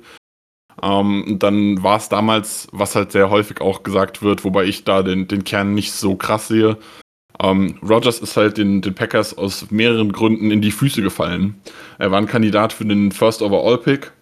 Ähm, 0.82 1.36
dann 1.38 1.82
war 1.82 1.96
es 1.96 2.08
damals, 2.08 2.68
was 2.72 2.94
halt 2.94 3.12
sehr 3.12 3.30
häufig 3.30 3.60
auch 3.60 3.82
gesagt 3.82 4.22
wird, 4.22 4.44
wobei 4.44 4.64
ich 4.64 4.84
da 4.84 5.02
den, 5.02 5.26
den 5.26 5.44
Kern 5.44 5.74
nicht 5.74 5.92
so 5.92 6.14
krass 6.14 6.48
sehe. 6.48 6.76
Ähm, 7.40 7.78
Rogers 7.82 8.18
ist 8.20 8.36
halt 8.36 8.58
den, 8.58 8.80
den 8.82 8.94
Packers 8.94 9.36
aus 9.36 9.70
mehreren 9.70 10.12
Gründen 10.12 10.50
in 10.50 10.60
die 10.60 10.72
Füße 10.72 11.02
gefallen. 11.02 11.60
Er 11.98 12.10
war 12.10 12.18
ein 12.18 12.26
Kandidat 12.26 12.72
für 12.72 12.84
den 12.84 13.12
First 13.12 13.42
Overall 13.42 13.78
Pick 13.78 14.12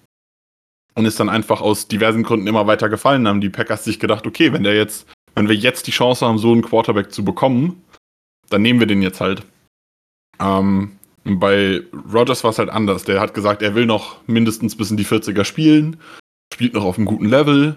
und 0.95 1.05
ist 1.05 1.21
dann 1.21 1.29
einfach 1.29 1.61
aus 1.61 1.89
diversen 1.89 2.23
Gründen 2.23 2.47
immer 2.47 2.67
weiter 2.67 2.89
gefallen. 2.89 3.25
Dann 3.25 3.35
haben 3.35 3.41
die 3.41 3.51
Packers 3.51 3.85
sich 3.85 3.99
gedacht, 3.99 4.27
okay, 4.27 4.53
wenn 4.53 4.65
der 4.65 4.75
jetzt, 4.75 5.07
wenn 5.35 5.49
wir 5.49 5.55
jetzt 5.55 5.87
die 5.87 5.93
Chance 5.93 6.27
haben, 6.27 6.39
so 6.39 6.53
einen 6.53 6.63
Quarterback 6.63 7.13
zu 7.13 7.25
bekommen, 7.25 7.83
dann 8.49 8.63
nehmen 8.63 8.81
wir 8.81 8.87
den 8.87 9.03
jetzt 9.03 9.21
halt. 9.21 9.43
Ähm, 10.39 10.93
bei 11.25 11.83
Rogers 12.13 12.45
war 12.45 12.51
es 12.51 12.59
halt 12.59 12.71
anders. 12.71 13.05
Der 13.05 13.21
hat 13.21 13.35
gesagt, 13.35 13.63
er 13.63 13.75
will 13.75 13.87
noch 13.87 14.17
mindestens 14.27 14.77
bis 14.77 14.91
in 14.91 14.97
die 14.97 15.07
40er 15.07 15.45
spielen 15.45 15.97
spielt 16.57 16.73
noch 16.73 16.87
auf 16.87 16.97
einem 16.97 17.05
guten 17.05 17.27
Level, 17.27 17.77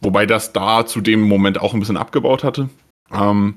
wobei 0.00 0.24
das 0.24 0.54
da 0.54 0.86
zu 0.86 1.02
dem 1.02 1.20
Moment 1.20 1.60
auch 1.60 1.74
ein 1.74 1.80
bisschen 1.80 1.98
abgebaut 1.98 2.42
hatte. 2.42 2.70
Ähm, 3.12 3.56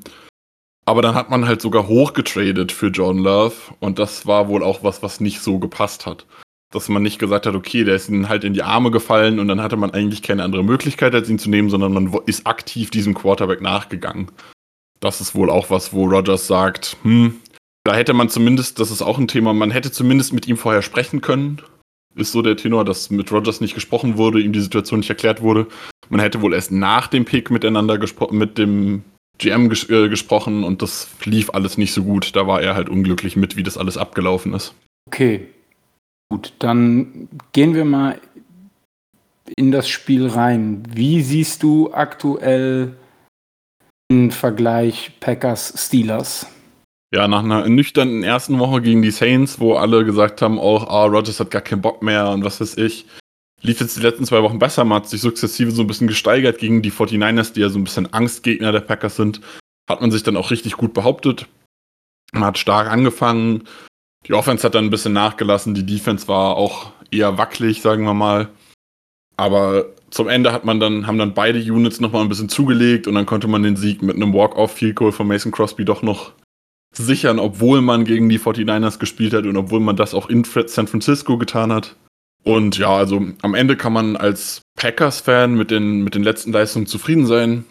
aber 0.83 1.01
dann 1.01 1.15
hat 1.15 1.29
man 1.29 1.47
halt 1.47 1.61
sogar 1.61 1.87
hochgetradet 1.87 2.73
für 2.73 2.87
John 2.87 3.17
Love 3.17 3.55
und 3.79 3.97
das 3.97 4.27
war 4.27 4.49
wohl 4.49 4.63
auch 4.63 4.83
was, 4.83 5.01
was 5.01 5.21
nicht 5.21 5.39
so 5.39 5.57
gepasst 5.57 6.05
hat. 6.05 6.25
Dass 6.73 6.89
man 6.89 7.01
nicht 7.01 7.17
gesagt 7.17 7.45
hat, 7.45 7.55
okay, 7.55 7.85
der 7.85 7.95
ist 7.95 8.09
ihnen 8.09 8.27
halt 8.27 8.43
in 8.43 8.53
die 8.53 8.61
Arme 8.61 8.91
gefallen 8.91 9.39
und 9.39 9.47
dann 9.47 9.61
hatte 9.61 9.77
man 9.77 9.91
eigentlich 9.91 10.21
keine 10.21 10.43
andere 10.43 10.65
Möglichkeit, 10.65 11.15
als 11.15 11.29
ihn 11.29 11.39
zu 11.39 11.49
nehmen, 11.49 11.69
sondern 11.69 11.93
man 11.93 12.13
ist 12.25 12.45
aktiv 12.45 12.91
diesem 12.91 13.13
Quarterback 13.13 13.61
nachgegangen. 13.61 14.29
Das 14.99 15.21
ist 15.21 15.33
wohl 15.33 15.49
auch 15.49 15.69
was, 15.69 15.93
wo 15.93 16.09
Rogers 16.09 16.45
sagt, 16.45 16.97
hm, 17.03 17.39
da 17.85 17.95
hätte 17.95 18.13
man 18.13 18.27
zumindest, 18.27 18.81
das 18.81 18.91
ist 18.91 19.01
auch 19.01 19.17
ein 19.17 19.29
Thema, 19.29 19.53
man 19.53 19.71
hätte 19.71 19.93
zumindest 19.93 20.33
mit 20.33 20.45
ihm 20.45 20.57
vorher 20.57 20.81
sprechen 20.81 21.21
können 21.21 21.61
ist 22.17 22.31
so 22.31 22.41
der 22.41 22.57
Tenor, 22.57 22.85
dass 22.85 23.09
mit 23.09 23.31
Rogers 23.31 23.61
nicht 23.61 23.75
gesprochen 23.75 24.17
wurde, 24.17 24.41
ihm 24.41 24.53
die 24.53 24.59
Situation 24.59 24.99
nicht 24.99 25.09
erklärt 25.09 25.41
wurde. 25.41 25.67
Man 26.09 26.19
hätte 26.19 26.41
wohl 26.41 26.53
erst 26.53 26.71
nach 26.71 27.07
dem 27.07 27.25
Pick 27.25 27.51
miteinander 27.51 27.97
gesprochen, 27.97 28.37
mit 28.37 28.57
dem 28.57 29.03
GM 29.37 29.69
ges 29.69 29.89
äh, 29.89 30.09
gesprochen 30.09 30.63
und 30.63 30.81
das 30.81 31.09
lief 31.25 31.51
alles 31.51 31.77
nicht 31.77 31.93
so 31.93 32.03
gut. 32.03 32.35
Da 32.35 32.47
war 32.47 32.61
er 32.61 32.75
halt 32.75 32.89
unglücklich 32.89 33.35
mit, 33.35 33.55
wie 33.55 33.63
das 33.63 33.77
alles 33.77 33.97
abgelaufen 33.97 34.53
ist. 34.53 34.73
Okay. 35.07 35.47
Gut, 36.29 36.53
dann 36.59 37.29
gehen 37.53 37.73
wir 37.73 37.85
mal 37.85 38.19
in 39.55 39.71
das 39.71 39.87
Spiel 39.87 40.27
rein. 40.27 40.83
Wie 40.93 41.21
siehst 41.21 41.63
du 41.63 41.93
aktuell 41.93 42.97
den 44.11 44.31
Vergleich 44.31 45.13
Packers-Steelers? 45.19 46.47
Ja, 47.13 47.27
nach 47.27 47.43
einer 47.43 47.67
nüchternen 47.69 48.23
ersten 48.23 48.59
Woche 48.59 48.81
gegen 48.81 49.01
die 49.01 49.11
Saints, 49.11 49.59
wo 49.59 49.75
alle 49.75 50.03
gesagt 50.03 50.41
haben, 50.41 50.59
auch, 50.59 50.87
ah, 50.89 51.05
Rogers 51.05 51.39
hat 51.39 51.51
gar 51.51 51.61
keinen 51.61 51.81
Bock 51.81 52.01
mehr 52.01 52.29
und 52.29 52.43
was 52.43 52.59
weiß 52.59 52.77
ich, 52.77 53.05
lief 53.61 53.79
jetzt 53.79 53.95
die 53.95 54.01
letzten 54.01 54.25
zwei 54.25 54.43
Wochen 54.43 54.59
besser. 54.59 54.83
Man 54.83 54.97
hat 54.97 55.09
sich 55.09 55.21
sukzessive 55.21 55.71
so 55.71 55.83
ein 55.83 55.87
bisschen 55.87 56.07
gesteigert 56.07 56.59
gegen 56.59 56.81
die 56.81 56.91
49ers, 56.91 57.53
die 57.53 57.61
ja 57.61 57.69
so 57.69 57.79
ein 57.79 57.85
bisschen 57.85 58.11
Angstgegner 58.13 58.71
der 58.71 58.81
Packers 58.81 59.15
sind. 59.15 59.41
Hat 59.89 60.01
man 60.01 60.11
sich 60.11 60.23
dann 60.23 60.35
auch 60.35 60.51
richtig 60.51 60.73
gut 60.73 60.93
behauptet. 60.93 61.47
Man 62.33 62.43
hat 62.43 62.57
stark 62.57 62.89
angefangen. 62.89 63.63
Die 64.27 64.33
Offense 64.33 64.63
hat 64.63 64.75
dann 64.75 64.85
ein 64.85 64.89
bisschen 64.89 65.13
nachgelassen. 65.13 65.73
Die 65.73 65.85
Defense 65.85 66.27
war 66.27 66.57
auch 66.57 66.91
eher 67.09 67.37
wackelig, 67.37 67.81
sagen 67.81 68.03
wir 68.03 68.13
mal. 68.13 68.49
Aber 69.37 69.85
zum 70.09 70.27
Ende 70.27 70.51
hat 70.51 70.65
man 70.65 70.81
dann, 70.81 71.07
haben 71.07 71.17
dann 71.17 71.33
beide 71.33 71.59
Units 71.59 72.01
nochmal 72.01 72.23
ein 72.23 72.29
bisschen 72.29 72.49
zugelegt 72.49 73.07
und 73.07 73.15
dann 73.15 73.25
konnte 73.25 73.47
man 73.47 73.63
den 73.63 73.77
Sieg 73.77 74.01
mit 74.01 74.15
einem 74.15 74.33
Walk-Off-Field-Goal 74.33 75.13
von 75.13 75.27
Mason 75.27 75.51
Crosby 75.51 75.85
doch 75.85 76.01
noch 76.01 76.33
sichern, 76.95 77.39
obwohl 77.39 77.81
man 77.81 78.05
gegen 78.05 78.29
die 78.29 78.39
49ers 78.39 78.99
gespielt 78.99 79.33
hat 79.33 79.45
und 79.45 79.57
obwohl 79.57 79.79
man 79.79 79.95
das 79.95 80.13
auch 80.13 80.29
in 80.29 80.43
San 80.43 80.87
Francisco 80.87 81.37
getan 81.37 81.71
hat. 81.71 81.95
Und 82.43 82.77
ja, 82.77 82.95
also 82.95 83.25
am 83.41 83.55
Ende 83.55 83.75
kann 83.75 83.93
man 83.93 84.15
als 84.15 84.61
Packers-Fan 84.77 85.55
mit 85.55 85.69
den, 85.69 86.03
mit 86.03 86.15
den 86.15 86.23
letzten 86.23 86.51
Leistungen 86.51 86.87
zufrieden 86.87 87.25
sein. 87.25 87.65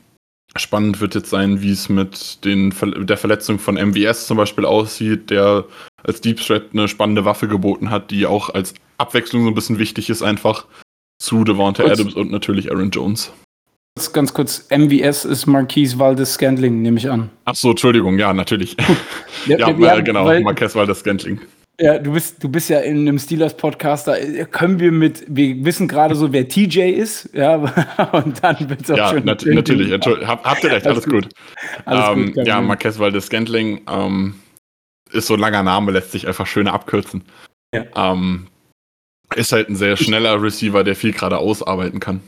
Spannend 0.57 1.01
wird 1.01 1.15
jetzt 1.15 1.31
sein, 1.31 1.63
wie 1.63 1.73
es 1.73 1.89
mit 1.89 2.45
den, 2.45 2.75
der 3.07 3.17
Verletzung 3.17 3.59
von 3.59 3.75
MVS 3.75 4.27
zum 4.27 4.37
Beispiel 4.37 4.65
aussieht, 4.65 5.31
der 5.31 5.65
als 6.03 6.21
Deep 6.21 6.41
Threat 6.41 6.67
eine 6.73 6.89
spannende 6.89 7.25
Waffe 7.25 7.49
geboten 7.49 7.91
hat, 7.91 8.11
die 8.11 8.27
auch 8.27 8.51
als 8.51 8.75
Abwechslung 8.99 9.43
so 9.43 9.49
ein 9.49 9.55
bisschen 9.55 9.79
wichtig 9.79 10.09
ist, 10.09 10.23
einfach 10.23 10.67
zu 11.19 11.45
Devonta 11.45 11.85
Adams 11.85 12.15
und 12.15 12.31
natürlich 12.31 12.71
Aaron 12.71 12.91
Jones. 12.91 13.33
Ganz 14.13 14.35
kurz, 14.35 14.69
MVS 14.71 15.25
ist 15.25 15.47
Marquise 15.47 15.99
Valdes 15.99 16.35
Scantling, 16.35 16.83
nehme 16.83 16.99
ich 16.99 17.09
an. 17.09 17.31
Ach 17.47 17.55
so, 17.55 17.71
Entschuldigung, 17.71 18.19
ja, 18.19 18.35
natürlich. 18.35 18.77
ja, 19.47 19.57
ja, 19.57 19.71
ja, 19.71 20.01
genau, 20.01 20.27
weil, 20.27 20.43
Marquez 20.43 20.75
Valdes 20.75 20.99
Scantling. 20.99 21.41
Ja, 21.81 21.99
du 21.99 22.13
bist, 22.13 22.43
du 22.45 22.49
bist 22.51 22.69
ja 22.69 22.81
in 22.81 23.01
einem 23.01 23.19
Steelers-Podcast, 23.19 24.09
da 24.09 24.17
können 24.51 24.81
wir 24.81 24.93
mit, 24.93 25.25
wir 25.29 25.65
wissen 25.65 25.89
gerade 25.89 26.15
so, 26.15 26.31
wer 26.31 26.47
TJ 26.47 26.91
ist, 26.91 27.31
ja, 27.33 27.57
und 28.13 28.43
dann 28.45 28.69
wird 28.69 28.83
es 28.83 28.91
auch 28.91 28.97
ja, 28.99 29.09
schon. 29.09 29.25
Nat 29.25 29.45
natürlich, 29.47 29.91
hab, 29.93 30.45
habt 30.45 30.65
ihr 30.65 30.73
recht, 30.73 30.87
alles, 30.87 31.05
alles 31.05 31.05
gut. 31.05 31.25
gut. 31.25 31.35
Alles 31.87 32.05
ähm, 32.11 32.33
gut 32.35 32.47
ja, 32.47 32.61
Marquez 32.61 32.99
Valdes 32.99 33.27
Scantling 33.27 33.81
ähm, 33.91 34.35
ist 35.11 35.27
so 35.27 35.35
ein 35.35 35.41
langer 35.41 35.63
Name, 35.63 35.93
lässt 35.93 36.13
sich 36.13 36.27
einfach 36.27 36.47
schöner 36.47 36.75
abkürzen. 36.75 37.25
Ja. 37.75 37.85
Ähm, 37.95 38.49
ist 39.35 39.53
halt 39.53 39.71
ein 39.71 39.77
sehr 39.77 39.97
schneller 39.97 40.41
Receiver, 40.41 40.85
der 40.85 40.97
viel 40.97 41.13
gerade 41.13 41.39
ausarbeiten 41.39 42.01
kann. 42.01 42.21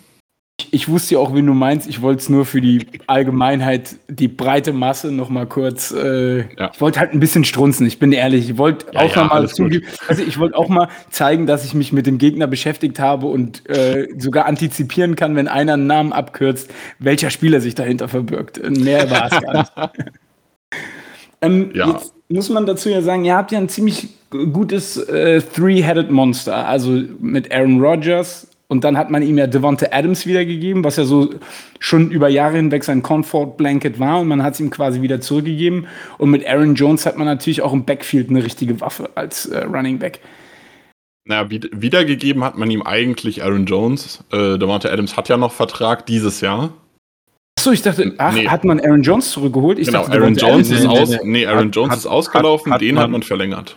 Ich 0.71 0.89
wusste 0.89 1.15
ja 1.15 1.21
auch, 1.21 1.35
wie 1.35 1.43
du 1.43 1.55
meinst. 1.55 1.89
Ich 1.89 2.03
wollte 2.03 2.21
es 2.21 2.29
nur 2.29 2.45
für 2.45 2.61
die 2.61 2.87
Allgemeinheit, 3.07 3.97
die 4.09 4.29
breite 4.29 4.73
Masse 4.73 5.13
noch 5.13 5.29
mal 5.29 5.47
kurz. 5.47 5.93
Äh, 5.93 6.53
ja. 6.57 6.71
Ich 6.75 6.81
wollte 6.81 6.99
halt 7.01 7.13
ein 7.13 7.21
bisschen 7.21 7.45
strunzen. 7.45 7.87
Ich 7.87 7.99
bin 7.99 8.13
ehrlich. 8.13 8.51
Ich 8.51 8.59
wollte 8.59 8.87
ja, 8.93 9.01
auch 9.01 9.17
ja, 9.17 9.25
mal 9.25 9.49
zugeben. 9.49 9.87
Also 10.09 10.23
ich 10.23 10.39
wollte 10.39 10.57
auch 10.57 10.69
mal 10.69 10.89
zeigen, 11.11 11.47
dass 11.47 11.65
ich 11.65 11.75
mich 11.75 11.93
mit 11.93 12.07
dem 12.07 12.19
Gegner 12.19 12.47
beschäftigt 12.49 12.99
habe 12.99 13.29
und 13.29 13.69
äh, 13.71 14.09
sogar 14.19 14.47
antizipieren 14.47 15.15
kann, 15.15 15.37
wenn 15.37 15.49
einer 15.49 15.75
einen 15.75 15.87
Namen 15.87 16.13
abkürzt, 16.13 16.71
welcher 16.99 17.31
Spieler 17.31 17.61
sich 17.61 17.75
dahinter 17.75 18.09
verbirgt. 18.09 18.61
Mehr 18.69 19.11
war 19.11 19.33
es 19.33 19.41
gar 19.41 19.59
nicht. 19.59 19.73
ähm, 21.41 21.71
ja. 21.73 21.93
Jetzt 21.93 22.15
muss 22.29 22.49
man 22.51 22.67
dazu 22.67 22.91
ja 22.91 23.01
sagen, 23.01 23.25
ihr 23.25 23.37
habt 23.37 23.53
ja 23.53 23.59
ein 23.59 23.69
ziemlich 23.69 24.09
gutes 24.31 24.97
äh, 24.97 25.41
Three-Headed 25.41 26.11
Monster. 26.11 26.67
Also 26.67 27.01
mit 27.21 27.51
Aaron 27.53 27.81
Rodgers, 27.81 28.49
Und 28.71 28.85
dann 28.85 28.99
hat 28.99 29.11
man 29.11 29.23
ihm 29.23 29.39
ja 29.39 29.47
Devonta 29.47 29.87
Adams 29.91 30.27
wiedergegeben, 30.27 30.85
was 30.85 30.97
ja 30.97 31.05
so 31.05 31.31
schon 31.81 32.11
über 32.11 32.29
Jahre 32.29 32.57
hinweg 32.57 32.85
sein 32.85 33.03
Comfort 33.03 33.57
Blanket 33.57 33.99
war. 33.99 34.21
Und 34.21 34.29
man 34.29 34.43
hat 34.43 34.55
es 34.55 34.61
ihm 34.61 34.69
quasi 34.69 35.01
wieder 35.01 35.23
zurückgegeben. 35.23 35.87
Und 36.19 36.31
mit 36.31 36.47
Aaron 36.47 36.75
Jones 36.75 37.07
hat 37.07 37.16
man 37.16 37.27
natürlich 37.27 37.62
auch 37.62 37.73
im 37.73 37.85
Backfield 37.85 38.29
eine 38.29 38.45
richtige 38.45 38.81
Waffe 38.83 39.11
als 39.14 39.47
äh, 39.47 39.64
Running 39.64 39.99
Back. 39.99 40.21
Naja, 41.25 41.49
wiedergegeben 41.51 42.45
hat 42.45 42.59
man 42.59 42.71
ihm 42.71 42.83
eigentlich 42.83 43.43
Aaron 43.43 43.64
Jones. 43.64 44.25
Äh, 44.33 44.59
Devonta 44.59 44.91
Adams 44.91 45.16
hat 45.16 45.31
ja 45.31 45.39
noch 45.39 45.53
Vertrag 45.53 46.05
dieses 46.05 46.43
Jahr. 46.43 46.73
Achso, 47.59 47.73
ich 47.73 47.83
dachte, 47.83 48.14
ach, 48.19 48.35
nee. 48.35 48.49
hat 48.49 48.64
man 48.64 48.81
Aaron 48.81 49.03
Jones 49.03 49.31
zurückgeholt? 49.31 49.79
Ich 49.79 49.89
genau, 49.89 50.03
dachte, 50.03 50.16
Aaron 50.19 50.37
Jones 50.37 50.71
ist 50.71 50.87
aus, 50.87 51.19
nee, 51.25 51.45
Aaron 51.47 51.71
Jones 51.71 51.91
hat, 51.91 51.99
ist 51.99 52.07
ausgelaufen, 52.07 52.73
hat, 52.73 52.81
den 52.81 52.95
man, 52.95 53.05
hat 53.05 53.11
man 53.11 53.23
verlängert. 53.23 53.77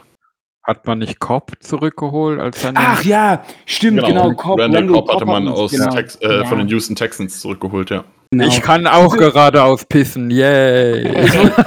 Hat 0.64 0.86
man 0.86 0.99
nicht 0.99 1.20
Cobb 1.20 1.53
zurückgeholt 1.59 2.39
als 2.39 2.62
seine 2.62 2.78
Ach 2.80 3.03
ja, 3.03 3.43
stimmt, 3.66 4.01
genau. 4.05 4.26
genau 4.26 4.36
Cobb, 4.36 4.59
Randall, 4.59 4.82
Randall 4.82 4.95
Cobb, 4.95 5.07
Cobb 5.07 5.16
hatte 5.16 5.26
man 5.26 5.47
aus 5.47 5.72
genau. 5.72 5.89
Tex 5.89 6.16
äh, 6.18 6.39
ja. 6.39 6.45
von 6.45 6.59
den 6.59 6.68
Houston 6.68 6.95
Texans 6.95 7.39
zurückgeholt, 7.39 7.89
ja. 7.89 8.03
Genau. 8.30 8.47
Ich 8.47 8.62
kann 8.62 8.88
auch 8.88 9.18
geradeaus 9.18 9.84
pissen, 9.86 10.30
yay. 10.32 11.01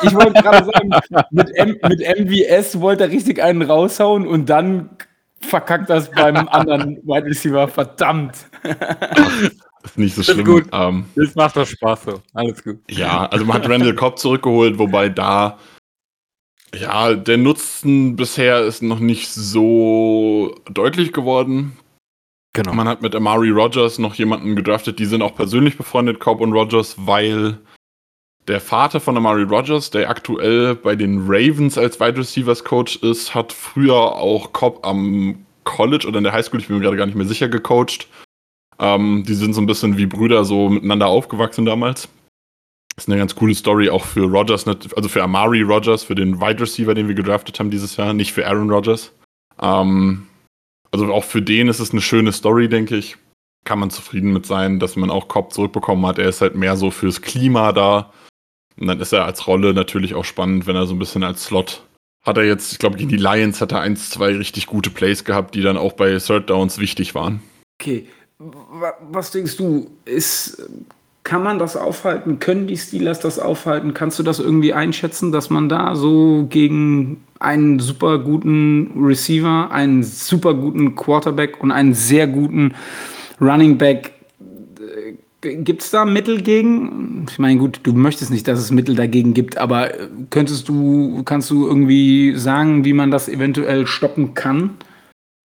Ich, 0.03 0.14
wollte 0.14 0.40
gerade 0.40 0.64
sagen, 0.64 0.90
mit, 1.30 1.51
M, 1.57 1.76
mit 1.88 2.01
MVS 2.01 2.80
wollte 2.80 3.05
er 3.05 3.11
richtig 3.11 3.42
einen 3.42 3.62
raushauen 3.62 4.26
und 4.26 4.49
dann 4.49 4.90
verkackt 5.40 5.90
das 5.90 6.11
beim 6.11 6.49
anderen 6.49 6.97
Wide 7.05 7.26
Receiver, 7.26 7.68
verdammt. 7.68 8.47
ist 9.84 9.99
nicht 9.99 10.14
so 10.14 10.22
das 10.22 10.34
schlimm. 10.34 10.47
Gut. 10.47 10.64
Ähm, 10.72 11.05
das 11.16 11.34
macht 11.34 11.57
doch 11.57 11.66
Spaß 11.66 12.05
so. 12.05 12.22
Alles 12.32 12.62
gut. 12.64 12.78
Ja, 12.88 13.26
also 13.26 13.45
man 13.45 13.57
hat 13.57 13.68
Randall 13.68 13.95
Cobb 13.95 14.18
zurückgeholt, 14.18 14.78
wobei 14.78 15.09
da 15.09 15.59
ja, 16.81 17.14
der 17.14 17.37
Nutzen 17.37 18.16
bisher 18.16 18.62
ist 18.62 18.83
noch 18.83 18.99
nicht 18.99 19.29
so 19.31 20.55
deutlich 20.70 21.12
geworden. 21.12 21.77
Genau. 22.53 22.72
Man 22.72 22.87
hat 22.87 23.03
mit 23.03 23.14
Amari 23.14 23.51
Rogers 23.51 23.99
noch 23.99 24.14
jemanden 24.14 24.55
gedraftet, 24.55 24.99
die 24.99 25.07
sind 25.07 25.22
auch 25.22 25.35
persönlich 25.35 25.77
befreundet, 25.77 26.20
Cobb 26.20 26.41
und 26.41 26.53
Rogers, 26.53 26.95
weil 26.99 27.59
der 28.47 28.61
Vater 28.61 29.01
von 29.01 29.16
Amari 29.16 29.43
Rogers, 29.43 29.91
der 29.91 30.09
aktuell 30.09 30.75
bei 30.75 30.95
den 30.95 31.25
Ravens 31.27 31.79
als 31.79 31.99
Wide 31.99 32.18
Receivers 32.18 32.62
Coach 32.62 32.97
ist, 32.97 33.35
hat 33.35 33.53
früher 33.53 34.16
auch 34.16 34.53
Cobb 34.53 34.87
am 34.87 35.45
College 35.64 36.07
oder 36.07 36.18
in 36.18 36.25
der 36.25 36.33
Highschool, 36.33 36.61
ich 36.61 36.68
bin 36.68 36.77
mir 36.77 36.83
gerade 36.83 36.97
gar 36.97 37.07
nicht 37.07 37.16
mehr 37.16 37.27
sicher, 37.27 37.49
gecoacht. 37.49 38.07
Ähm, 38.79 39.25
die 39.27 39.35
sind 39.35 39.55
so 39.55 39.61
ein 39.61 39.66
bisschen 39.66 39.97
wie 39.97 40.07
Brüder 40.07 40.45
so 40.45 40.68
miteinander 40.68 41.07
aufgewachsen 41.07 41.64
damals. 41.64 42.09
Ist 42.97 43.09
eine 43.09 43.18
ganz 43.18 43.34
coole 43.34 43.55
Story 43.55 43.90
auch 43.90 44.05
für 44.05 44.24
Rogers, 44.24 44.66
also 44.68 45.09
für 45.09 45.22
Amari 45.22 45.62
Rogers, 45.62 46.05
für 46.05 46.14
den 46.14 46.40
Wide 46.40 46.61
Receiver, 46.61 46.95
den 46.95 47.09
wir 47.09 47.14
gedraftet 47.14 47.59
haben 47.59 47.70
dieses 47.70 47.97
Jahr, 47.97 48.12
nicht 48.12 48.32
für 48.32 48.47
Aaron 48.47 48.70
Rodgers. 48.70 49.12
Ähm, 49.61 50.28
also 50.92 51.12
auch 51.12 51.24
für 51.24 51.42
den 51.42 51.68
ist 51.68 51.80
es 51.80 51.90
eine 51.90 52.01
schöne 52.01 52.32
Story, 52.32 52.68
denke 52.68 52.97
ich. 52.97 53.16
Kann 53.64 53.80
man 53.80 53.90
zufrieden 53.90 54.32
mit 54.32 54.47
sein, 54.47 54.78
dass 54.78 54.95
man 54.95 55.11
auch 55.11 55.26
Cobb 55.26 55.53
zurückbekommen 55.53 56.07
hat. 56.07 56.18
Er 56.18 56.28
ist 56.28 56.40
halt 56.40 56.55
mehr 56.55 56.76
so 56.76 56.90
fürs 56.90 57.20
Klima 57.20 57.72
da. 57.72 58.12
Und 58.78 58.86
dann 58.86 59.01
ist 59.01 59.12
er 59.12 59.24
als 59.24 59.47
Rolle 59.47 59.74
natürlich 59.74 60.14
auch 60.14 60.24
spannend, 60.24 60.66
wenn 60.66 60.76
er 60.76 60.86
so 60.86 60.95
ein 60.95 60.99
bisschen 60.99 61.24
als 61.24 61.45
Slot 61.45 61.82
hat 62.24 62.38
er 62.38 62.45
jetzt, 62.45 62.72
ich 62.72 62.78
glaube, 62.78 62.97
gegen 62.97 63.11
die 63.11 63.16
Lions 63.16 63.61
hat 63.61 63.72
er 63.72 63.80
eins, 63.80 64.11
zwei 64.11 64.34
richtig 64.34 64.66
gute 64.66 64.90
Plays 64.90 65.24
gehabt, 65.24 65.55
die 65.55 65.61
dann 65.61 65.76
auch 65.76 65.92
bei 65.92 66.16
Third 66.18 66.49
Downs 66.49 66.78
wichtig 66.78 67.14
waren. 67.14 67.42
Okay. 67.80 68.09
Was 68.38 69.30
denkst 69.30 69.57
du, 69.59 69.90
ist 70.05 70.68
kann 71.25 71.43
man 71.43 71.59
das 71.59 71.77
aufhalten? 71.77 72.39
Können 72.39 72.66
die 72.66 72.77
Steelers 72.77 73.18
das 73.18 73.39
aufhalten? 73.39 73.95
Kannst 73.95 74.18
du 74.18 74.22
das 74.22 74.39
irgendwie 74.39 74.75
einschätzen, 74.75 75.33
dass 75.33 75.49
man 75.49 75.70
da 75.70 75.97
so 75.97 76.47
gegen 76.49 77.25
einen 77.41 77.81
super 77.81 78.18
guten 78.18 78.93
Receiver, 78.97 79.70
einen 79.70 80.03
super 80.03 80.53
guten 80.53 80.95
Quarterback 80.95 81.62
und 81.62 81.72
einen 81.72 81.95
sehr 81.95 82.27
guten 82.27 82.75
Running 83.41 83.79
Back 83.79 84.12
äh, 84.79 85.14
Gibt 85.57 85.83
es 85.83 85.91
da 85.91 86.07
Mittel 86.07 86.41
gegen? 86.41 87.27
Ich 87.29 87.39
meine, 87.39 87.61
gut, 87.61 87.81
du 87.83 87.93
möchtest 87.93 88.31
nicht, 88.31 88.49
dass 88.49 88.59
es 88.59 88.70
Mittel 88.70 88.95
dagegen 88.95 89.35
gibt, 89.35 89.59
aber 89.59 89.91
könntest 90.31 90.70
du, 90.70 91.22
kannst 91.25 91.51
du 91.51 91.66
irgendwie 91.66 92.35
sagen, 92.35 92.87
wie 92.87 92.95
man 92.95 93.11
das 93.11 93.29
eventuell 93.29 93.87
stoppen 93.87 94.33
kann? 94.33 94.70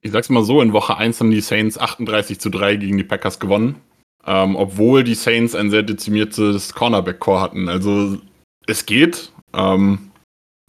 Ich 0.02 0.12
sag's 0.12 0.30
mal 0.30 0.46
so, 0.46 0.62
in 0.62 0.72
Woche 0.72 0.96
1 0.96 1.20
haben 1.20 1.32
die 1.32 1.42
Saints 1.42 1.78
38 1.78 2.40
zu 2.40 2.50
3 2.50 2.78
gegen 2.78 2.98
die 2.98 3.04
Packers 3.04 3.42
gewonnen. 3.42 3.76
Ähm, 4.26 4.56
obwohl 4.56 5.04
die 5.04 5.16
Saints 5.16 5.56
ein 5.56 5.72
sehr 5.72 5.84
dezimiertes 5.84 6.74
Cornerback-Core 6.74 7.42
hatten. 7.42 7.70
Also 7.70 8.18
es 8.68 8.86
geht. 8.86 9.32
Ähm, 9.54 10.12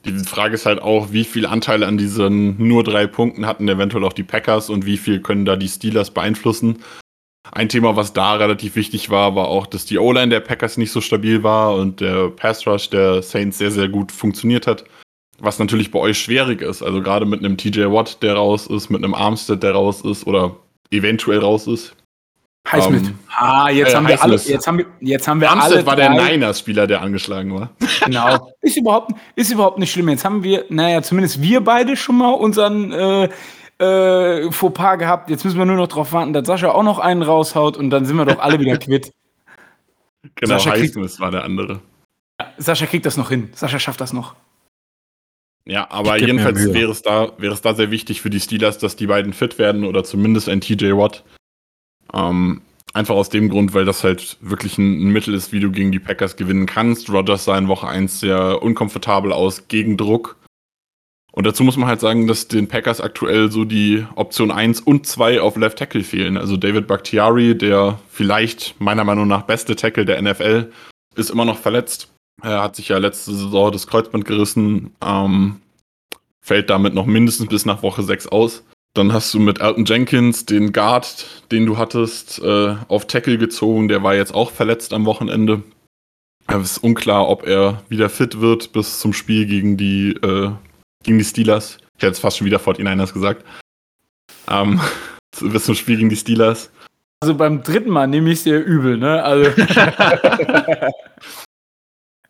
die 0.04 0.12
Frage 0.20 0.54
ist 0.54 0.66
halt 0.66 0.80
auch, 0.80 1.12
wie 1.12 1.24
viel 1.24 1.44
Anteile 1.46 1.86
an 1.86 1.98
diesen 1.98 2.56
nur 2.56 2.84
drei 2.84 3.06
Punkten 3.06 3.46
hatten 3.46 3.68
eventuell 3.68 4.04
auch 4.04 4.14
die 4.14 4.22
Packers 4.22 4.70
und 4.70 4.86
wie 4.86 4.96
viel 4.96 5.20
können 5.20 5.44
da 5.44 5.56
die 5.56 5.68
Steelers 5.68 6.10
beeinflussen. 6.10 6.78
Ein 7.52 7.68
Thema, 7.68 7.96
was 7.96 8.12
da 8.12 8.34
relativ 8.34 8.76
wichtig 8.76 9.10
war, 9.10 9.34
war 9.34 9.48
auch, 9.48 9.66
dass 9.66 9.84
die 9.84 9.98
O-Line 9.98 10.28
der 10.28 10.40
Packers 10.40 10.76
nicht 10.76 10.92
so 10.92 11.00
stabil 11.00 11.42
war 11.42 11.74
und 11.74 12.00
der 12.00 12.30
Pass 12.30 12.66
Rush 12.66 12.90
der 12.90 13.22
Saints 13.22 13.58
sehr, 13.58 13.70
sehr 13.70 13.88
gut 13.88 14.12
funktioniert 14.12 14.66
hat. 14.66 14.84
Was 15.38 15.58
natürlich 15.58 15.90
bei 15.90 15.98
euch 15.98 16.18
schwierig 16.18 16.62
ist. 16.62 16.82
Also 16.82 17.02
gerade 17.02 17.26
mit 17.26 17.40
einem 17.40 17.56
TJ 17.56 17.84
Watt, 17.86 18.22
der 18.22 18.34
raus 18.34 18.66
ist, 18.66 18.90
mit 18.90 19.02
einem 19.02 19.14
Armstead, 19.14 19.62
der 19.62 19.72
raus 19.72 20.02
ist 20.02 20.26
oder 20.26 20.56
eventuell 20.90 21.38
raus 21.40 21.66
ist. 21.66 21.94
Highsmith. 22.68 23.08
Um, 23.08 23.18
ah, 23.36 23.70
jetzt, 23.70 23.92
äh, 23.92 23.96
haben 23.96 24.08
wir 24.08 24.22
alle, 24.22 24.36
jetzt 24.36 24.66
haben 24.66 24.78
wir 24.78 24.86
jetzt 25.00 25.26
haben 25.26 25.40
wir 25.40 25.50
Amstead 25.50 25.78
alle 25.78 25.86
war 25.86 25.96
der 25.96 26.10
Niners-Spieler, 26.10 26.86
der 26.86 27.00
angeschlagen 27.00 27.54
war. 27.54 27.70
Genau. 28.04 28.52
ist, 28.60 28.76
überhaupt, 28.76 29.12
ist 29.36 29.50
überhaupt 29.50 29.78
nicht 29.78 29.92
schlimm. 29.92 30.08
Jetzt 30.08 30.24
haben 30.24 30.42
wir, 30.42 30.64
naja, 30.68 31.02
zumindest 31.02 31.42
wir 31.42 31.62
beide 31.62 31.96
schon 31.96 32.18
mal 32.18 32.32
unseren 32.32 32.92
äh, 32.92 33.28
äh, 33.78 34.52
Fauxpas 34.52 34.96
gehabt. 34.96 35.30
Jetzt 35.30 35.44
müssen 35.44 35.58
wir 35.58 35.66
nur 35.66 35.76
noch 35.76 35.88
darauf 35.88 36.12
warten, 36.12 36.32
dass 36.32 36.46
Sascha 36.46 36.70
auch 36.70 36.82
noch 36.82 36.98
einen 36.98 37.22
raushaut 37.22 37.76
und 37.76 37.90
dann 37.90 38.04
sind 38.04 38.16
wir 38.16 38.24
doch 38.24 38.38
alle 38.38 38.58
wieder 38.60 38.76
quitt. 38.78 39.12
Genau, 40.34 40.58
Sascha 40.58 40.72
Highsmith 40.72 41.18
war 41.20 41.30
der 41.30 41.44
andere. 41.44 41.80
Ja, 42.40 42.52
Sascha 42.58 42.86
kriegt 42.86 43.06
das 43.06 43.16
noch 43.16 43.30
hin. 43.30 43.50
Sascha 43.54 43.78
schafft 43.78 44.00
das 44.00 44.12
noch. 44.12 44.34
Ja, 45.66 45.90
aber 45.90 46.18
jedenfalls 46.18 46.72
wäre 46.72 46.90
es, 46.90 47.02
da, 47.02 47.32
wäre 47.38 47.52
es 47.52 47.62
da 47.62 47.74
sehr 47.74 47.90
wichtig 47.90 48.20
für 48.20 48.30
die 48.30 48.40
Steelers, 48.40 48.78
dass 48.78 48.96
die 48.96 49.06
beiden 49.06 49.32
fit 49.32 49.58
werden 49.58 49.84
oder 49.84 50.04
zumindest 50.04 50.48
ein 50.48 50.60
TJ 50.60 50.92
Watt. 50.92 51.22
Ähm, 52.14 52.62
einfach 52.92 53.14
aus 53.14 53.28
dem 53.28 53.48
Grund, 53.48 53.74
weil 53.74 53.84
das 53.84 54.04
halt 54.04 54.36
wirklich 54.40 54.78
ein, 54.78 55.06
ein, 55.06 55.10
Mittel 55.10 55.34
ist, 55.34 55.52
wie 55.52 55.60
du 55.60 55.70
gegen 55.70 55.92
die 55.92 55.98
Packers 55.98 56.36
gewinnen 56.36 56.66
kannst. 56.66 57.10
Rogers 57.10 57.44
sah 57.44 57.56
in 57.56 57.68
Woche 57.68 57.86
1 57.86 58.20
sehr 58.20 58.62
unkomfortabel 58.62 59.32
aus, 59.32 59.68
gegen 59.68 59.96
Druck. 59.96 60.36
Und 61.32 61.46
dazu 61.46 61.62
muss 61.62 61.76
man 61.76 61.88
halt 61.88 62.00
sagen, 62.00 62.26
dass 62.26 62.48
den 62.48 62.66
Packers 62.66 63.00
aktuell 63.00 63.52
so 63.52 63.64
die 63.64 64.04
Option 64.16 64.50
1 64.50 64.80
und 64.80 65.06
2 65.06 65.40
auf 65.40 65.56
Left 65.56 65.78
Tackle 65.78 66.02
fehlen. 66.02 66.36
Also 66.36 66.56
David 66.56 66.88
Bakhtiari, 66.88 67.56
der 67.56 68.00
vielleicht 68.10 68.80
meiner 68.80 69.04
Meinung 69.04 69.28
nach 69.28 69.42
beste 69.42 69.76
Tackle 69.76 70.04
der 70.04 70.20
NFL, 70.20 70.72
ist 71.14 71.30
immer 71.30 71.44
noch 71.44 71.58
verletzt. 71.58 72.12
Er 72.42 72.62
hat 72.62 72.74
sich 72.74 72.88
ja 72.88 72.98
letzte 72.98 73.32
Saison 73.32 73.70
das 73.70 73.86
Kreuzband 73.86 74.24
gerissen, 74.24 74.92
ähm, 75.04 75.60
fällt 76.40 76.70
damit 76.70 76.94
noch 76.94 77.06
mindestens 77.06 77.48
bis 77.48 77.64
nach 77.64 77.82
Woche 77.82 78.02
6 78.02 78.26
aus. 78.28 78.64
Dann 78.94 79.12
hast 79.12 79.32
du 79.32 79.38
mit 79.38 79.60
Alton 79.60 79.84
Jenkins 79.84 80.46
den 80.46 80.72
Guard, 80.72 81.26
den 81.52 81.64
du 81.64 81.78
hattest, 81.78 82.40
äh, 82.40 82.74
auf 82.88 83.06
Tackle 83.06 83.38
gezogen. 83.38 83.86
Der 83.86 84.02
war 84.02 84.16
jetzt 84.16 84.34
auch 84.34 84.50
verletzt 84.50 84.92
am 84.92 85.06
Wochenende. 85.06 85.62
Es 86.48 86.72
ist 86.72 86.78
unklar, 86.78 87.28
ob 87.28 87.46
er 87.46 87.84
wieder 87.88 88.08
fit 88.08 88.40
wird 88.40 88.72
bis 88.72 88.98
zum 88.98 89.12
Spiel 89.12 89.46
gegen 89.46 89.76
die, 89.76 90.10
äh, 90.10 90.50
gegen 91.04 91.18
die 91.18 91.24
Steelers. 91.24 91.78
Ich 91.96 92.02
hätte 92.02 92.08
jetzt 92.08 92.18
fast 92.18 92.38
schon 92.38 92.46
wieder 92.46 92.58
49ers 92.58 93.12
gesagt. 93.12 93.44
Ähm, 94.48 94.80
bis 95.40 95.64
zum 95.64 95.76
Spiel 95.76 95.98
gegen 95.98 96.08
die 96.08 96.16
Steelers. 96.16 96.70
Also 97.20 97.36
beim 97.36 97.62
dritten 97.62 97.90
Mal 97.90 98.08
nehme 98.08 98.30
ich 98.30 98.38
es 98.38 98.44
dir 98.44 98.58
übel, 98.58 98.96
ne? 98.96 99.22
Also. 99.22 99.50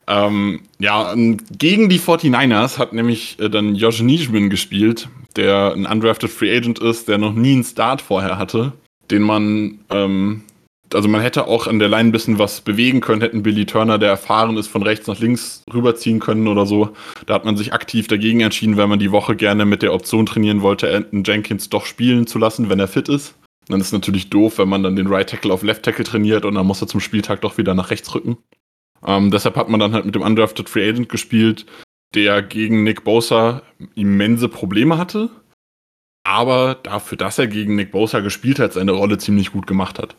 ähm, 0.09 0.61
ja, 0.79 1.15
gegen 1.57 1.89
die 1.89 2.01
49ers 2.01 2.77
hat 2.77 2.93
nämlich 2.93 3.39
äh, 3.39 3.49
dann 3.49 3.77
Josh 3.77 4.03
Nijman 4.03 4.51
gespielt 4.51 5.09
der 5.37 5.73
ein 5.75 5.87
undrafted 5.87 6.31
Free 6.31 6.55
Agent 6.57 6.79
ist, 6.79 7.09
der 7.09 7.19
noch 7.19 7.33
nie 7.33 7.53
einen 7.53 7.65
Start 7.65 8.03
vorher 8.03 8.39
hatte, 8.39 8.73
den 9.11 9.23
man, 9.23 9.81
ähm, 9.91 10.43
also 10.93 11.09
man 11.09 11.21
hätte 11.21 11.47
auch 11.47 11.67
an 11.67 11.79
der 11.79 11.89
Line 11.89 12.09
ein 12.09 12.13
bisschen 12.13 12.39
was 12.39 12.61
bewegen 12.61 13.01
können, 13.01 13.21
hätten 13.21 13.43
Billy 13.43 13.65
Turner, 13.65 13.99
der 13.99 14.11
erfahren 14.11 14.57
ist, 14.57 14.67
von 14.67 14.83
rechts 14.83 15.07
nach 15.07 15.19
links 15.21 15.63
rüberziehen 15.73 16.19
können 16.19 16.49
oder 16.49 16.67
so. 16.67 16.91
Da 17.27 17.35
hat 17.35 17.45
man 17.45 17.57
sich 17.57 17.73
aktiv 17.73 18.09
dagegen 18.09 18.41
entschieden, 18.41 18.77
weil 18.77 18.89
man 18.89 18.99
die 18.99 19.13
Woche 19.13 19.37
gerne 19.37 19.65
mit 19.65 19.83
der 19.83 19.95
Option 19.95 20.27
trainieren 20.27 20.63
wollte, 20.63 20.95
Anton 20.95 21.23
Jenkins 21.25 21.69
doch 21.69 21.87
spielen 21.87 22.27
zu 22.27 22.39
lassen, 22.39 22.69
wenn 22.69 22.81
er 22.81 22.89
fit 22.89 23.09
ist. 23.09 23.35
dann 23.69 23.81
ist 23.81 23.89
es 23.89 23.93
natürlich 23.93 24.31
doof, 24.31 24.59
wenn 24.59 24.69
man 24.69 24.83
dann 24.83 24.97
den 24.97 25.07
Right 25.07 25.31
Tackle 25.31 25.53
auf 25.53 25.63
Left 25.63 25.85
Tackle 25.85 26.05
trainiert 26.05 26.45
und 26.45 26.57
dann 26.57 26.67
muss 26.67 26.83
er 26.83 26.89
zum 26.89 27.01
Spieltag 27.01 27.41
doch 27.43 27.57
wieder 27.57 27.75
nach 27.75 27.91
rechts 27.91 28.13
rücken. 28.15 28.39
Ähm, 29.07 29.31
deshalb 29.31 29.57
hat 29.57 29.69
man 29.69 29.81
dann 29.81 29.93
halt 29.95 30.05
mit 30.05 30.15
dem 30.15 30.23
Undrafted 30.23 30.69
Free 30.69 30.89
Agent 30.89 31.09
gespielt, 31.09 31.67
der 32.15 32.43
gegen 32.43 32.83
Nick 32.83 33.05
Bosa 33.05 33.63
immense 33.95 34.49
Probleme 34.49 34.99
hatte, 34.99 35.31
aber 36.25 36.75
dafür, 36.75 37.19
dass 37.19 37.39
er 37.39 37.47
gegen 37.47 37.77
Nick 37.77 37.93
Bosa 37.93 38.21
gespielt 38.21 38.59
hat, 38.59 38.73
seine 38.73 38.93
Rolle 38.93 39.19
ziemlich 39.19 39.53
gut 39.53 39.67
gemacht 39.67 39.99
hat. 39.99 40.17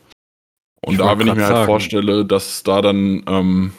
Und 0.84 0.94
ich 0.94 1.00
da, 1.00 1.20
wenn 1.20 1.28
ich 1.28 1.36
mir 1.36 1.46
halt 1.46 1.56
sagen. 1.56 1.66
vorstelle, 1.66 2.26
dass 2.26 2.64
da 2.64 2.82
dann 2.82 3.24
ähm, 3.28 3.74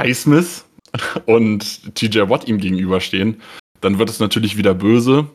Highsmith 0.00 0.64
und 1.26 1.94
TJ 1.94 2.28
Watt 2.28 2.46
ihm 2.46 2.58
gegenüberstehen, 2.58 3.40
dann 3.80 3.98
wird 3.98 4.08
es 4.08 4.20
natürlich 4.20 4.56
wieder 4.56 4.74
böse. 4.74 5.26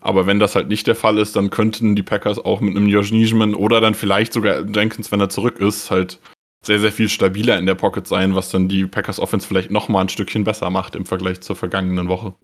Aber 0.00 0.26
wenn 0.26 0.38
das 0.38 0.54
halt 0.54 0.68
nicht 0.68 0.86
der 0.86 0.96
Fall 0.96 1.16
ist, 1.16 1.36
dann 1.36 1.48
könnten 1.48 1.96
die 1.96 2.02
Packers 2.02 2.38
auch 2.38 2.60
mit 2.60 2.76
einem 2.76 2.88
Josh 2.88 3.10
Nijman 3.10 3.54
oder 3.54 3.80
dann 3.80 3.94
vielleicht 3.94 4.34
sogar 4.34 4.62
Jenkins, 4.66 5.10
wenn 5.10 5.20
er 5.20 5.30
zurück 5.30 5.58
ist, 5.60 5.90
halt 5.90 6.18
sehr, 6.66 6.80
sehr 6.80 6.92
viel 6.92 7.08
stabiler 7.08 7.58
in 7.58 7.66
der 7.66 7.74
Pocket 7.74 8.06
sein, 8.06 8.34
was 8.34 8.50
dann 8.50 8.68
die 8.68 8.86
Packers 8.86 9.20
Offense 9.20 9.46
vielleicht 9.46 9.70
noch 9.70 9.88
mal 9.88 10.02
ein 10.02 10.08
Stückchen 10.08 10.44
besser 10.44 10.70
macht 10.70 10.96
im 10.96 11.06
Vergleich 11.06 11.40
zur 11.40 11.56
vergangenen 11.56 12.08
Woche. 12.08 12.34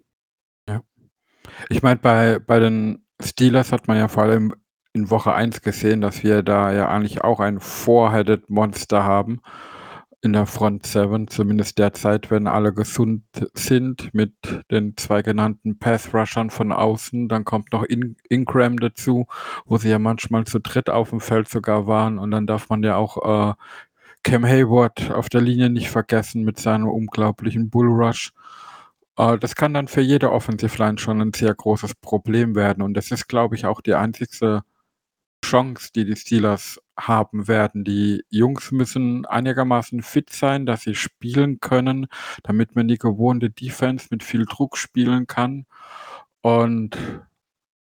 Ja. 0.68 0.82
Ich 1.68 1.82
meine, 1.82 1.98
bei, 1.98 2.38
bei 2.38 2.58
den 2.58 3.04
Steelers 3.22 3.72
hat 3.72 3.88
man 3.88 3.96
ja 3.96 4.08
vor 4.08 4.24
allem 4.24 4.54
in 4.92 5.10
Woche 5.10 5.32
1 5.32 5.62
gesehen, 5.62 6.00
dass 6.00 6.22
wir 6.22 6.42
da 6.42 6.72
ja 6.72 6.88
eigentlich 6.88 7.22
auch 7.22 7.40
ein 7.40 7.60
Four-Headed 7.60 8.50
Monster 8.50 9.04
haben 9.04 9.40
in 10.22 10.34
der 10.34 10.46
Front 10.46 10.86
7, 10.86 11.28
zumindest 11.28 11.78
derzeit, 11.78 12.30
wenn 12.30 12.46
alle 12.46 12.74
gesund 12.74 13.22
sind 13.54 14.12
mit 14.12 14.34
den 14.70 14.96
zwei 14.96 15.22
genannten 15.22 15.78
Pass-Rushern 15.78 16.50
von 16.50 16.72
außen. 16.72 17.28
Dann 17.28 17.44
kommt 17.44 17.72
noch 17.72 17.84
In 17.84 18.16
Ingram 18.28 18.78
dazu, 18.78 19.26
wo 19.64 19.78
sie 19.78 19.88
ja 19.88 19.98
manchmal 19.98 20.44
zu 20.44 20.58
dritt 20.58 20.90
auf 20.90 21.10
dem 21.10 21.20
Feld 21.20 21.48
sogar 21.48 21.86
waren. 21.86 22.18
Und 22.18 22.32
dann 22.32 22.46
darf 22.46 22.68
man 22.68 22.82
ja 22.82 22.96
auch 22.96 23.50
äh, 23.50 23.54
Cam 24.22 24.44
Hayward 24.44 25.10
auf 25.10 25.28
der 25.28 25.40
Linie 25.40 25.70
nicht 25.70 25.90
vergessen 25.90 26.44
mit 26.44 26.58
seinem 26.58 26.88
unglaublichen 26.88 27.70
Bullrush. 27.70 28.32
Äh, 29.16 29.38
das 29.38 29.54
kann 29.54 29.74
dann 29.74 29.88
für 29.88 30.02
jede 30.02 30.32
Offensive 30.32 30.76
Line 30.78 30.98
schon 30.98 31.20
ein 31.20 31.32
sehr 31.32 31.54
großes 31.54 31.94
Problem 31.96 32.54
werden. 32.54 32.82
Und 32.82 32.94
das 32.94 33.10
ist, 33.10 33.28
glaube 33.28 33.56
ich, 33.56 33.66
auch 33.66 33.80
die 33.80 33.94
einzigste 33.94 34.62
Chance, 35.44 35.90
die 35.94 36.04
die 36.04 36.16
Steelers 36.16 36.80
haben 36.98 37.48
werden. 37.48 37.84
Die 37.84 38.22
Jungs 38.28 38.72
müssen 38.72 39.26
einigermaßen 39.26 40.02
fit 40.02 40.30
sein, 40.30 40.66
dass 40.66 40.82
sie 40.82 40.94
spielen 40.94 41.60
können, 41.60 42.06
damit 42.42 42.76
man 42.76 42.88
die 42.88 42.98
gewohnte 42.98 43.50
Defense 43.50 44.08
mit 44.10 44.22
viel 44.22 44.46
Druck 44.46 44.76
spielen 44.76 45.26
kann 45.26 45.66
und 46.42 46.96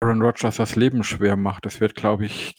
Aaron 0.01 0.21
Rodgers 0.21 0.57
das 0.57 0.75
Leben 0.75 1.03
schwer 1.03 1.35
macht. 1.35 1.65
Das 1.65 1.81
wird, 1.81 1.95
glaube 1.95 2.25
ich, 2.25 2.55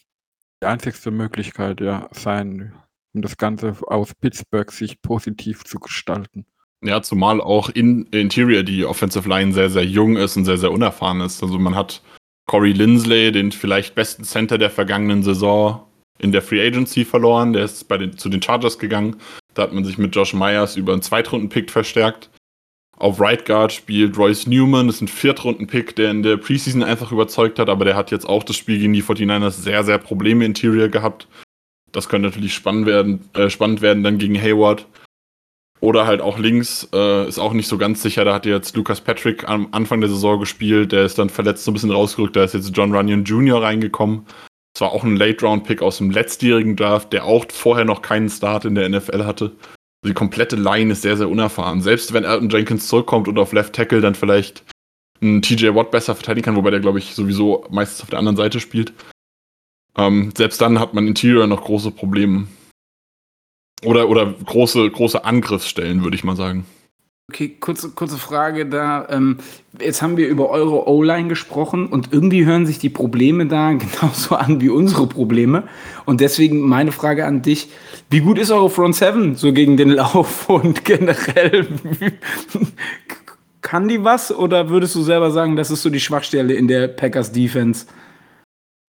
die 0.63 0.67
einzigste 0.67 1.11
Möglichkeit 1.11 1.81
ja, 1.81 2.09
sein, 2.13 2.75
um 3.13 3.23
das 3.23 3.37
Ganze 3.37 3.77
aus 3.87 4.15
Pittsburgh 4.15 4.71
sich 4.71 5.01
positiv 5.03 5.65
zu 5.65 5.79
gestalten. 5.79 6.47
Ja, 6.83 7.03
zumal 7.03 7.41
auch 7.41 7.69
in 7.69 8.07
Interior 8.07 8.63
die 8.63 8.85
Offensive 8.85 9.29
Line 9.29 9.53
sehr, 9.53 9.69
sehr 9.69 9.85
jung 9.85 10.17
ist 10.17 10.37
und 10.37 10.47
sehr, 10.47 10.57
sehr 10.57 10.73
unerfahren 10.73 11.21
ist. 11.21 11.43
Also 11.43 11.59
man 11.59 11.75
hat 11.75 12.03
Corey 12.47 12.73
Lindsley, 12.73 13.33
den 13.33 13.53
vielleicht 13.53 13.95
besten 13.95 14.25
Center 14.25 14.57
der 14.57 14.71
vergangenen 14.71 15.23
Saison, 15.23 15.87
in 16.19 16.33
der 16.33 16.43
Free 16.43 16.67
Agency 16.67 17.05
verloren. 17.05 17.53
Der 17.53 17.65
ist 17.65 17.87
bei 17.87 17.99
den, 17.99 18.17
zu 18.17 18.29
den 18.29 18.41
Chargers 18.43 18.79
gegangen. 18.79 19.17
Da 19.55 19.63
hat 19.63 19.73
man 19.73 19.85
sich 19.85 19.99
mit 19.99 20.15
Josh 20.15 20.33
Myers 20.33 20.77
über 20.77 20.93
einen 20.93 21.03
Zweitrunden-Pick 21.03 21.71
verstärkt. 21.71 22.31
Auf 22.97 23.19
Right 23.19 23.47
Guard 23.47 23.73
spielt 23.73 24.19
Royce 24.19 24.47
Newman, 24.47 24.87
das 24.87 24.97
ist 24.97 25.03
ein 25.03 25.09
Viertrunden-Pick, 25.09 25.97
der 25.97 26.11
in 26.11 26.23
der 26.23 26.37
Preseason 26.37 26.83
einfach 26.83 27.13
überzeugt 27.13 27.59
hat, 27.59 27.71
aber 27.71 27.87
der 27.87 27.97
hat 27.97 28.11
jetzt 28.11 28.29
auch 28.29 28.43
das 28.43 28.57
Spiel 28.57 28.79
gegen 28.79 28.93
die 28.93 29.03
49ers 29.03 29.53
sehr, 29.53 29.85
sehr 29.85 29.97
Probleme 29.97 30.45
Interior 30.45 30.89
gehabt. 30.89 31.27
Das 31.93 32.09
könnte 32.09 32.29
natürlich 32.29 32.55
spannend 32.55 32.87
werden, 32.87 33.29
äh, 33.35 33.51
spannend 33.51 33.83
werden 33.83 34.03
dann 34.03 34.19
gegen 34.19 34.41
Hayward. 34.41 34.87
Oder 35.81 36.07
halt 36.07 36.21
auch 36.21 36.39
links, 36.39 36.89
äh, 36.93 37.27
ist 37.27 37.39
auch 37.39 37.55
nicht 37.55 37.67
so 37.67 37.79
ganz 37.79 38.03
sicher. 38.03 38.25
Da 38.25 38.35
hat 38.35 38.45
jetzt 38.45 38.77
Lucas 38.77 39.01
Patrick 39.01 39.49
am 39.49 39.69
Anfang 39.73 40.01
der 40.01 40.11
Saison 40.11 40.39
gespielt. 40.39 40.93
Der 40.93 41.05
ist 41.05 41.19
dann 41.19 41.31
verletzt 41.31 41.65
so 41.65 41.71
ein 41.71 41.75
bisschen 41.75 41.91
rausgerückt. 41.91 42.37
Da 42.37 42.45
ist 42.45 42.53
jetzt 42.53 42.77
John 42.77 42.95
Runyon 42.95 43.25
Jr. 43.25 43.63
reingekommen. 43.63 44.27
Das 44.75 44.83
war 44.83 44.93
auch 44.93 45.05
ein 45.05 45.17
Late-Round-Pick 45.17 45.81
aus 45.83 45.99
dem 45.99 46.11
letztjährigen 46.11 46.77
Draft, 46.77 47.13
der 47.13 47.25
auch 47.25 47.47
vorher 47.51 47.87
noch 47.87 48.03
keinen 48.03 48.29
Start 48.29 48.67
in 48.67 48.75
der 48.75 48.89
NFL 48.89 49.25
hatte. 49.25 49.53
Die 50.07 50.15
komplette 50.15 50.57
Line 50.57 50.93
ist 50.93 51.03
sehr, 51.03 51.17
sehr 51.17 51.29
unerfahren. 51.29 51.83
Selbst 51.83 52.13
wenn 52.13 52.25
Elton 52.25 52.51
Jenkins 52.51 52.89
zurückkommt 52.89 53.27
und 53.27 53.39
auf 53.39 53.53
Left 53.53 53.75
Tackle 53.75 54.01
dann 54.01 54.15
vielleicht 54.15 54.65
ein 55.23 55.43
TJ 55.43 55.75
Watt 55.75 55.91
besser 55.91 56.15
verteidigen 56.15 56.45
kann, 56.45 56.57
wobei 56.57 56.71
der, 56.71 56.81
glaube 56.81 56.99
ich, 56.99 57.15
sowieso 57.15 57.67
meistens 57.71 58.03
auf 58.03 58.11
der 58.11 58.19
anderen 58.19 58.37
Seite 58.37 58.61
spielt. 58.61 58.93
Ähm, 59.97 60.33
selbst 60.37 60.61
dann 60.61 60.79
hat 60.79 60.95
man 60.95 61.07
Interior 61.07 61.47
noch 61.47 61.65
große 61.65 61.91
Probleme. 61.91 62.47
Oder, 63.85 64.09
oder 64.09 64.27
große, 64.45 64.91
große 64.91 65.25
Angriffsstellen, 65.25 66.03
würde 66.03 66.17
ich 66.17 66.25
mal 66.25 66.37
sagen. 66.37 66.67
Okay, 67.31 67.57
kurze, 67.61 67.91
kurze 67.91 68.19
Frage 68.19 68.67
da. 68.67 69.07
Ähm, 69.09 69.37
jetzt 69.81 70.03
haben 70.03 70.17
wir 70.17 70.27
über 70.27 70.51
eure 70.51 70.89
O-Line 70.89 71.29
gesprochen 71.29 71.87
und 71.87 72.13
irgendwie 72.13 72.45
hören 72.45 72.67
sich 72.67 72.81
die 72.81 72.89
Probleme 72.89 73.47
da 73.47 73.73
genauso 73.75 74.35
an 74.35 74.61
wie 74.61 74.69
unsere 74.69 75.07
Probleme. 75.07 75.63
Und 76.07 76.21
deswegen 76.21 76.61
meine 76.61 76.91
Frage 76.91 77.27
an 77.27 77.43
dich: 77.43 77.69
Wie 78.11 78.19
gut 78.19 78.37
ist 78.37 78.51
eure 78.51 78.69
Front 78.69 78.97
7 78.97 79.37
so 79.37 79.53
gegen 79.53 79.77
den 79.77 79.91
Lauf 79.91 80.49
und 80.49 80.85
generell? 80.85 81.69
Kann 83.63 83.87
die 83.87 84.03
was 84.03 84.35
oder 84.35 84.69
würdest 84.69 84.97
du 84.97 85.03
selber 85.03 85.31
sagen, 85.31 85.55
das 85.55 85.71
ist 85.71 85.83
so 85.83 85.91
die 85.91 86.01
Schwachstelle 86.01 86.55
in 86.55 86.67
der 86.67 86.89
Packers 86.89 87.31
Defense? 87.31 87.87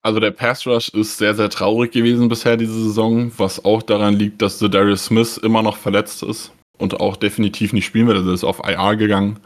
Also 0.03 0.19
der 0.19 0.31
Pass 0.31 0.65
Rush 0.65 0.89
ist 0.89 1.17
sehr, 1.17 1.35
sehr 1.35 1.49
traurig 1.49 1.91
gewesen 1.91 2.27
bisher 2.27 2.57
diese 2.57 2.73
Saison, 2.73 3.31
was 3.37 3.63
auch 3.63 3.83
daran 3.83 4.15
liegt, 4.15 4.41
dass 4.41 4.57
der 4.57 4.69
Darius 4.69 5.05
Smith 5.05 5.37
immer 5.37 5.61
noch 5.61 5.77
verletzt 5.77 6.23
ist 6.23 6.51
und 6.79 6.99
auch 6.99 7.15
definitiv 7.15 7.71
nicht 7.71 7.85
spielen 7.85 8.07
wird. 8.07 8.17
Also 8.17 8.33
ist 8.33 8.43
auf 8.43 8.61
IR 8.67 8.95
gegangen. 8.95 9.39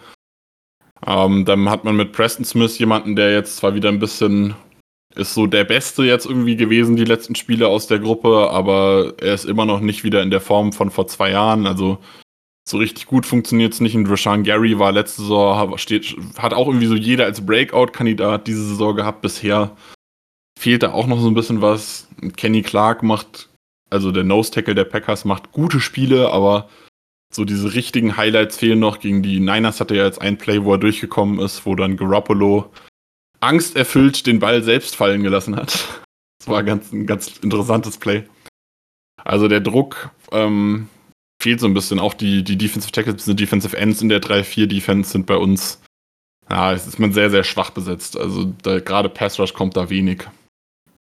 Ähm, 1.05 1.43
dann 1.43 1.69
hat 1.69 1.83
man 1.83 1.97
mit 1.97 2.13
Preston 2.13 2.45
Smith 2.45 2.79
jemanden, 2.79 3.15
der 3.17 3.33
jetzt 3.33 3.57
zwar 3.57 3.75
wieder 3.75 3.89
ein 3.89 3.99
bisschen 3.99 4.55
ist 5.15 5.33
so 5.33 5.47
der 5.47 5.63
Beste 5.63 6.03
jetzt 6.03 6.25
irgendwie 6.25 6.57
gewesen, 6.57 6.97
die 6.97 7.05
letzten 7.05 7.35
Spiele 7.35 7.69
aus 7.69 7.87
der 7.87 7.99
Gruppe, 7.99 8.49
aber 8.51 9.13
er 9.21 9.33
ist 9.33 9.45
immer 9.45 9.65
noch 9.65 9.79
nicht 9.79 10.03
wieder 10.03 10.21
in 10.21 10.29
der 10.29 10.41
Form 10.41 10.73
von 10.73 10.91
vor 10.91 11.07
zwei 11.07 11.31
Jahren. 11.31 11.67
Also 11.67 11.99
so 12.67 12.77
richtig 12.77 13.05
gut 13.05 13.25
funktioniert 13.25 13.73
es 13.73 13.79
nicht. 13.79 13.95
Und 13.95 14.09
Rashawn 14.09 14.43
Gary 14.43 14.77
war 14.77 14.91
letzte 14.91 15.21
Saison, 15.21 15.77
steht, 15.77 16.15
hat 16.37 16.53
auch 16.53 16.67
irgendwie 16.67 16.87
so 16.87 16.95
jeder 16.95 17.25
als 17.25 17.45
Breakout-Kandidat 17.45 18.47
diese 18.47 18.67
Saison 18.67 18.95
gehabt 18.95 19.21
bisher 19.21 19.71
fehlt 20.59 20.83
da 20.83 20.91
auch 20.91 21.07
noch 21.07 21.19
so 21.19 21.27
ein 21.27 21.33
bisschen 21.33 21.61
was. 21.61 22.07
Kenny 22.37 22.61
Clark 22.61 23.03
macht, 23.03 23.49
also 23.89 24.11
der 24.11 24.23
Nose 24.23 24.51
Tackle 24.51 24.75
der 24.75 24.85
Packers, 24.85 25.25
macht 25.25 25.51
gute 25.51 25.79
Spiele, 25.79 26.31
aber 26.31 26.69
so 27.33 27.45
diese 27.45 27.73
richtigen 27.73 28.17
Highlights 28.17 28.57
fehlen 28.57 28.79
noch. 28.79 28.99
Gegen 28.99 29.21
die 29.21 29.39
Niners 29.39 29.79
hatte 29.79 29.95
er 29.95 30.05
jetzt 30.05 30.21
ein 30.21 30.37
Play, 30.37 30.63
wo 30.63 30.73
er 30.73 30.77
durchgekommen 30.77 31.39
ist, 31.39 31.65
wo 31.65 31.75
dann 31.75 31.97
Garoppolo 31.97 32.71
angsterfüllt 33.41 34.25
den 34.25 34.39
Ball 34.39 34.63
selbst 34.63 34.95
fallen 34.95 35.23
gelassen 35.23 35.55
hat. 35.55 36.01
Das 36.39 36.47
war 36.47 36.63
ganz, 36.63 36.91
ein 36.91 37.05
ganz 37.05 37.37
interessantes 37.41 37.97
Play. 37.97 38.23
Also 39.23 39.47
der 39.47 39.59
Druck 39.59 40.11
ähm, 40.31 40.89
fehlt 41.41 41.59
so 41.59 41.67
ein 41.67 41.73
bisschen. 41.73 41.99
Auch 41.99 42.13
die, 42.13 42.43
die 42.43 42.57
Defensive 42.57 42.91
Tackles, 42.91 43.25
die 43.25 43.35
Defensive 43.35 43.75
Ends 43.77 44.01
in 44.01 44.09
der 44.09 44.21
3-4-Defense 44.21 45.11
sind 45.11 45.25
bei 45.25 45.37
uns, 45.37 45.81
ja, 46.49 46.73
ist 46.73 46.99
man 46.99 47.11
sehr, 47.11 47.29
sehr 47.29 47.43
schwach 47.43 47.71
besetzt. 47.71 48.17
Also 48.17 48.53
gerade 48.63 49.09
Pass 49.09 49.39
Rush 49.39 49.53
kommt 49.53 49.75
da 49.75 49.89
wenig. 49.89 50.23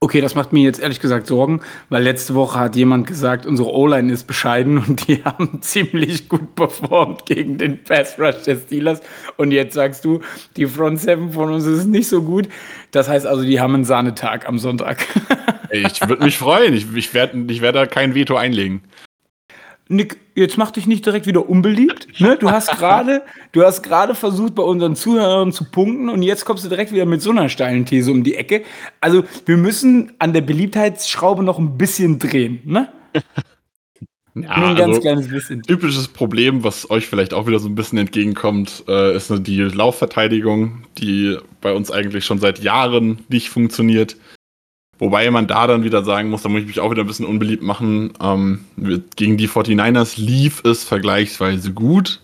Okay, 0.01 0.21
das 0.21 0.37
macht 0.37 0.53
mir 0.53 0.63
jetzt 0.63 0.79
ehrlich 0.79 1.01
gesagt 1.01 1.27
Sorgen, 1.27 1.61
weil 1.89 2.05
letzte 2.05 2.37
Woche 2.37 2.61
hat 2.61 2.77
jemand 2.77 3.09
gesagt, 3.09 3.47
unsere 3.47 3.75
O-Line 3.75 4.13
ist 4.13 4.29
bescheiden 4.29 4.79
und 4.79 5.09
die 5.09 5.25
haben 5.25 5.61
ziemlich 5.61 6.29
gut 6.29 6.55
performt 6.55 7.27
gegen 7.27 7.59
den 7.59 7.83
Pass 7.83 8.17
Rush 8.17 8.45
der 8.47 8.59
Steelers. 8.59 9.01
Und 9.37 9.51
jetzt 9.51 9.75
sagst 9.75 10.05
du, 10.05 10.21
die 10.57 10.67
Front 10.67 11.01
Seven 11.01 11.33
von 11.33 11.53
uns 11.53 11.67
ist 11.67 11.87
nicht 11.87 12.09
so 12.09 12.23
gut. 12.23 12.49
Das 12.93 13.09
heißt 13.09 13.27
also, 13.27 13.43
die 13.43 13.61
haben 13.61 13.75
einen 13.75 13.85
Sahnetag 13.85 14.47
am 14.47 14.61
Sonntag. 14.61 15.05
ich 15.73 16.01
würde 16.09 16.23
mich 16.23 16.39
freuen. 16.39 16.75
Ich, 16.75 16.87
ich 16.95 17.13
werde 17.13 17.45
ich 17.49 17.61
werd 17.61 17.75
da 17.75 17.87
kein 17.87 18.15
Veto 18.15 18.37
einlegen. 18.37 18.83
Nick, 19.89 20.19
jetzt 20.35 20.59
mach 20.59 20.71
dich 20.71 20.87
nicht 20.87 21.07
direkt 21.07 21.27
wieder 21.27 21.49
unbeliebt. 21.49 22.21
Ne? 22.21 22.37
Du 22.39 22.51
hast 22.51 22.71
gerade, 22.71 23.23
du 23.53 23.65
hast 23.65 23.83
gerade 23.83 24.15
versucht, 24.15 24.55
bei 24.55 24.63
unseren 24.63 24.97
Zuhörern 24.97 25.51
zu 25.53 25.65
punkten 25.65 26.11
und 26.11 26.23
jetzt 26.23 26.45
kommst 26.45 26.65
du 26.65 26.69
direkt 26.69 26.93
wieder 26.93 27.07
mit 27.07 27.23
so 27.23 27.31
einer 27.31 27.49
steilen 27.49 27.87
These 27.87 28.11
um 28.11 28.23
die 28.23 28.35
Ecke. 28.35 28.65
Also 29.01 29.25
wir 29.47 29.57
müssen 29.57 30.13
an 30.19 30.35
der 30.35 30.43
Beliebtheitsschraube 30.43 31.43
noch 31.43 31.59
ein 31.59 31.79
bisschen 31.79 32.19
drehen, 32.19 32.61
ne? 32.65 32.93
Ja, 34.43 34.61
Nur 34.61 34.69
ein 34.69 34.77
ganz 34.77 34.89
also, 34.89 35.01
kleines 35.01 35.29
bisschen. 35.29 35.63
Typisches 35.63 36.09
Problem, 36.09 36.63
was 36.63 36.89
euch 36.91 37.07
vielleicht 37.07 37.35
auch 37.35 37.47
wieder 37.47 37.59
so 37.59 37.69
ein 37.69 37.75
bisschen 37.75 37.99
entgegenkommt, 37.99 38.85
äh, 38.87 39.17
ist 39.17 39.33
die 39.47 39.63
Laufverteidigung, 39.63 40.85
die 40.99 41.37
bei 41.61 41.73
uns 41.73 41.91
eigentlich 41.91 42.25
schon 42.25 42.39
seit 42.39 42.61
Jahren 42.61 43.25
nicht 43.29 43.49
funktioniert. 43.49 44.17
Wobei 44.99 45.31
man 45.31 45.47
da 45.47 45.67
dann 45.67 45.85
wieder 45.85 46.05
sagen 46.05 46.31
muss, 46.31 46.43
da 46.43 46.49
muss 46.49 46.63
ich 46.63 46.67
mich 46.67 46.81
auch 46.81 46.91
wieder 46.91 47.05
ein 47.05 47.07
bisschen 47.07 47.27
unbeliebt 47.27 47.63
machen. 47.63 48.13
Ähm, 48.21 48.65
gegen 49.17 49.37
die 49.37 49.49
49ers 49.49 50.21
lief 50.21 50.65
es 50.65 50.85
vergleichsweise 50.85 51.73
gut. 51.73 52.21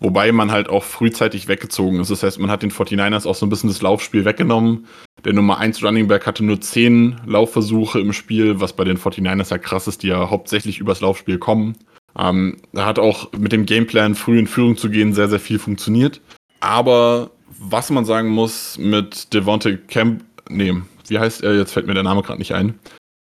Wobei 0.00 0.30
man 0.30 0.52
halt 0.52 0.68
auch 0.68 0.84
frühzeitig 0.84 1.48
weggezogen 1.48 2.00
ist. 2.00 2.10
Das 2.10 2.22
heißt, 2.22 2.38
man 2.38 2.50
hat 2.50 2.62
den 2.62 2.70
49ers 2.70 3.26
auch 3.26 3.34
so 3.34 3.44
ein 3.44 3.50
bisschen 3.50 3.68
das 3.68 3.82
Laufspiel 3.82 4.24
weggenommen. 4.24 4.86
Der 5.24 5.32
Nummer 5.32 5.58
1 5.58 5.82
Running 5.82 6.06
Back 6.06 6.26
hatte 6.26 6.44
nur 6.44 6.60
10 6.60 7.22
Laufversuche 7.26 7.98
im 7.98 8.12
Spiel, 8.12 8.60
was 8.60 8.74
bei 8.74 8.84
den 8.84 8.96
49ers 8.96 9.50
ja 9.50 9.58
krass 9.58 9.88
ist, 9.88 10.04
die 10.04 10.08
ja 10.08 10.30
hauptsächlich 10.30 10.78
übers 10.78 11.00
Laufspiel 11.00 11.38
kommen. 11.38 11.76
Ähm, 12.16 12.58
da 12.72 12.86
hat 12.86 13.00
auch 13.00 13.32
mit 13.32 13.52
dem 13.52 13.66
Gameplan 13.66 14.14
früh 14.14 14.38
in 14.38 14.46
Führung 14.46 14.76
zu 14.76 14.88
gehen 14.88 15.12
sehr, 15.14 15.28
sehr 15.28 15.40
viel 15.40 15.58
funktioniert. 15.58 16.20
Aber 16.60 17.30
was 17.58 17.90
man 17.90 18.04
sagen 18.04 18.28
muss 18.28 18.78
mit 18.78 19.34
Devontae 19.34 19.76
Camp, 19.76 20.24
nee, 20.48 20.74
wie 21.10 21.18
heißt 21.18 21.42
er? 21.42 21.54
Jetzt 21.56 21.72
fällt 21.72 21.86
mir 21.86 21.94
der 21.94 22.02
Name 22.02 22.22
gerade 22.22 22.38
nicht 22.38 22.54
ein. 22.54 22.78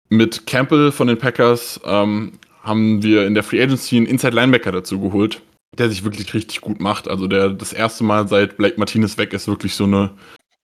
Mit 0.09 0.47
Campbell 0.47 0.93
von 0.93 1.07
den 1.07 1.18
Packers 1.18 1.80
ähm, 1.85 2.32
haben 2.62 3.03
wir 3.03 3.26
in 3.26 3.35
der 3.35 3.43
Free 3.43 3.62
Agency 3.62 3.97
einen 3.97 4.07
Inside 4.07 4.35
Linebacker 4.35 4.72
dazu 4.72 5.01
geholt, 5.01 5.41
der 5.78 5.89
sich 5.89 6.05
wirklich 6.05 6.32
richtig 6.35 6.61
gut 6.61 6.80
macht. 6.80 7.09
Also 7.09 7.26
der 7.26 7.51
das 7.51 7.72
erste 7.72 8.05
Mal 8.05 8.28
seit 8.28 8.57
Blake 8.57 8.78
Martinez 8.78 9.18
weg 9.18 9.32
ist, 9.32 9.49
wirklich 9.49 9.74
so 9.74 9.85
eine 9.85 10.11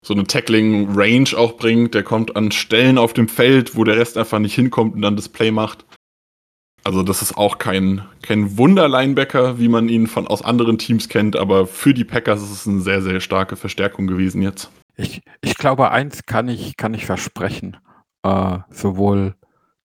so 0.03 0.15
eine 0.15 0.25
Tackling-Range 0.25 1.37
auch 1.37 1.57
bringt. 1.57 1.95
Der 1.95 2.03
kommt 2.03 2.35
an 2.37 2.53
Stellen 2.53 2.97
auf 2.97 3.13
dem 3.13 3.29
Feld, 3.29 3.77
wo 3.77 3.85
der 3.85 3.97
Rest 3.97 4.17
einfach 4.17 4.39
nicht 4.39 4.55
hinkommt 4.55 4.95
und 4.95 5.03
dann 5.03 5.17
das 5.17 5.29
Play 5.29 5.51
macht. 5.51 5.85
Also 6.83 7.03
das 7.03 7.21
ist 7.21 7.37
auch 7.37 7.59
kein, 7.59 8.03
kein 8.23 8.57
Wunder-Linebacker, 8.57 9.59
wie 9.59 9.69
man 9.69 9.89
ihn 9.89 10.07
von 10.07 10.27
aus 10.27 10.43
anderen 10.43 10.79
Teams 10.79 11.11
kennt, 11.11 11.37
aber 11.37 11.67
für 11.67 11.93
die 11.93 12.05
Packers 12.05 12.43
ist 12.43 12.53
es 12.53 12.67
eine 12.67 12.81
sehr, 12.81 13.03
sehr 13.03 13.21
starke 13.21 13.57
Verstärkung 13.57 14.07
gewesen 14.07 14.41
jetzt. 14.41 14.71
Ich, 15.01 15.23
ich 15.41 15.55
glaube, 15.55 15.91
eins 15.91 16.27
kann 16.27 16.49
ich, 16.49 16.77
kann 16.77 16.95
ich 16.95 17.07
versprechen. 17.07 17.79
Äh, 18.23 18.59
sowohl 18.71 19.35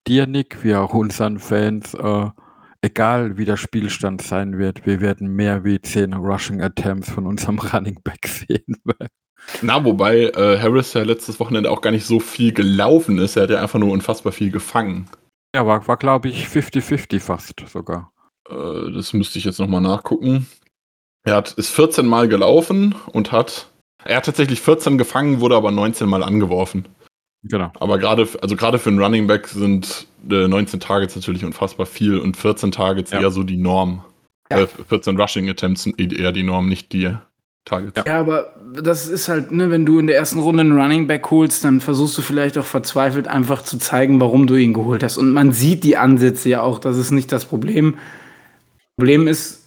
dir, 0.08 0.28
Nick, 0.28 0.64
wie 0.64 0.76
auch 0.76 0.94
unseren 0.94 1.40
Fans, 1.40 1.94
äh, 1.94 2.30
egal 2.82 3.38
wie 3.38 3.46
der 3.46 3.58
Spielstand 3.58 4.22
sein 4.22 4.58
wird, 4.58 4.86
wir 4.86 5.00
werden 5.00 5.30
mehr 5.36 5.64
wie 5.64 5.82
10 5.82 6.14
Rushing 6.14 6.62
Attempts 6.62 7.10
von 7.10 7.26
unserem 7.28 7.60
Running 7.74 8.00
Back 8.04 8.28
sehen. 8.28 8.82
Na, 9.62 9.84
wobei 9.86 10.24
äh, 10.24 10.60
Harris 10.60 10.94
ja 10.94 11.04
letztes 11.04 11.40
Wochenende 11.40 11.72
auch 11.72 11.82
gar 11.82 11.92
nicht 11.92 12.06
so 12.06 12.20
viel 12.20 12.52
gelaufen 12.52 13.18
ist. 13.18 13.38
Er 13.38 13.44
hat 13.44 13.50
ja 13.52 13.62
einfach 13.62 13.80
nur 13.80 13.92
unfassbar 13.92 14.34
viel 14.34 14.52
gefangen. 14.52 15.08
Ja, 15.56 15.66
war, 15.66 15.88
war 15.88 15.98
glaube 15.98 16.28
ich 16.28 16.48
50-50 16.48 17.22
fast 17.22 17.54
sogar. 17.68 18.12
Äh, 18.50 18.92
das 18.92 19.14
müsste 19.14 19.40
ich 19.40 19.46
jetzt 19.46 19.60
nochmal 19.60 19.82
nachgucken. 19.82 20.48
Er 21.24 21.36
hat, 21.36 21.54
ist 21.54 21.70
14 21.70 22.06
Mal 22.06 22.28
gelaufen 22.28 22.96
und 23.14 23.32
hat. 23.32 23.72
Er 24.06 24.18
hat 24.18 24.26
tatsächlich 24.26 24.62
14 24.62 24.98
gefangen, 24.98 25.40
wurde 25.42 25.56
aber 25.56 25.72
19 25.72 26.08
Mal 26.08 26.24
angeworfen. 26.24 26.86
Genau. 27.44 27.72
Aber 27.80 27.98
gerade, 28.00 28.28
also 28.42 28.56
gerade 28.56 28.80
für 28.80 28.90
einen 28.90 29.00
Running 29.02 29.28
Back 29.28 29.48
sind 29.48 30.08
äh, 30.30 30.48
19 30.48 30.80
Targets 30.80 31.16
natürlich 31.16 31.44
unfassbar 31.46 31.86
viel 31.86 32.18
und 32.18 32.38
14 32.38 32.72
Targets 32.72 33.12
Ja. 33.12 33.22
eher 33.22 33.32
so 33.32 33.44
die 33.44 33.58
Norm. 33.58 34.04
Ja. 34.52 34.62
Äh, 34.62 34.68
14 34.90 35.20
Rushing 35.20 35.50
Attempts 35.50 35.84
sind 35.84 36.00
eher 36.00 36.32
die 36.32 36.44
Norm, 36.44 36.70
nicht 36.70 36.92
die 36.94 37.16
Targets. 37.66 38.02
Ja, 38.06 38.20
aber 38.20 38.54
das 38.80 39.08
ist 39.08 39.28
halt, 39.28 39.52
ne, 39.52 39.72
wenn 39.72 39.86
du 39.86 39.98
in 40.00 40.06
der 40.08 40.18
ersten 40.18 40.40
Runde 40.40 40.62
einen 40.62 40.80
Running 40.80 41.08
Back 41.08 41.30
holst, 41.32 41.64
dann 41.64 41.82
versuchst 41.82 42.16
du 42.18 42.22
vielleicht 42.22 42.58
auch 42.60 42.66
verzweifelt 42.66 43.28
einfach 43.28 43.64
zu 43.64 43.78
zeigen, 43.80 44.22
warum 44.22 44.46
du 44.46 44.56
ihn 44.56 44.74
geholt 44.74 45.04
hast. 45.04 45.18
Und 45.18 45.32
man 45.34 45.52
sieht 45.52 45.84
die 45.84 45.98
Ansätze 45.98 46.50
ja 46.50 46.62
auch, 46.62 46.78
das 46.80 46.98
ist 46.98 47.10
nicht 47.12 47.32
das 47.32 47.46
Problem. 47.46 47.96
Problem 48.98 49.28
ist, 49.28 49.64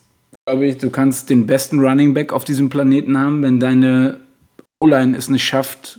glaube 0.46 0.66
ich, 0.66 0.78
du 0.78 0.90
kannst 0.90 1.28
den 1.28 1.46
besten 1.46 1.80
Running 1.80 2.14
Back 2.14 2.32
auf 2.32 2.44
diesem 2.44 2.70
Planeten 2.70 3.18
haben, 3.18 3.42
wenn 3.42 3.58
deine 3.60 4.20
O-Line 4.80 5.16
es 5.16 5.28
nicht 5.28 5.44
schafft, 5.44 5.98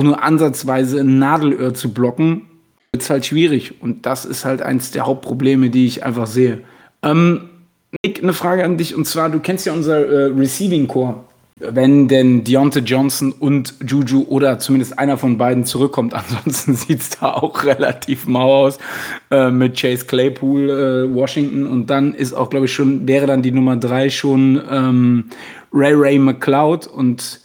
nur 0.00 0.22
ansatzweise 0.22 1.00
ein 1.00 1.18
Nadelöhr 1.18 1.74
zu 1.74 1.92
blocken, 1.92 2.46
wird 2.92 3.02
es 3.02 3.10
halt 3.10 3.26
schwierig. 3.26 3.82
Und 3.82 4.06
das 4.06 4.24
ist 4.24 4.44
halt 4.44 4.62
eins 4.62 4.90
der 4.90 5.06
Hauptprobleme, 5.06 5.70
die 5.70 5.86
ich 5.86 6.04
einfach 6.04 6.26
sehe. 6.26 6.60
Ähm, 7.02 7.48
Nick, 8.04 8.22
eine 8.22 8.32
Frage 8.32 8.64
an 8.64 8.76
dich, 8.76 8.94
und 8.94 9.06
zwar, 9.06 9.30
du 9.30 9.40
kennst 9.40 9.66
ja 9.66 9.72
unser 9.72 10.06
äh, 10.06 10.24
Receiving 10.26 10.86
Core. 10.86 11.24
Wenn 11.62 12.08
denn 12.08 12.42
Deontay 12.42 12.80
Johnson 12.80 13.32
und 13.32 13.74
Juju 13.86 14.24
oder 14.28 14.58
zumindest 14.58 14.98
einer 14.98 15.18
von 15.18 15.36
beiden 15.36 15.66
zurückkommt, 15.66 16.14
ansonsten 16.14 16.74
sieht 16.74 17.00
es 17.00 17.10
da 17.10 17.32
auch 17.34 17.64
relativ 17.64 18.26
mau 18.26 18.64
aus 18.64 18.78
äh, 19.30 19.50
mit 19.50 19.78
Chase 19.78 20.06
Claypool, 20.06 20.70
äh, 20.70 21.14
Washington 21.14 21.66
und 21.66 21.88
dann 21.90 22.14
ist 22.14 22.32
auch, 22.32 22.48
glaube 22.48 22.66
ich, 22.66 22.72
schon, 22.72 23.06
wäre 23.06 23.26
dann 23.26 23.42
die 23.42 23.52
Nummer 23.52 23.76
drei 23.76 24.08
schon 24.08 24.62
ähm, 24.70 25.24
Ray 25.72 25.92
Ray 25.94 26.18
McLeod 26.18 26.86
und 26.86 27.40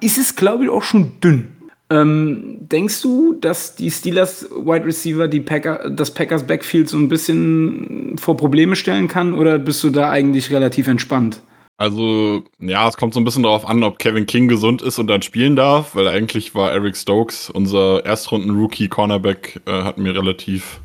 ist 0.00 0.18
es, 0.18 0.36
glaube 0.36 0.64
ich, 0.64 0.70
auch 0.70 0.82
schon 0.82 1.20
dünn. 1.20 1.56
Ähm, 1.88 2.58
denkst 2.60 3.00
du, 3.02 3.34
dass 3.34 3.76
die 3.76 3.90
Steelers 3.90 4.50
Wide 4.50 4.84
Receiver 4.84 5.28
die 5.28 5.40
Packer, 5.40 5.88
das 5.88 6.12
Packers 6.12 6.44
Backfield 6.44 6.88
so 6.88 6.96
ein 6.96 7.08
bisschen 7.08 8.16
vor 8.18 8.36
Probleme 8.36 8.74
stellen 8.74 9.06
kann 9.06 9.34
oder 9.34 9.58
bist 9.58 9.84
du 9.84 9.90
da 9.90 10.10
eigentlich 10.10 10.50
relativ 10.50 10.88
entspannt? 10.88 11.40
Also, 11.78 12.42
ja, 12.58 12.88
es 12.88 12.96
kommt 12.96 13.14
so 13.14 13.20
ein 13.20 13.24
bisschen 13.24 13.42
darauf 13.42 13.68
an, 13.68 13.84
ob 13.84 13.98
Kevin 13.98 14.26
King 14.26 14.48
gesund 14.48 14.80
ist 14.80 14.98
und 14.98 15.08
dann 15.08 15.22
spielen 15.22 15.56
darf, 15.56 15.94
weil 15.94 16.08
eigentlich 16.08 16.54
war 16.54 16.72
Eric 16.72 16.96
Stokes, 16.96 17.50
unser 17.50 18.04
Erstrunden-Rookie-Cornerback, 18.04 19.60
äh, 19.66 19.82
hat 19.82 19.98
mir 19.98 20.14
relativ, 20.14 20.80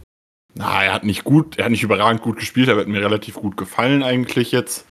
na, 0.54 0.84
er 0.84 0.94
hat 0.94 1.06
nicht 1.06 1.24
gut, 1.24 1.58
er 1.58 1.66
hat 1.66 1.72
nicht 1.72 1.84
überragend 1.84 2.22
gut 2.22 2.38
gespielt, 2.38 2.68
er 2.68 2.76
hat 2.76 2.88
mir 2.88 3.02
relativ 3.02 3.36
gut 3.36 3.56
gefallen 3.56 4.04
eigentlich 4.04 4.52
jetzt. 4.52 4.86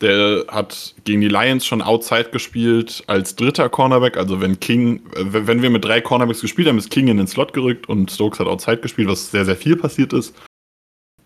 Der 0.00 0.46
hat 0.48 0.94
gegen 1.04 1.20
die 1.20 1.28
Lions 1.28 1.66
schon 1.66 1.82
Outside 1.82 2.30
gespielt 2.30 3.04
als 3.06 3.36
dritter 3.36 3.68
Cornerback, 3.68 4.16
also 4.16 4.40
wenn 4.40 4.58
King, 4.58 5.02
äh, 5.14 5.24
wenn 5.46 5.62
wir 5.62 5.70
mit 5.70 5.84
drei 5.84 6.00
Cornerbacks 6.00 6.40
gespielt 6.40 6.68
haben, 6.68 6.78
ist 6.78 6.90
King 6.90 7.08
in 7.08 7.18
den 7.18 7.26
Slot 7.26 7.52
gerückt 7.52 7.88
und 7.88 8.10
Stokes 8.10 8.40
hat 8.40 8.46
Outside 8.46 8.78
gespielt, 8.78 9.08
was 9.08 9.30
sehr, 9.30 9.44
sehr 9.44 9.56
viel 9.56 9.76
passiert 9.76 10.12
ist. 10.12 10.34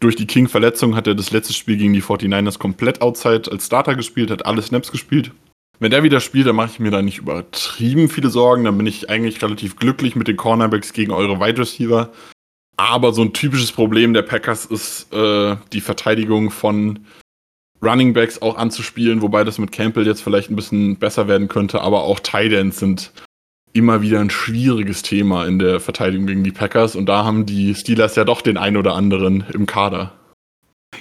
Durch 0.00 0.16
die 0.16 0.26
King-Verletzung 0.26 0.96
hat 0.96 1.06
er 1.06 1.14
das 1.14 1.30
letzte 1.30 1.54
Spiel 1.54 1.76
gegen 1.76 1.92
die 1.92 2.02
49ers 2.02 2.58
komplett 2.58 3.00
outside 3.00 3.50
als 3.50 3.66
Starter 3.66 3.94
gespielt, 3.94 4.30
hat 4.30 4.44
alle 4.44 4.60
Snaps 4.60 4.90
gespielt. 4.90 5.30
Wenn 5.78 5.90
der 5.90 6.02
wieder 6.02 6.20
spielt, 6.20 6.46
dann 6.46 6.56
mache 6.56 6.70
ich 6.72 6.80
mir 6.80 6.90
da 6.90 7.02
nicht 7.02 7.18
übertrieben 7.18 8.08
viele 8.08 8.30
Sorgen. 8.30 8.64
Dann 8.64 8.76
bin 8.76 8.86
ich 8.86 9.10
eigentlich 9.10 9.42
relativ 9.42 9.76
glücklich 9.76 10.14
mit 10.14 10.28
den 10.28 10.36
Cornerbacks 10.36 10.92
gegen 10.92 11.10
eure 11.10 11.40
Wide 11.40 11.60
Receiver. 11.60 12.12
Aber 12.76 13.12
so 13.12 13.22
ein 13.22 13.32
typisches 13.32 13.72
Problem 13.72 14.14
der 14.14 14.22
Packers 14.22 14.66
ist 14.66 15.12
äh, 15.12 15.56
die 15.72 15.80
Verteidigung 15.80 16.50
von 16.50 17.06
Running 17.84 18.12
Backs 18.14 18.40
auch 18.42 18.56
anzuspielen, 18.56 19.22
wobei 19.22 19.44
das 19.44 19.58
mit 19.58 19.72
Campbell 19.72 20.06
jetzt 20.06 20.22
vielleicht 20.22 20.50
ein 20.50 20.56
bisschen 20.56 20.96
besser 20.96 21.28
werden 21.28 21.48
könnte. 21.48 21.80
Aber 21.80 22.02
auch 22.04 22.20
Tight 22.20 22.52
Ends 22.52 22.78
sind 22.78 23.12
immer 23.72 24.02
wieder 24.02 24.20
ein 24.20 24.30
schwieriges 24.30 25.02
Thema 25.02 25.46
in 25.46 25.58
der 25.58 25.80
Verteidigung 25.80 26.26
gegen 26.26 26.44
die 26.44 26.52
Packers. 26.52 26.94
Und 26.96 27.06
da 27.06 27.24
haben 27.24 27.44
die 27.46 27.74
Steelers 27.74 28.14
ja 28.16 28.24
doch 28.24 28.40
den 28.40 28.56
ein 28.56 28.76
oder 28.76 28.94
anderen 28.94 29.44
im 29.52 29.66
Kader. 29.66 30.12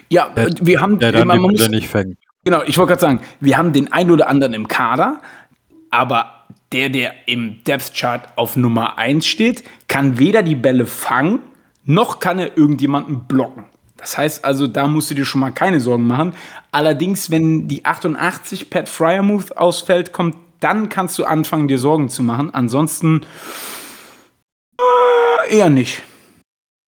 Ja, 0.10 0.30
Der- 0.30 0.48
äh, 0.48 0.54
wir 0.62 0.82
haben, 0.82 0.98
Der 1.00 1.12
dann 1.12 1.28
man 1.28 1.38
die 1.40 1.48
muss, 1.50 1.70
nicht 1.70 1.88
fängt. 1.88 2.18
genau, 2.44 2.64
ich 2.66 2.78
wollte 2.78 2.90
gerade 2.90 3.02
sagen, 3.02 3.22
wir 3.40 3.58
haben 3.58 3.74
den 3.74 3.92
einen 3.94 4.10
oder 4.12 4.28
anderen 4.28 4.54
im 4.56 4.68
Kader, 4.68 5.22
aber 5.92 6.46
der, 6.72 6.90
der 6.90 7.14
im 7.28 7.64
Depth 7.64 7.94
Chart 7.94 8.28
auf 8.36 8.56
Nummer 8.58 8.98
1 8.98 9.28
steht, 9.28 9.64
kann 9.88 10.18
weder 10.18 10.42
die 10.42 10.56
Bälle 10.56 10.88
fangen, 10.88 11.40
noch 11.86 12.20
kann 12.20 12.40
er 12.40 12.58
irgendjemanden 12.58 13.26
blocken. 13.28 13.66
Das 14.04 14.18
heißt 14.18 14.44
also, 14.44 14.68
da 14.68 14.86
musst 14.88 15.10
du 15.10 15.16
dir 15.16 15.24
schon 15.24 15.40
mal 15.40 15.52
keine 15.52 15.80
Sorgen 15.80 16.06
machen. 16.08 16.34
Allerdings, 16.72 17.32
wenn 17.32 17.70
die 17.70 17.86
88 17.86 18.70
Pat 18.70 18.90
Fryermuth 18.90 19.56
ausfällt, 19.56 20.12
kommt, 20.12 20.36
dann 20.60 20.90
kannst 20.90 21.18
du 21.18 21.24
anfangen, 21.24 21.70
dir 21.70 21.80
Sorgen 21.80 22.10
zu 22.10 22.22
machen. 22.22 22.54
Ansonsten 22.54 23.22
äh, 24.78 25.56
eher 25.58 25.70
nicht. 25.70 26.02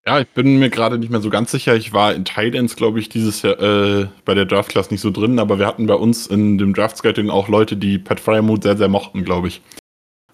Ja, 0.06 0.22
ich 0.22 0.28
bin 0.30 0.58
mir 0.58 0.70
gerade 0.70 0.98
nicht 0.98 1.12
mehr 1.12 1.20
so 1.20 1.30
ganz 1.30 1.52
sicher. 1.52 1.76
Ich 1.76 1.92
war 1.92 2.14
in 2.14 2.24
Titans, 2.24 2.78
glaube 2.78 3.02
ich, 3.02 3.10
dieses 3.10 3.42
Jahr 3.42 3.60
äh, 3.60 4.08
bei 4.24 4.34
der 4.34 4.46
Draft-Class 4.46 4.90
nicht 4.90 5.02
so 5.02 5.12
drin, 5.12 5.38
aber 5.38 5.60
wir 5.60 5.68
hatten 5.68 5.88
bei 5.88 5.94
uns 5.96 6.28
in 6.28 6.58
dem 6.58 6.74
Draft-Scouting 6.74 7.30
auch 7.30 7.50
Leute, 7.50 7.76
die 7.76 8.00
Pat 8.00 8.22
Fryermuth 8.22 8.64
sehr, 8.64 8.78
sehr 8.78 8.88
mochten, 8.88 9.26
glaube 9.26 9.50
ich. 9.50 9.62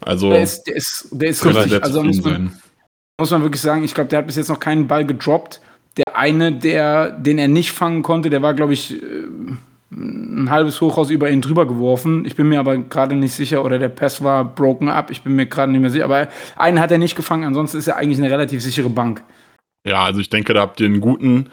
Also 0.01 0.29
Der 0.29 0.43
ist, 0.43 0.63
der 0.67 0.75
ist, 0.75 1.09
der 1.11 1.29
ist 1.29 1.43
richtig. 1.43 1.83
Also 1.83 2.03
muss 2.03 2.23
man, 2.23 2.61
muss 3.19 3.31
man 3.31 3.41
wirklich 3.41 3.61
sagen, 3.61 3.83
ich 3.83 3.95
glaube, 3.95 4.09
der 4.09 4.19
hat 4.19 4.27
bis 4.27 4.35
jetzt 4.35 4.49
noch 4.49 4.59
keinen 4.59 4.87
Ball 4.87 5.05
gedroppt. 5.05 5.59
Der 5.97 6.15
eine, 6.15 6.51
der, 6.53 7.11
den 7.11 7.39
er 7.39 7.47
nicht 7.47 7.71
fangen 7.71 8.03
konnte, 8.03 8.29
der 8.29 8.41
war, 8.41 8.53
glaube 8.53 8.73
ich, 8.73 8.93
äh, 8.93 9.27
ein 9.91 10.49
halbes 10.49 10.81
Hochhaus 10.81 11.09
über 11.09 11.29
ihn 11.29 11.41
drüber 11.41 11.65
geworfen. 11.65 12.25
Ich 12.25 12.35
bin 12.35 12.49
mir 12.49 12.59
aber 12.59 12.77
gerade 12.77 13.15
nicht 13.15 13.33
sicher, 13.33 13.63
oder 13.63 13.79
der 13.79 13.89
Pass 13.89 14.23
war 14.23 14.43
broken 14.45 14.89
up. 14.89 15.11
Ich 15.11 15.21
bin 15.21 15.35
mir 15.35 15.45
gerade 15.45 15.71
nicht 15.71 15.81
mehr 15.81 15.89
sicher. 15.89 16.05
Aber 16.05 16.27
einen 16.55 16.79
hat 16.79 16.91
er 16.91 16.97
nicht 16.97 17.15
gefangen, 17.15 17.45
ansonsten 17.45 17.77
ist 17.77 17.87
er 17.87 17.95
eigentlich 17.95 18.19
eine 18.19 18.29
relativ 18.29 18.61
sichere 18.61 18.89
Bank. 18.89 19.23
Ja, 19.85 20.03
also 20.03 20.19
ich 20.19 20.29
denke, 20.29 20.53
da 20.53 20.61
habt 20.61 20.79
ihr 20.79 20.87
einen 20.87 21.01
guten. 21.01 21.49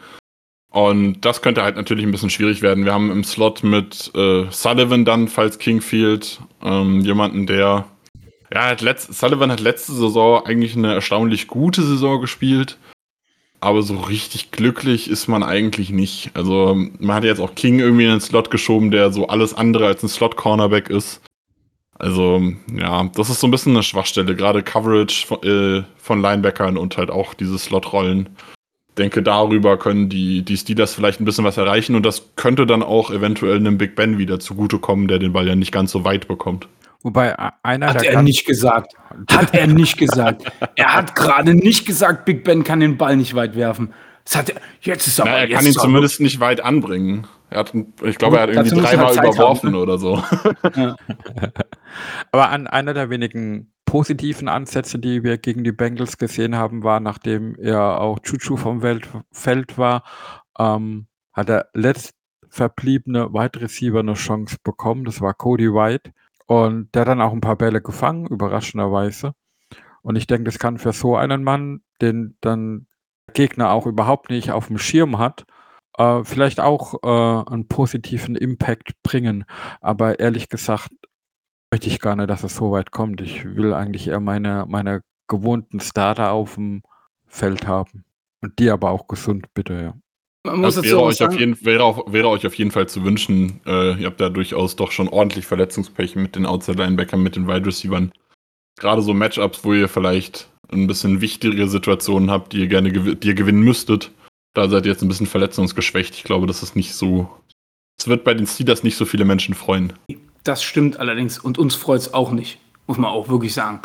Und 0.69 1.21
das 1.23 1.41
könnte 1.41 1.63
halt 1.63 1.77
natürlich 1.77 2.03
ein 2.03 2.11
bisschen 2.11 2.29
schwierig 2.29 2.61
werden. 2.61 2.83
Wir 2.83 2.93
haben 2.93 3.09
im 3.09 3.23
Slot 3.23 3.63
mit 3.63 4.11
äh, 4.13 4.43
Sullivan 4.49 5.05
dann, 5.05 5.29
falls 5.29 5.57
King 5.57 5.79
fehlt, 5.79 6.41
ähm, 6.61 6.99
jemanden, 6.99 7.47
der. 7.47 7.85
Ja, 8.53 8.69
hat 8.69 8.81
letzt, 8.81 9.13
Sullivan 9.13 9.51
hat 9.51 9.61
letzte 9.61 9.93
Saison 9.93 10.45
eigentlich 10.45 10.75
eine 10.75 10.93
erstaunlich 10.93 11.47
gute 11.47 11.81
Saison 11.81 12.19
gespielt. 12.19 12.77
Aber 13.61 13.81
so 13.81 13.95
richtig 13.97 14.51
glücklich 14.51 15.09
ist 15.09 15.27
man 15.27 15.43
eigentlich 15.43 15.89
nicht. 15.89 16.31
Also, 16.33 16.75
man 16.99 17.15
hat 17.15 17.23
jetzt 17.23 17.39
auch 17.39 17.55
King 17.55 17.79
irgendwie 17.79 18.05
in 18.05 18.11
den 18.11 18.21
Slot 18.21 18.51
geschoben, 18.51 18.91
der 18.91 19.11
so 19.11 19.27
alles 19.27 19.53
andere 19.53 19.87
als 19.87 20.03
ein 20.03 20.09
Slot-Cornerback 20.09 20.89
ist. 20.89 21.21
Also, 21.97 22.41
ja, 22.71 23.09
das 23.15 23.29
ist 23.29 23.39
so 23.39 23.47
ein 23.47 23.51
bisschen 23.51 23.73
eine 23.73 23.83
Schwachstelle, 23.83 24.35
gerade 24.35 24.63
Coverage 24.63 25.25
von, 25.25 25.43
äh, 25.43 25.83
von 25.97 26.21
Linebackern 26.21 26.77
und 26.77 26.97
halt 26.97 27.09
auch 27.09 27.33
diese 27.33 27.57
Slot-Rollen. 27.57 28.29
Denke, 28.97 29.23
darüber 29.23 29.77
können 29.77 30.09
die, 30.09 30.41
die 30.43 30.57
Steelers 30.57 30.93
vielleicht 30.93 31.19
ein 31.19 31.25
bisschen 31.25 31.45
was 31.45 31.57
erreichen 31.57 31.95
und 31.95 32.05
das 32.05 32.29
könnte 32.35 32.65
dann 32.65 32.83
auch 32.83 33.11
eventuell 33.11 33.57
einem 33.57 33.77
Big 33.77 33.95
Ben 33.95 34.17
wieder 34.17 34.39
zugutekommen, 34.39 35.07
der 35.07 35.19
den 35.19 35.33
Ball 35.33 35.47
ja 35.47 35.55
nicht 35.55 35.71
ganz 35.71 35.91
so 35.91 36.05
weit 36.05 36.27
bekommt. 36.27 36.67
Wobei 37.05 37.35
einer 37.61 37.89
Hat 37.89 38.01
der 38.01 38.13
er 38.13 38.23
nicht 38.23 38.47
gesagt. 38.47 38.95
Hat 39.29 39.53
er 39.53 39.67
nicht 39.67 39.97
gesagt. 39.99 40.51
Er 40.73 40.95
hat 40.95 41.13
gerade 41.13 41.53
nicht 41.53 41.85
gesagt, 41.85 42.25
Big 42.25 42.43
Ben 42.43 42.63
kann 42.63 42.79
den 42.79 42.97
Ball 42.97 43.15
nicht 43.15 43.35
weit 43.35 43.55
werfen. 43.55 43.93
Das 44.23 44.35
hat 44.35 44.49
er, 44.49 44.59
jetzt 44.81 45.05
ist 45.05 45.19
aber, 45.19 45.29
Na, 45.29 45.37
er 45.37 45.47
jetzt 45.47 45.55
kann 45.55 45.67
ihn 45.67 45.73
zumindest 45.73 46.19
nicht 46.19 46.39
weit 46.39 46.61
anbringen. 46.61 47.27
Er 47.51 47.59
hat, 47.59 47.73
ich 48.03 48.17
glaube, 48.17 48.37
er 48.37 48.41
hat 48.41 48.49
irgendwie 48.49 48.79
er 48.79 48.81
dreimal 48.81 49.05
halt 49.05 49.19
überworfen 49.19 49.67
haben, 49.67 49.75
ne? 49.75 49.83
oder 49.83 49.99
so. 49.99 50.23
Aber 52.31 52.49
an 52.49 52.65
einer 52.65 52.95
der 52.95 53.11
wenigen 53.11 53.71
positiven 53.85 54.47
Ansätze, 54.47 54.97
die 54.97 55.23
wir 55.23 55.37
gegen 55.37 55.63
die 55.63 55.71
Bengals 55.71 56.17
gesehen 56.17 56.55
haben, 56.55 56.81
war, 56.81 56.99
nachdem 56.99 57.55
er 57.59 58.01
auch 58.01 58.17
Chuchu 58.17 58.57
vom 58.57 58.81
Welt 58.81 59.07
Feld 59.31 59.77
war, 59.77 60.03
ähm, 60.57 61.05
hat 61.33 61.49
der 61.49 61.69
letzt 61.75 62.15
verbliebene 62.49 63.31
Wide 63.31 63.61
Receiver 63.61 63.99
eine 63.99 64.15
Chance 64.15 64.57
bekommen. 64.63 65.05
Das 65.05 65.21
war 65.21 65.35
Cody 65.35 65.71
White. 65.71 66.11
Und 66.47 66.93
der 66.93 67.01
hat 67.01 67.07
dann 67.07 67.21
auch 67.21 67.33
ein 67.33 67.41
paar 67.41 67.55
Bälle 67.55 67.81
gefangen, 67.81 68.27
überraschenderweise. 68.27 69.33
Und 70.01 70.15
ich 70.15 70.27
denke, 70.27 70.43
das 70.43 70.59
kann 70.59 70.77
für 70.77 70.93
so 70.93 71.15
einen 71.15 71.43
Mann, 71.43 71.81
den 72.01 72.37
dann 72.41 72.87
der 73.27 73.33
Gegner 73.33 73.71
auch 73.71 73.87
überhaupt 73.87 74.29
nicht 74.29 74.51
auf 74.51 74.67
dem 74.67 74.77
Schirm 74.77 75.17
hat, 75.17 75.45
äh, 75.97 76.23
vielleicht 76.23 76.59
auch 76.59 76.95
äh, 77.03 77.51
einen 77.51 77.67
positiven 77.67 78.35
Impact 78.35 78.93
bringen. 79.01 79.45
Aber 79.81 80.19
ehrlich 80.19 80.49
gesagt 80.49 80.89
möchte 81.71 81.87
ich 81.87 81.99
gar 81.99 82.15
nicht, 82.15 82.29
dass 82.29 82.43
es 82.43 82.55
so 82.55 82.71
weit 82.71 82.91
kommt. 82.91 83.21
Ich 83.21 83.43
will 83.43 83.73
eigentlich 83.73 84.07
eher 84.07 84.19
meine, 84.19 84.65
meine 84.67 85.01
gewohnten 85.27 85.79
Starter 85.79 86.31
auf 86.31 86.55
dem 86.55 86.83
Feld 87.25 87.67
haben. 87.67 88.05
Und 88.41 88.59
die 88.59 88.69
aber 88.69 88.91
auch 88.91 89.07
gesund, 89.07 89.53
bitte, 89.53 89.73
ja. 89.81 89.93
Man 90.45 90.59
muss 90.59 90.75
das 90.75 90.85
wäre, 90.85 91.01
euch 91.01 91.23
auf 91.23 91.37
jeden, 91.37 91.57
wäre, 91.65 91.83
auch, 91.83 92.11
wäre 92.11 92.29
euch 92.29 92.45
auf 92.45 92.53
jeden 92.53 92.69
Fall 92.69 92.87
zu 92.87 93.03
wünschen. 93.03 93.61
Äh, 93.65 93.99
ihr 93.99 94.05
habt 94.05 94.21
da 94.21 94.29
durchaus 94.29 94.75
doch 94.75 94.91
schon 94.91 95.07
ordentlich 95.07 95.47
Verletzungspech 95.47 96.15
mit 96.15 96.35
den 96.35 96.45
Outside-Linebackern, 96.45 97.21
mit 97.21 97.35
den 97.35 97.47
Wide-Receivern. 97.47 98.11
Gerade 98.77 99.01
so 99.01 99.15
Matchups, 99.15 99.63
wo 99.63 99.73
ihr 99.73 99.89
vielleicht 99.89 100.47
ein 100.71 100.85
bisschen 100.85 101.19
wichtigere 101.19 101.67
Situationen 101.67 102.29
habt, 102.29 102.53
die 102.53 102.59
ihr 102.59 102.67
gerne 102.67 102.91
gew 102.91 103.15
die 103.15 103.29
ihr 103.29 103.33
gewinnen 103.33 103.61
müsstet. 103.61 104.11
Da 104.53 104.69
seid 104.69 104.85
ihr 104.85 104.91
jetzt 104.91 105.01
ein 105.01 105.07
bisschen 105.07 105.25
verletzungsgeschwächt. 105.25 106.13
Ich 106.13 106.23
glaube, 106.23 106.45
das 106.45 106.61
ist 106.61 106.75
nicht 106.75 106.93
so. 106.93 107.27
Es 107.97 108.07
wird 108.07 108.23
bei 108.23 108.35
den 108.35 108.45
Steelers 108.45 108.83
nicht 108.83 108.97
so 108.97 109.05
viele 109.05 109.25
Menschen 109.25 109.55
freuen. 109.55 109.93
Das 110.43 110.61
stimmt 110.61 110.99
allerdings. 110.99 111.39
Und 111.39 111.57
uns 111.57 111.73
freut 111.73 112.01
es 112.01 112.13
auch 112.13 112.31
nicht, 112.31 112.59
muss 112.85 112.97
man 112.97 113.09
auch 113.09 113.29
wirklich 113.29 113.53
sagen. 113.55 113.79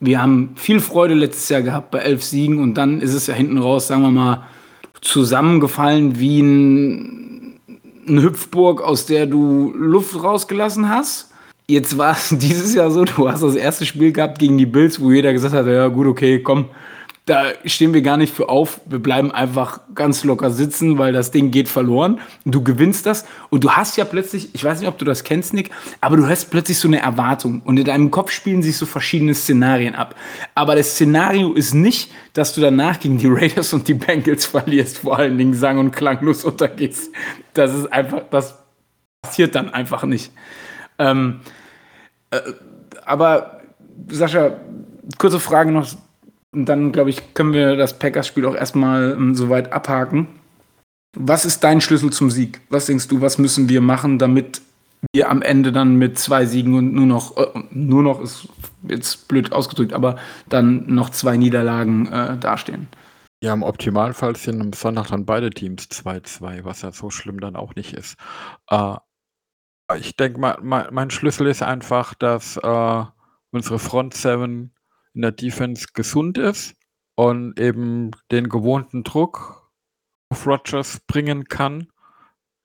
Wir 0.00 0.20
haben 0.20 0.52
viel 0.56 0.80
Freude 0.80 1.14
letztes 1.14 1.48
Jahr 1.48 1.62
gehabt 1.62 1.90
bei 1.90 2.00
elf 2.00 2.22
Siegen 2.22 2.60
und 2.60 2.74
dann 2.74 3.00
ist 3.00 3.14
es 3.14 3.26
ja 3.26 3.32
hinten 3.32 3.56
raus, 3.56 3.86
sagen 3.86 4.02
wir 4.02 4.10
mal, 4.10 4.46
zusammengefallen 5.04 6.18
wie 6.18 6.40
ein, 6.40 7.60
eine 8.08 8.22
Hüpfburg, 8.22 8.82
aus 8.82 9.06
der 9.06 9.26
du 9.26 9.72
Luft 9.76 10.20
rausgelassen 10.20 10.88
hast. 10.88 11.30
Jetzt 11.68 11.96
war 11.96 12.12
es 12.12 12.28
dieses 12.38 12.74
Jahr 12.74 12.90
so, 12.90 13.04
du 13.04 13.28
hast 13.28 13.42
das 13.42 13.54
erste 13.54 13.86
Spiel 13.86 14.12
gehabt 14.12 14.38
gegen 14.38 14.58
die 14.58 14.66
Bills, 14.66 15.00
wo 15.00 15.12
jeder 15.12 15.32
gesagt 15.32 15.54
hat, 15.54 15.66
ja 15.66 15.88
gut, 15.88 16.06
okay, 16.06 16.40
komm, 16.40 16.66
da 17.26 17.52
stehen 17.64 17.94
wir 17.94 18.02
gar 18.02 18.18
nicht 18.18 18.34
für 18.34 18.50
auf. 18.50 18.82
Wir 18.84 18.98
bleiben 18.98 19.32
einfach 19.32 19.80
ganz 19.94 20.24
locker 20.24 20.50
sitzen, 20.50 20.98
weil 20.98 21.14
das 21.14 21.30
Ding 21.30 21.50
geht 21.50 21.70
verloren. 21.70 22.20
Du 22.44 22.62
gewinnst 22.62 23.06
das 23.06 23.24
und 23.48 23.64
du 23.64 23.70
hast 23.70 23.96
ja 23.96 24.04
plötzlich, 24.04 24.54
ich 24.54 24.62
weiß 24.62 24.80
nicht, 24.80 24.88
ob 24.88 24.98
du 24.98 25.06
das 25.06 25.24
kennst, 25.24 25.54
Nick, 25.54 25.70
aber 26.02 26.18
du 26.18 26.28
hast 26.28 26.50
plötzlich 26.50 26.78
so 26.78 26.86
eine 26.86 27.00
Erwartung 27.00 27.62
und 27.64 27.78
in 27.78 27.84
deinem 27.86 28.10
Kopf 28.10 28.30
spielen 28.30 28.62
sich 28.62 28.76
so 28.76 28.84
verschiedene 28.84 29.34
Szenarien 29.34 29.94
ab. 29.94 30.14
Aber 30.54 30.74
das 30.74 30.90
Szenario 30.90 31.54
ist 31.54 31.72
nicht, 31.72 32.12
dass 32.34 32.54
du 32.54 32.60
danach 32.60 33.00
gegen 33.00 33.16
die 33.16 33.28
Raiders 33.28 33.72
und 33.72 33.88
die 33.88 33.94
Bengals 33.94 34.44
verlierst, 34.44 34.98
vor 34.98 35.18
allen 35.18 35.38
Dingen 35.38 35.54
sang- 35.54 35.78
und 35.78 35.92
klanglos 35.92 36.44
untergehst. 36.44 37.10
Das 37.54 37.74
ist 37.74 37.90
einfach, 37.90 38.24
das 38.30 38.58
passiert 39.22 39.54
dann 39.54 39.72
einfach 39.72 40.04
nicht. 40.04 40.30
Ähm, 40.98 41.40
äh, 42.30 42.40
aber 43.06 43.62
Sascha, 44.08 44.58
kurze 45.16 45.40
Frage 45.40 45.72
noch 45.72 45.88
und 46.54 46.66
dann, 46.66 46.92
glaube 46.92 47.10
ich, 47.10 47.34
können 47.34 47.52
wir 47.52 47.76
das 47.76 47.98
Packers-Spiel 47.98 48.46
auch 48.46 48.54
erstmal 48.54 49.12
ähm, 49.12 49.34
soweit 49.34 49.72
abhaken. 49.72 50.28
Was 51.16 51.44
ist 51.44 51.62
dein 51.62 51.80
Schlüssel 51.80 52.12
zum 52.12 52.30
Sieg? 52.30 52.60
Was 52.70 52.86
denkst 52.86 53.08
du, 53.08 53.20
was 53.20 53.38
müssen 53.38 53.68
wir 53.68 53.80
machen, 53.80 54.18
damit 54.18 54.62
wir 55.12 55.30
am 55.30 55.42
Ende 55.42 55.70
dann 55.72 55.96
mit 55.96 56.18
zwei 56.18 56.46
Siegen 56.46 56.74
und 56.74 56.92
nur 56.94 57.06
noch, 57.06 57.36
äh, 57.36 57.46
nur 57.70 58.02
noch 58.02 58.20
ist 58.20 58.48
jetzt 58.88 59.28
blöd 59.28 59.52
ausgedrückt, 59.52 59.92
aber 59.92 60.16
dann 60.48 60.86
noch 60.86 61.10
zwei 61.10 61.36
Niederlagen 61.36 62.06
äh, 62.06 62.36
dastehen? 62.38 62.88
Ja, 63.42 63.52
im 63.52 63.62
Optimalfall 63.62 64.36
sind 64.36 64.60
am 64.60 64.72
Sonntag 64.72 65.08
dann 65.08 65.26
beide 65.26 65.50
Teams 65.50 65.88
2-2, 65.90 66.64
was 66.64 66.82
ja 66.82 66.92
so 66.92 67.10
schlimm 67.10 67.40
dann 67.40 67.56
auch 67.56 67.74
nicht 67.74 67.92
ist. 67.92 68.16
Äh, 68.70 68.96
ich 69.98 70.16
denke, 70.16 70.40
mein, 70.40 70.86
mein, 70.90 71.10
Schlüssel 71.10 71.46
ist 71.48 71.62
einfach, 71.62 72.14
dass 72.14 72.56
äh, 72.56 73.04
unsere 73.50 73.78
Front 73.78 74.14
7 74.14 74.72
in 75.14 75.22
der 75.22 75.32
Defense 75.32 75.88
gesund 75.94 76.38
ist 76.38 76.74
und 77.14 77.58
eben 77.58 78.10
den 78.30 78.48
gewohnten 78.48 79.04
Druck 79.04 79.70
auf 80.28 80.46
Rogers 80.46 81.00
bringen 81.06 81.44
kann, 81.44 81.88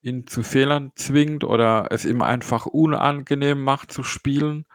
ihn 0.01 0.27
zu 0.27 0.43
Fehlern 0.43 0.91
zwingt 0.95 1.43
oder 1.43 1.87
es 1.91 2.05
ihm 2.05 2.21
einfach 2.21 2.65
unangenehm 2.65 3.61
macht 3.61 3.91
zu 3.91 4.03
spielen. 4.03 4.65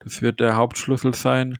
Das 0.00 0.22
wird 0.22 0.40
der 0.40 0.56
Hauptschlüssel 0.56 1.14
sein. 1.14 1.58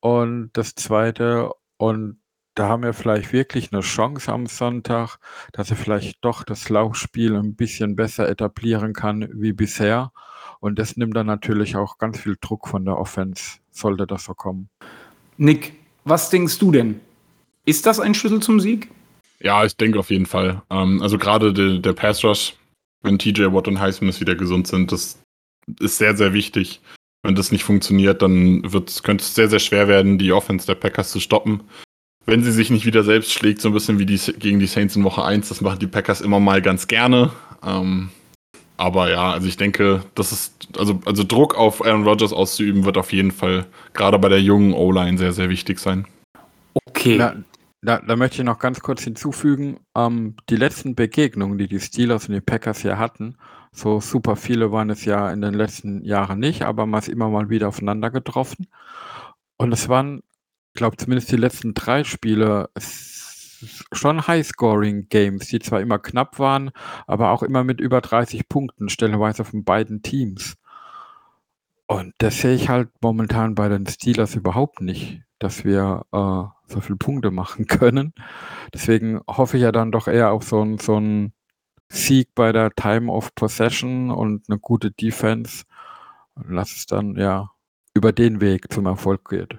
Und 0.00 0.50
das 0.52 0.74
Zweite, 0.74 1.50
und 1.78 2.20
da 2.54 2.68
haben 2.68 2.82
wir 2.82 2.92
vielleicht 2.92 3.32
wirklich 3.32 3.72
eine 3.72 3.80
Chance 3.80 4.30
am 4.32 4.46
Sonntag, 4.46 5.16
dass 5.52 5.70
er 5.70 5.76
vielleicht 5.76 6.24
doch 6.24 6.44
das 6.44 6.68
Laufspiel 6.68 7.34
ein 7.36 7.56
bisschen 7.56 7.96
besser 7.96 8.28
etablieren 8.28 8.92
kann 8.92 9.28
wie 9.32 9.52
bisher. 9.52 10.12
Und 10.60 10.78
das 10.78 10.96
nimmt 10.96 11.16
dann 11.16 11.26
natürlich 11.26 11.76
auch 11.76 11.98
ganz 11.98 12.20
viel 12.20 12.36
Druck 12.40 12.68
von 12.68 12.84
der 12.84 12.98
Offense, 12.98 13.58
sollte 13.70 14.06
das 14.06 14.24
so 14.24 14.34
kommen. 14.34 14.68
Nick, 15.36 15.74
was 16.04 16.30
denkst 16.30 16.58
du 16.58 16.72
denn? 16.72 17.00
Ist 17.64 17.86
das 17.86 18.00
ein 18.00 18.14
Schlüssel 18.14 18.40
zum 18.40 18.60
Sieg? 18.60 18.88
Ja, 19.40 19.64
ich 19.64 19.76
denke 19.76 19.98
auf 19.98 20.10
jeden 20.10 20.26
Fall. 20.26 20.62
Ähm, 20.70 21.02
also 21.02 21.18
gerade 21.18 21.52
der, 21.52 21.78
der 21.78 21.92
Pass 21.92 22.24
Rush, 22.24 22.54
wenn 23.02 23.18
TJ 23.18 23.52
Watt 23.52 23.68
und 23.68 23.80
Highsmith 23.80 24.20
wieder 24.20 24.34
gesund 24.34 24.66
sind, 24.66 24.92
das 24.92 25.18
ist 25.80 25.98
sehr, 25.98 26.16
sehr 26.16 26.32
wichtig. 26.32 26.80
Wenn 27.22 27.34
das 27.34 27.52
nicht 27.52 27.64
funktioniert, 27.64 28.20
dann 28.20 28.62
könnte 28.62 29.22
es 29.22 29.34
sehr, 29.34 29.48
sehr 29.48 29.58
schwer 29.58 29.88
werden, 29.88 30.18
die 30.18 30.32
Offense 30.32 30.66
der 30.66 30.74
Packers 30.74 31.10
zu 31.10 31.20
stoppen. 31.20 31.62
Wenn 32.26 32.42
sie 32.42 32.52
sich 32.52 32.70
nicht 32.70 32.86
wieder 32.86 33.02
selbst 33.02 33.32
schlägt, 33.32 33.60
so 33.60 33.68
ein 33.68 33.74
bisschen 33.74 33.98
wie 33.98 34.06
die, 34.06 34.18
gegen 34.38 34.58
die 34.58 34.66
Saints 34.66 34.96
in 34.96 35.04
Woche 35.04 35.24
1, 35.24 35.48
das 35.48 35.60
machen 35.60 35.78
die 35.78 35.86
Packers 35.86 36.20
immer 36.20 36.40
mal 36.40 36.62
ganz 36.62 36.86
gerne. 36.86 37.32
Ähm, 37.62 38.10
aber 38.76 39.10
ja, 39.10 39.32
also 39.32 39.46
ich 39.46 39.56
denke, 39.56 40.02
das 40.14 40.32
ist, 40.32 40.68
also, 40.76 41.00
also 41.04 41.22
Druck 41.22 41.56
auf 41.56 41.84
Aaron 41.84 42.04
Rodgers 42.04 42.32
auszuüben, 42.32 42.84
wird 42.84 42.98
auf 42.98 43.12
jeden 43.12 43.30
Fall 43.30 43.66
gerade 43.92 44.18
bei 44.18 44.28
der 44.28 44.42
jungen 44.42 44.72
O-Line 44.72 45.16
sehr, 45.16 45.32
sehr 45.32 45.48
wichtig 45.48 45.78
sein. 45.78 46.06
Okay. 46.86 47.18
Da, 47.18 47.36
da, 47.82 47.98
da 48.00 48.16
möchte 48.16 48.38
ich 48.38 48.44
noch 48.44 48.58
ganz 48.58 48.80
kurz 48.80 49.04
hinzufügen, 49.04 49.78
ähm, 49.96 50.34
die 50.48 50.56
letzten 50.56 50.94
Begegnungen, 50.94 51.58
die 51.58 51.68
die 51.68 51.80
Steelers 51.80 52.28
und 52.28 52.34
die 52.34 52.40
Packers 52.40 52.80
hier 52.80 52.98
hatten, 52.98 53.36
so 53.72 54.00
super 54.00 54.36
viele 54.36 54.72
waren 54.72 54.90
es 54.90 55.04
ja 55.04 55.30
in 55.30 55.40
den 55.40 55.54
letzten 55.54 56.04
Jahren 56.04 56.38
nicht, 56.38 56.62
aber 56.62 56.86
man 56.86 57.00
ist 57.00 57.08
immer 57.08 57.28
mal 57.28 57.50
wieder 57.50 57.68
aufeinander 57.68 58.10
getroffen. 58.10 58.68
Und 59.56 59.72
es 59.72 59.88
waren, 59.88 60.22
ich 60.72 60.78
glaube 60.78 60.96
zumindest 60.96 61.30
die 61.30 61.36
letzten 61.36 61.74
drei 61.74 62.04
Spiele, 62.04 62.70
schon 63.92 64.26
High-Scoring-Games, 64.26 65.48
die 65.48 65.58
zwar 65.58 65.80
immer 65.80 65.98
knapp 65.98 66.38
waren, 66.38 66.70
aber 67.06 67.30
auch 67.30 67.42
immer 67.42 67.64
mit 67.64 67.80
über 67.80 68.00
30 68.00 68.48
Punkten, 68.48 68.88
stellenweise 68.88 69.44
von 69.44 69.64
beiden 69.64 70.02
Teams. 70.02 70.56
Und 71.86 72.14
das 72.18 72.40
sehe 72.40 72.54
ich 72.54 72.68
halt 72.68 72.88
momentan 73.02 73.54
bei 73.54 73.68
den 73.68 73.86
Steelers 73.86 74.34
überhaupt 74.34 74.80
nicht, 74.80 75.20
dass 75.38 75.64
wir 75.64 76.06
äh, 76.12 76.72
so 76.72 76.80
viele 76.80 76.96
Punkte 76.96 77.30
machen 77.30 77.66
können. 77.68 78.14
Deswegen 78.72 79.20
hoffe 79.28 79.56
ich 79.56 79.62
ja 79.62 79.72
dann 79.72 79.92
doch 79.92 80.08
eher 80.08 80.32
auf 80.32 80.44
so 80.44 80.60
einen 80.60 80.78
so 80.78 81.00
Sieg 81.90 82.34
bei 82.34 82.52
der 82.52 82.70
Time 82.74 83.12
of 83.12 83.34
Possession 83.34 84.10
und 84.10 84.48
eine 84.48 84.58
gute 84.58 84.90
Defense. 84.90 85.64
Lass 86.48 86.74
es 86.76 86.86
dann 86.86 87.16
ja 87.16 87.50
über 87.94 88.12
den 88.12 88.40
Weg 88.40 88.72
zum 88.72 88.86
Erfolg 88.86 89.28
geht. 89.28 89.58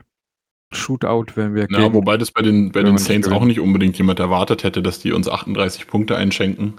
Shootout, 0.75 1.25
wenn 1.35 1.55
wir 1.55 1.67
Ja, 1.69 1.93
wobei 1.93 2.17
das 2.17 2.31
bei 2.31 2.41
den, 2.41 2.71
bei 2.71 2.83
den 2.83 2.97
Saints 2.97 3.27
auch 3.27 3.43
nicht 3.43 3.59
unbedingt 3.59 3.97
jemand 3.97 4.19
erwartet 4.19 4.63
hätte, 4.63 4.81
dass 4.81 4.99
die 4.99 5.11
uns 5.11 5.27
38 5.27 5.87
Punkte 5.87 6.15
einschenken. 6.17 6.75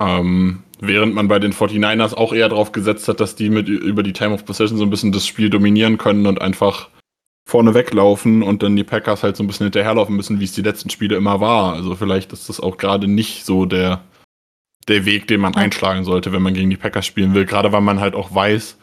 Ähm, 0.00 0.62
während 0.80 1.14
man 1.14 1.28
bei 1.28 1.38
den 1.38 1.52
49ers 1.52 2.14
auch 2.14 2.32
eher 2.32 2.48
darauf 2.48 2.72
gesetzt 2.72 3.08
hat, 3.08 3.20
dass 3.20 3.36
die 3.36 3.50
mit 3.50 3.68
über 3.68 4.02
die 4.02 4.12
Time 4.12 4.32
of 4.32 4.44
Possession 4.44 4.78
so 4.78 4.84
ein 4.84 4.90
bisschen 4.90 5.12
das 5.12 5.26
Spiel 5.26 5.50
dominieren 5.50 5.98
können 5.98 6.26
und 6.26 6.40
einfach 6.40 6.88
vorne 7.48 7.74
weglaufen 7.74 8.42
und 8.42 8.62
dann 8.62 8.76
die 8.76 8.84
Packers 8.84 9.22
halt 9.22 9.36
so 9.36 9.42
ein 9.42 9.46
bisschen 9.46 9.66
hinterherlaufen 9.66 10.16
müssen, 10.16 10.40
wie 10.40 10.44
es 10.44 10.52
die 10.52 10.62
letzten 10.62 10.90
Spiele 10.90 11.16
immer 11.16 11.40
war. 11.40 11.74
Also 11.74 11.94
vielleicht 11.94 12.32
ist 12.32 12.48
das 12.48 12.60
auch 12.60 12.78
gerade 12.78 13.08
nicht 13.08 13.44
so 13.44 13.66
der, 13.66 14.02
der 14.88 15.04
Weg, 15.04 15.26
den 15.26 15.40
man 15.40 15.54
einschlagen 15.54 16.04
sollte, 16.04 16.32
wenn 16.32 16.42
man 16.42 16.54
gegen 16.54 16.70
die 16.70 16.76
Packers 16.76 17.06
spielen 17.06 17.34
will. 17.34 17.44
Gerade 17.44 17.72
weil 17.72 17.80
man 17.80 18.00
halt 18.00 18.14
auch 18.14 18.34
weiß, 18.34 18.78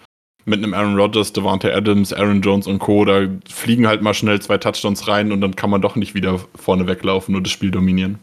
mit 0.46 0.60
einem 0.60 0.74
Aaron 0.74 0.96
Rodgers, 0.96 1.34
Devante 1.34 1.74
Adams, 1.74 2.14
Aaron 2.14 2.42
Jones 2.42 2.68
und 2.68 2.80
Co., 2.80 3.06
da 3.06 3.28
fliegen 3.48 3.88
halt 3.88 4.02
mal 4.02 4.14
schnell 4.14 4.42
zwei 4.42 4.58
Touchdowns 4.58 5.08
rein 5.08 5.32
und 5.32 5.42
dann 5.42 5.56
kann 5.56 5.70
man 5.70 5.82
doch 5.82 5.96
nicht 5.96 6.14
wieder 6.16 6.40
vorne 6.56 6.88
weglaufen 6.88 7.36
und 7.36 7.44
das 7.46 7.52
Spiel 7.52 7.72
dominieren. 7.72 8.20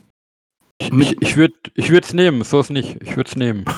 Ich, 0.79 0.91
ich, 0.93 1.17
ich 1.21 1.37
würde 1.37 2.07
es 2.07 2.12
nehmen, 2.12 2.45
so 2.45 2.61
ist 2.61 2.71
nicht. 2.71 2.99
Ich 3.03 3.17
würde 3.17 3.31
es 3.31 3.37
nehmen. 3.37 3.64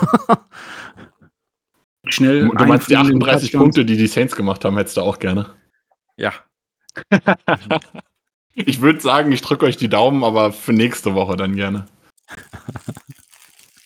Schnell. 2.08 2.48
Du 2.48 2.64
meinst 2.64 2.88
die 2.88 2.96
38 2.96 3.52
Punkte, 3.52 3.84
die 3.84 3.96
die 3.96 4.06
Saints 4.06 4.34
gemacht 4.34 4.64
haben, 4.64 4.76
hättest 4.76 4.96
du 4.96 5.02
auch 5.02 5.18
gerne. 5.18 5.54
Ja. 6.16 6.32
ich 8.54 8.80
würde 8.80 9.00
sagen, 9.00 9.30
ich 9.30 9.42
drücke 9.42 9.66
euch 9.66 9.76
die 9.76 9.88
Daumen, 9.88 10.24
aber 10.24 10.52
für 10.52 10.72
nächste 10.72 11.14
Woche 11.14 11.36
dann 11.36 11.54
gerne. 11.54 11.86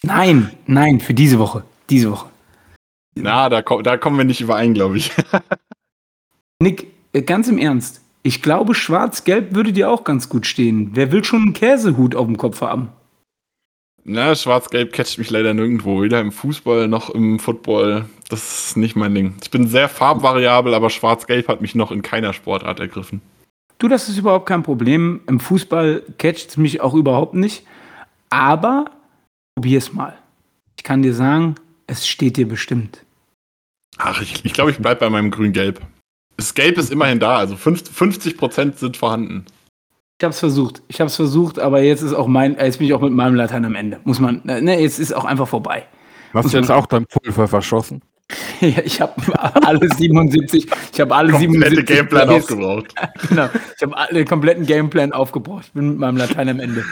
Nein, 0.03 0.51
nein, 0.67 1.01
für 1.01 1.15
diese 1.15 1.39
Woche. 1.39 1.65
Diese 1.91 2.11
Woche. 2.11 2.32
Na, 3.15 3.49
da, 3.49 3.63
da 3.63 3.97
kommen 3.97 4.19
wir 4.19 4.25
nicht 4.25 4.41
überein, 4.41 4.75
glaube 4.75 4.97
ich. 4.97 5.13
Nick, 6.63 6.87
äh, 7.13 7.23
ganz 7.23 7.49
im 7.49 7.59
Ernst. 7.59 8.01
Ich 8.23 8.41
glaube, 8.41 8.75
schwarz-gelb 8.75 9.55
würde 9.55 9.73
dir 9.73 9.91
auch 9.91 10.05
ganz 10.05 10.29
gut 10.29 10.47
stehen. 10.47 10.91
Wer 10.95 11.11
will 11.11 11.25
schon 11.25 11.43
einen 11.43 11.53
Käsehut 11.53 12.15
auf 12.15 12.27
dem 12.27 12.37
Kopf 12.37 12.61
haben? 12.61 12.91
Na, 14.05 14.35
schwarz-gelb 14.35 14.93
catcht 14.93 15.19
mich 15.19 15.31
leider 15.31 15.55
nirgendwo. 15.55 16.03
Weder 16.03 16.21
im 16.21 16.33
Fußball 16.33 16.89
noch 16.89 17.11
im 17.11 17.39
Football. 17.39 18.07
Das 18.29 18.67
ist 18.67 18.77
nicht 18.77 18.97
mein 18.97 19.15
Ding. 19.15 19.35
Ich 19.43 19.51
bin 19.51 19.67
sehr 19.67 19.89
farbvariabel, 19.89 20.75
aber 20.75 20.91
schwarz-gelb 20.91 21.49
hat 21.49 21.61
mich 21.61 21.75
noch 21.75 21.93
in 21.93 22.03
keiner 22.03 22.33
Sportart 22.33 22.81
ergriffen. 22.81 23.21
Du, 23.79 23.89
das 23.89 24.09
ist 24.09 24.19
überhaupt 24.19 24.47
kein 24.47 24.63
Problem. 24.63 25.21
Im 25.27 25.41
Fußball 25.41 26.03
catcht 26.19 26.51
es 26.51 26.57
mich 26.57 26.81
auch 26.81 26.95
überhaupt 26.95 27.35
nicht. 27.35 27.67
Aber 28.31 28.87
probier's 29.57 29.93
mal. 29.93 30.17
Ich 30.77 30.85
kann 30.85 31.03
dir 31.03 31.15
sagen, 31.15 31.57
es 31.87 32.07
steht 32.07 32.37
dir 32.37 32.49
bestimmt. 32.49 33.05
Ach, 33.99 34.21
ich, 34.21 34.45
ich 34.45 34.53
glaube, 34.53 34.71
ich 34.71 34.79
bleibe 34.79 35.01
bei 35.01 35.11
meinem 35.11 35.31
grün-gelb. 35.31 35.81
Das 36.37 36.55
Gelb 36.55 36.79
ist 36.79 36.91
immerhin 36.91 37.21
da, 37.21 37.37
also 37.37 37.57
50 37.57 38.37
Prozent 38.37 38.79
sind 38.79 38.97
vorhanden. 38.97 39.45
Ich 40.19 40.25
habe 40.25 40.33
es 40.33 40.39
versucht. 40.39 40.83
Ich 40.89 41.01
habe 41.01 41.09
es 41.09 41.17
versucht, 41.17 41.59
aber 41.59 41.83
jetzt 41.83 42.03
ist 42.03 42.15
auch 42.15 42.27
mein, 42.27 42.57
jetzt 42.57 42.79
bin 42.79 42.87
ich 42.87 42.95
auch 42.95 43.01
mit 43.01 43.13
meinem 43.13 43.35
Latein 43.35 43.65
am 43.65 43.75
Ende. 43.75 44.01
Muss 44.05 44.21
man, 44.21 44.41
ne, 44.45 44.81
jetzt 44.81 44.99
ist 44.99 45.13
auch 45.13 45.25
einfach 45.25 45.49
vorbei. 45.49 45.87
Hast 46.33 46.53
du 46.55 46.59
jetzt 46.59 46.71
auch 46.71 46.87
dein 46.87 47.07
Pulver 47.07 47.49
verschossen? 47.49 48.03
ja, 48.61 48.79
ich 48.85 49.01
habe 49.01 49.15
alle 49.67 49.89
77, 49.95 50.67
ich 50.93 51.01
habe 51.01 51.15
alle 51.15 51.33
Komplette 51.33 51.77
77 51.77 51.87
Gameplan 51.87 52.29
Plays- 52.29 52.43
aufgebraucht. 52.43 52.95
Genau, 53.29 53.49
ich 53.77 53.83
habe 53.83 53.97
alle 53.97 54.25
kompletten 54.25 54.65
Gameplan 54.65 55.13
aufgebraucht. 55.13 55.67
Ich 55.67 55.73
bin 55.73 55.91
mit 55.91 55.99
meinem 55.99 56.17
Latein 56.17 56.49
am 56.49 56.61
Ende. 56.61 56.85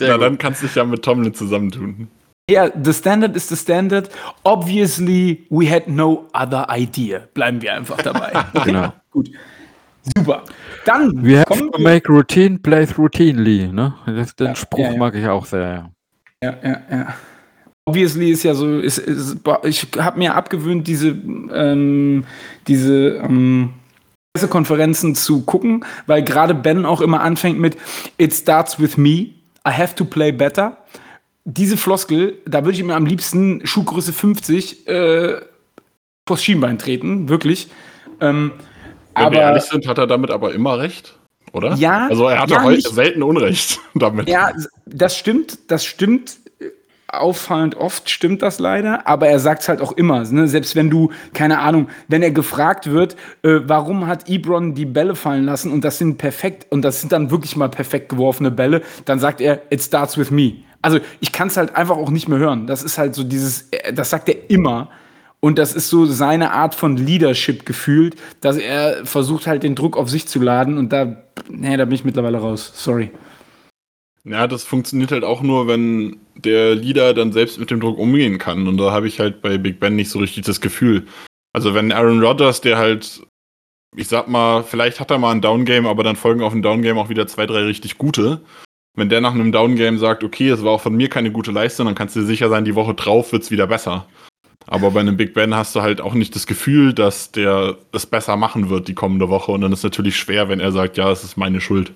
Na, 0.00 0.18
dann 0.18 0.38
kannst 0.38 0.62
du 0.62 0.66
dich 0.66 0.76
ja 0.76 0.84
mit 0.84 1.02
Tomlin 1.02 1.34
zusammentun. 1.34 2.08
Ja, 2.50 2.68
the 2.82 2.92
standard 2.92 3.36
is 3.36 3.48
the 3.48 3.56
standard. 3.56 4.10
Obviously, 4.44 5.46
we 5.48 5.70
had 5.70 5.88
no 5.88 6.26
other 6.34 6.66
idea. 6.68 7.20
Bleiben 7.32 7.62
wir 7.62 7.74
einfach 7.74 7.96
dabei. 8.02 8.32
Genau. 8.64 8.92
Gut. 9.10 9.30
Super. 10.16 10.42
Dann 10.84 11.24
We 11.24 11.38
have 11.38 11.46
kommen 11.46 11.72
to 11.72 11.78
make 11.80 12.06
routine 12.12 12.58
plays 12.58 12.98
routinely, 12.98 13.68
ne? 13.72 13.94
Das, 14.06 14.36
den 14.36 14.48
Ja, 14.48 14.54
Spruch 14.54 14.78
ja, 14.80 14.92
ja. 14.92 14.98
mag 14.98 15.14
ich 15.14 15.26
auch 15.26 15.46
sehr, 15.46 15.60
ja. 15.60 15.90
Ja, 16.42 16.56
ja, 16.62 16.80
ja. 16.90 17.14
Obviously 17.86 18.30
ist 18.30 18.42
ja 18.42 18.54
so, 18.54 18.78
ist, 18.80 18.98
ist, 18.98 19.38
ich 19.62 19.86
habe 19.98 20.18
mir 20.18 20.34
abgewöhnt, 20.34 20.86
diese, 20.86 21.08
ähm, 21.08 22.24
diese 22.66 23.16
ähm, 23.16 23.72
Pressekonferenzen 24.34 25.14
zu 25.14 25.42
gucken, 25.42 25.84
weil 26.06 26.22
gerade 26.22 26.54
Ben 26.54 26.84
auch 26.84 27.00
immer 27.00 27.22
anfängt 27.22 27.58
mit 27.58 27.78
It 28.18 28.34
starts 28.34 28.78
with 28.78 28.98
me, 28.98 29.30
I 29.66 29.70
have 29.70 29.94
to 29.94 30.04
play 30.04 30.32
better. 30.32 30.76
Diese 31.44 31.76
Floskel, 31.76 32.38
da 32.46 32.64
würde 32.64 32.76
ich 32.76 32.82
mir 32.82 32.94
am 32.94 33.04
liebsten 33.04 33.66
Schuhgröße 33.66 34.12
50 34.14 34.88
äh, 34.88 35.40
vors 36.26 36.42
Schienbein 36.42 36.78
treten, 36.78 37.28
wirklich. 37.28 37.68
Ähm, 38.20 38.52
Wenn 39.14 39.24
aber 39.24 39.34
wir 39.34 39.40
ehrlich 39.42 39.64
sind, 39.64 39.86
hat 39.86 39.98
er 39.98 40.06
damit 40.06 40.30
aber 40.30 40.54
immer 40.54 40.78
recht, 40.78 41.18
oder? 41.52 41.74
Ja, 41.74 42.06
Also 42.08 42.28
er 42.28 42.40
hatte 42.40 42.54
ja, 42.54 42.62
heute 42.62 42.88
selten 42.88 43.22
Unrecht 43.22 43.78
damit. 43.94 44.28
Ja, 44.28 44.52
das 44.86 45.16
stimmt, 45.16 45.70
das 45.70 45.84
stimmt. 45.84 46.38
Auffallend 47.08 47.76
oft 47.76 48.10
stimmt 48.10 48.42
das 48.42 48.58
leider, 48.58 49.06
aber 49.06 49.28
er 49.28 49.38
sagt 49.38 49.62
es 49.62 49.68
halt 49.68 49.80
auch 49.80 49.92
immer. 49.92 50.24
Ne? 50.24 50.48
Selbst 50.48 50.74
wenn 50.74 50.90
du, 50.90 51.12
keine 51.32 51.60
Ahnung, 51.60 51.88
wenn 52.08 52.24
er 52.24 52.32
gefragt 52.32 52.90
wird, 52.90 53.14
äh, 53.42 53.60
warum 53.66 54.08
hat 54.08 54.28
Ebron 54.28 54.74
die 54.74 54.86
Bälle 54.86 55.14
fallen 55.14 55.44
lassen 55.44 55.70
und 55.70 55.84
das 55.84 55.98
sind 55.98 56.18
perfekt, 56.18 56.66
und 56.70 56.82
das 56.82 57.00
sind 57.00 57.12
dann 57.12 57.30
wirklich 57.30 57.54
mal 57.54 57.68
perfekt 57.68 58.08
geworfene 58.08 58.50
Bälle, 58.50 58.82
dann 59.04 59.20
sagt 59.20 59.40
er, 59.40 59.62
it 59.70 59.80
starts 59.80 60.18
with 60.18 60.32
me. 60.32 60.54
Also 60.84 61.00
ich 61.20 61.32
kann 61.32 61.48
es 61.48 61.56
halt 61.56 61.74
einfach 61.76 61.96
auch 61.96 62.10
nicht 62.10 62.28
mehr 62.28 62.38
hören. 62.38 62.66
Das 62.66 62.82
ist 62.82 62.98
halt 62.98 63.14
so 63.14 63.24
dieses, 63.24 63.68
äh, 63.70 63.92
das 63.92 64.10
sagt 64.10 64.28
er 64.28 64.50
immer. 64.50 64.90
Und 65.40 65.58
das 65.58 65.74
ist 65.74 65.88
so 65.88 66.04
seine 66.06 66.52
Art 66.52 66.74
von 66.74 66.96
Leadership 66.96 67.66
gefühlt, 67.66 68.16
dass 68.40 68.56
er 68.56 69.04
versucht 69.06 69.46
halt 69.46 69.62
den 69.62 69.74
Druck 69.74 69.96
auf 69.96 70.10
sich 70.10 70.26
zu 70.26 70.40
laden 70.40 70.78
und 70.78 70.92
da, 70.92 71.16
nee, 71.50 71.76
da 71.76 71.84
bin 71.84 71.94
ich 71.94 72.04
mittlerweile 72.04 72.38
raus. 72.38 72.72
Sorry. 72.74 73.10
Ja, 74.24 74.46
das 74.46 74.64
funktioniert 74.64 75.12
halt 75.12 75.24
auch 75.24 75.42
nur, 75.42 75.68
wenn 75.68 76.18
der 76.34 76.74
Leader 76.74 77.12
dann 77.12 77.32
selbst 77.32 77.58
mit 77.58 77.70
dem 77.70 77.80
Druck 77.80 77.98
umgehen 77.98 78.38
kann. 78.38 78.66
Und 78.68 78.78
da 78.78 78.90
habe 78.90 79.06
ich 79.06 79.20
halt 79.20 79.42
bei 79.42 79.58
Big 79.58 79.80
Ben 79.80 79.96
nicht 79.96 80.10
so 80.10 80.18
richtig 80.18 80.44
das 80.44 80.60
Gefühl. 80.60 81.06
Also 81.52 81.74
wenn 81.74 81.92
Aaron 81.92 82.22
Rodgers, 82.22 82.60
der 82.60 82.78
halt, 82.78 83.22
ich 83.96 84.08
sag 84.08 84.28
mal, 84.28 84.62
vielleicht 84.62 84.98
hat 85.00 85.10
er 85.10 85.18
mal 85.18 85.32
ein 85.32 85.42
Downgame, 85.42 85.88
aber 85.88 86.04
dann 86.04 86.16
folgen 86.16 86.42
auf 86.42 86.54
ein 86.54 86.62
Downgame 86.62 87.00
auch 87.00 87.10
wieder 87.10 87.26
zwei, 87.26 87.46
drei 87.46 87.64
richtig 87.64 87.98
gute. 87.98 88.40
Wenn 88.96 89.08
der 89.08 89.20
nach 89.20 89.34
einem 89.34 89.50
Downgame 89.50 89.98
sagt, 89.98 90.22
okay, 90.22 90.48
es 90.50 90.62
war 90.62 90.72
auch 90.72 90.80
von 90.80 90.94
mir 90.94 91.08
keine 91.08 91.32
gute 91.32 91.50
Leistung, 91.50 91.86
dann 91.86 91.96
kannst 91.96 92.14
du 92.14 92.20
dir 92.20 92.26
sicher 92.26 92.48
sein, 92.48 92.64
die 92.64 92.76
Woche 92.76 92.94
drauf 92.94 93.32
wird's 93.32 93.50
wieder 93.50 93.66
besser. 93.66 94.06
Aber 94.66 94.92
bei 94.92 95.00
einem 95.00 95.16
Big 95.16 95.34
Ben 95.34 95.54
hast 95.54 95.74
du 95.74 95.82
halt 95.82 96.00
auch 96.00 96.14
nicht 96.14 96.34
das 96.34 96.46
Gefühl, 96.46 96.94
dass 96.94 97.32
der 97.32 97.76
es 97.92 98.06
besser 98.06 98.36
machen 98.36 98.70
wird 98.70 98.88
die 98.88 98.94
kommende 98.94 99.28
Woche. 99.28 99.52
Und 99.52 99.60
dann 99.60 99.72
ist 99.72 99.80
es 99.80 99.84
natürlich 99.84 100.16
schwer, 100.16 100.48
wenn 100.48 100.60
er 100.60 100.72
sagt, 100.72 100.96
ja, 100.96 101.10
es 101.10 101.24
ist 101.24 101.36
meine 101.36 101.60
Schuld. 101.60 101.92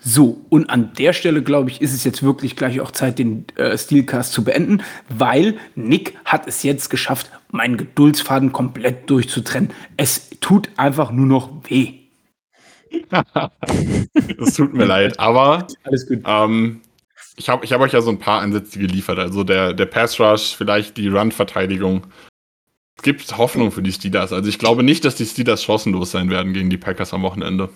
So, 0.00 0.40
und 0.48 0.70
an 0.70 0.92
der 0.98 1.12
Stelle, 1.12 1.42
glaube 1.42 1.70
ich, 1.70 1.80
ist 1.82 1.92
es 1.92 2.04
jetzt 2.04 2.22
wirklich 2.22 2.56
gleich 2.56 2.80
auch 2.80 2.90
Zeit, 2.90 3.18
den 3.18 3.44
äh, 3.56 3.76
Steelcast 3.76 4.32
zu 4.32 4.44
beenden, 4.44 4.82
weil 5.08 5.56
Nick 5.74 6.16
hat 6.24 6.46
es 6.46 6.62
jetzt 6.62 6.88
geschafft, 6.88 7.30
meinen 7.50 7.76
Geduldsfaden 7.76 8.52
komplett 8.52 9.10
durchzutrennen. 9.10 9.70
Es 9.96 10.30
tut 10.40 10.70
einfach 10.76 11.10
nur 11.10 11.26
noch 11.26 11.50
weh. 11.68 11.97
Es 14.38 14.54
tut 14.54 14.74
mir 14.74 14.84
leid, 14.84 15.18
aber 15.18 15.66
Alles 15.84 16.06
gut. 16.06 16.22
ähm, 16.26 16.80
ich 17.36 17.48
habe 17.48 17.64
ich 17.64 17.72
hab 17.72 17.80
euch 17.80 17.92
ja 17.92 18.00
so 18.00 18.10
ein 18.10 18.18
paar 18.18 18.40
Ansätze 18.40 18.78
geliefert. 18.78 19.18
Also 19.18 19.44
der, 19.44 19.72
der 19.72 19.86
Pass 19.86 20.18
Rush, 20.18 20.56
vielleicht 20.56 20.96
die 20.96 21.08
Run-Verteidigung. 21.08 22.06
Es 22.96 23.02
gibt 23.02 23.38
Hoffnung 23.38 23.70
für 23.70 23.82
die 23.82 23.92
Steelers. 23.92 24.32
Also 24.32 24.48
ich 24.48 24.58
glaube 24.58 24.82
nicht, 24.82 25.04
dass 25.04 25.14
die 25.14 25.24
Steelers 25.24 25.62
chancenlos 25.62 26.10
sein 26.10 26.30
werden 26.30 26.52
gegen 26.52 26.68
die 26.68 26.78
Packers 26.78 27.14
am 27.14 27.22
Wochenende. 27.22 27.68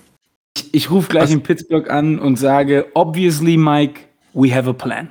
Ich, 0.56 0.74
ich 0.74 0.90
rufe 0.90 1.08
gleich 1.08 1.30
in 1.30 1.42
Pittsburgh 1.42 1.88
an 1.88 2.18
und 2.18 2.36
sage, 2.36 2.86
obviously, 2.94 3.56
Mike, 3.56 4.00
we 4.34 4.52
have 4.54 4.68
a 4.68 4.72
plan. 4.72 5.08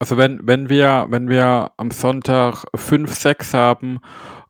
Also 0.00 0.16
wenn, 0.16 0.40
wenn 0.46 0.68
wir, 0.68 1.06
wenn 1.08 1.28
wir 1.28 1.70
am 1.76 1.90
Sonntag 1.90 2.64
5, 2.74 3.12
6 3.12 3.54
haben, 3.54 4.00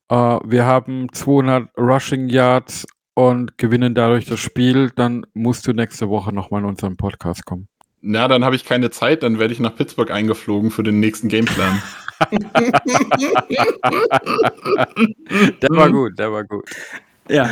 äh, 0.08 0.14
wir 0.14 0.64
haben 0.64 1.12
200 1.12 1.68
Rushing 1.78 2.28
Yards 2.28 2.86
und 3.18 3.58
gewinnen 3.58 3.96
dadurch 3.96 4.26
das 4.26 4.38
Spiel, 4.38 4.92
dann 4.94 5.26
musst 5.34 5.66
du 5.66 5.72
nächste 5.72 6.08
Woche 6.08 6.32
nochmal 6.32 6.60
in 6.60 6.68
unseren 6.68 6.96
Podcast 6.96 7.44
kommen. 7.44 7.66
Na, 8.00 8.28
dann 8.28 8.44
habe 8.44 8.54
ich 8.54 8.64
keine 8.64 8.90
Zeit, 8.90 9.24
dann 9.24 9.40
werde 9.40 9.52
ich 9.52 9.58
nach 9.58 9.74
Pittsburgh 9.74 10.12
eingeflogen 10.12 10.70
für 10.70 10.84
den 10.84 11.00
nächsten 11.00 11.26
Gameplan. 11.26 11.82
Der 15.60 15.70
war 15.70 15.90
gut, 15.90 16.16
der 16.16 16.32
war 16.32 16.44
gut. 16.44 16.70
Ja. 17.28 17.50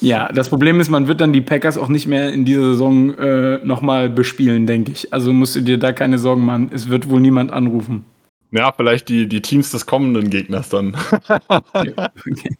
Ja, 0.00 0.32
das 0.32 0.48
Problem 0.48 0.80
ist, 0.80 0.88
man 0.88 1.08
wird 1.08 1.20
dann 1.20 1.34
die 1.34 1.42
Packers 1.42 1.76
auch 1.76 1.88
nicht 1.88 2.06
mehr 2.06 2.32
in 2.32 2.46
dieser 2.46 2.70
Saison 2.70 3.12
äh, 3.18 3.58
nochmal 3.64 4.08
bespielen, 4.08 4.66
denke 4.66 4.92
ich. 4.92 5.12
Also 5.12 5.34
musst 5.34 5.56
du 5.56 5.60
dir 5.60 5.76
da 5.76 5.92
keine 5.92 6.18
Sorgen 6.18 6.46
machen. 6.46 6.70
Es 6.72 6.88
wird 6.88 7.10
wohl 7.10 7.20
niemand 7.20 7.52
anrufen. 7.52 8.06
ja, 8.50 8.72
vielleicht 8.72 9.10
die, 9.10 9.28
die 9.28 9.42
Teams 9.42 9.72
des 9.72 9.84
kommenden 9.84 10.30
Gegners 10.30 10.70
dann. 10.70 10.96
Okay. 11.74 11.92
okay. 12.30 12.56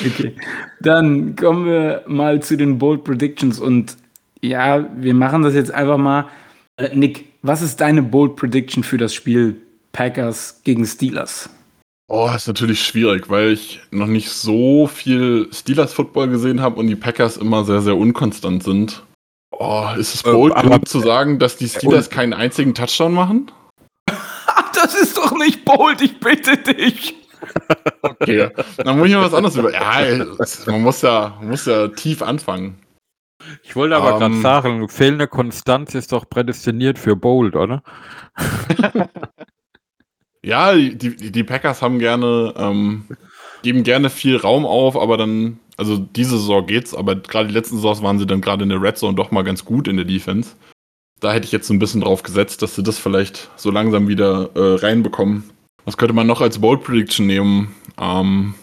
Dann 0.80 1.36
kommen 1.36 1.66
wir 1.66 2.04
mal 2.06 2.40
zu 2.42 2.56
den 2.56 2.78
Bold 2.78 3.04
Predictions. 3.04 3.58
Und 3.58 3.96
ja, 4.40 4.88
wir 4.96 5.14
machen 5.14 5.42
das 5.42 5.54
jetzt 5.54 5.72
einfach 5.72 5.98
mal. 5.98 6.26
Äh, 6.76 6.94
Nick, 6.94 7.26
was 7.42 7.62
ist 7.62 7.80
deine 7.80 8.02
Bold 8.02 8.36
Prediction 8.36 8.84
für 8.84 8.98
das 8.98 9.14
Spiel 9.14 9.60
Packers 9.92 10.60
gegen 10.64 10.84
Steelers? 10.86 11.50
Oh, 12.10 12.30
ist 12.34 12.46
natürlich 12.46 12.82
schwierig, 12.82 13.28
weil 13.28 13.52
ich 13.52 13.80
noch 13.90 14.06
nicht 14.06 14.30
so 14.30 14.86
viel 14.86 15.48
Steelers-Football 15.52 16.28
gesehen 16.28 16.60
habe 16.62 16.76
und 16.80 16.86
die 16.86 16.96
Packers 16.96 17.36
immer 17.36 17.64
sehr, 17.64 17.82
sehr 17.82 17.96
unkonstant 17.96 18.62
sind. 18.62 19.02
Oh, 19.50 19.88
ist 19.98 20.14
es 20.14 20.22
Äh, 20.24 20.32
bold 20.32 20.54
aber- 20.54 20.62
genug 20.70 20.88
zu 20.88 21.00
sagen, 21.00 21.38
dass 21.38 21.56
die 21.56 21.68
Steelers 21.68 22.08
keinen 22.08 22.32
einzigen 22.32 22.74
Touchdown 22.74 23.12
machen? 23.12 23.50
Ach, 24.08 24.72
das 24.82 24.94
ist 24.94 25.18
doch 25.18 25.36
nicht 25.36 25.64
bold, 25.66 26.00
ich 26.00 26.18
bitte 26.20 26.56
dich. 26.56 27.14
Okay, 28.02 28.50
dann 28.78 28.98
muss 28.98 29.08
ich 29.08 29.14
mal 29.14 29.24
was 29.24 29.34
anderes 29.34 29.56
über. 29.56 29.72
Ja, 29.72 30.24
man 30.66 30.82
muss 30.82 31.02
ja, 31.02 31.38
muss 31.40 31.66
ja 31.66 31.88
tief 31.88 32.22
anfangen. 32.22 32.78
Ich 33.62 33.76
wollte 33.76 33.96
aber 33.96 34.18
gerade 34.18 34.34
Ähm. 34.34 34.42
sagen, 34.42 34.88
fehlende 34.88 35.28
Konstanz 35.28 35.94
ist 35.94 36.12
doch 36.12 36.28
prädestiniert 36.28 36.98
für 36.98 37.16
Bold, 37.16 37.56
oder? 37.56 37.82
Ja, 40.44 40.74
die, 40.74 40.96
die, 40.96 41.32
die 41.32 41.44
Packers 41.44 41.82
haben 41.82 41.98
gerne, 41.98 42.54
ähm, 42.56 43.04
geben 43.62 43.82
gerne 43.82 44.08
viel 44.08 44.36
Raum 44.36 44.64
auf, 44.64 44.96
aber 44.96 45.16
dann, 45.16 45.58
also 45.76 45.98
diese 45.98 46.38
Saison 46.38 46.64
geht's, 46.66 46.94
aber 46.94 47.16
gerade 47.16 47.48
die 47.48 47.54
letzten 47.54 47.76
Saisons 47.76 48.02
waren 48.02 48.18
sie 48.18 48.26
dann 48.26 48.40
gerade 48.40 48.62
in 48.62 48.68
der 48.68 48.80
Red 48.80 48.98
Zone 48.98 49.16
doch 49.16 49.30
mal 49.30 49.42
ganz 49.42 49.64
gut 49.64 49.88
in 49.88 49.96
der 49.96 50.04
Defense. 50.04 50.54
Da 51.20 51.32
hätte 51.32 51.46
ich 51.46 51.52
jetzt 51.52 51.66
so 51.66 51.74
ein 51.74 51.80
bisschen 51.80 52.02
drauf 52.02 52.22
gesetzt, 52.22 52.62
dass 52.62 52.76
sie 52.76 52.84
das 52.84 52.98
vielleicht 52.98 53.50
so 53.56 53.70
langsam 53.70 54.06
wieder 54.06 54.50
äh, 54.54 54.76
reinbekommen. 54.76 55.50
Was 55.88 55.96
könnte 55.96 56.12
man 56.12 56.26
noch 56.26 56.42
als 56.42 56.58
Bold 56.58 56.84
Prediction 56.84 57.26
nehmen? 57.26 57.74
Ähm, 57.98 58.54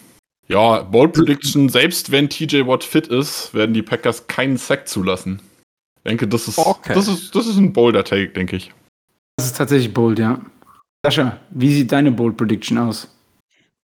ja, 0.46 0.82
Bold 0.82 1.12
Prediction, 1.12 1.68
selbst 1.68 2.12
wenn 2.12 2.30
TJ 2.30 2.68
Watt 2.68 2.84
fit 2.84 3.08
ist, 3.08 3.52
werden 3.52 3.74
die 3.74 3.82
Packers 3.82 4.28
keinen 4.28 4.56
Sack 4.58 4.86
zulassen. 4.86 5.42
Ich 5.96 6.02
denke, 6.04 6.28
das 6.28 6.46
ist, 6.46 6.56
Okay. 6.56 6.94
das 6.94 7.08
ist, 7.08 7.34
das 7.34 7.48
ist 7.48 7.56
ein 7.56 7.72
bolder 7.72 8.04
Take, 8.04 8.28
denke 8.28 8.54
ich. 8.54 8.72
Das 9.36 9.46
ist 9.46 9.56
tatsächlich 9.56 9.92
bold, 9.92 10.20
ja. 10.20 10.40
Sascha, 11.04 11.40
wie 11.50 11.74
sieht 11.74 11.90
deine 11.90 12.12
Bold 12.12 12.36
Prediction 12.36 12.78
aus? 12.78 13.12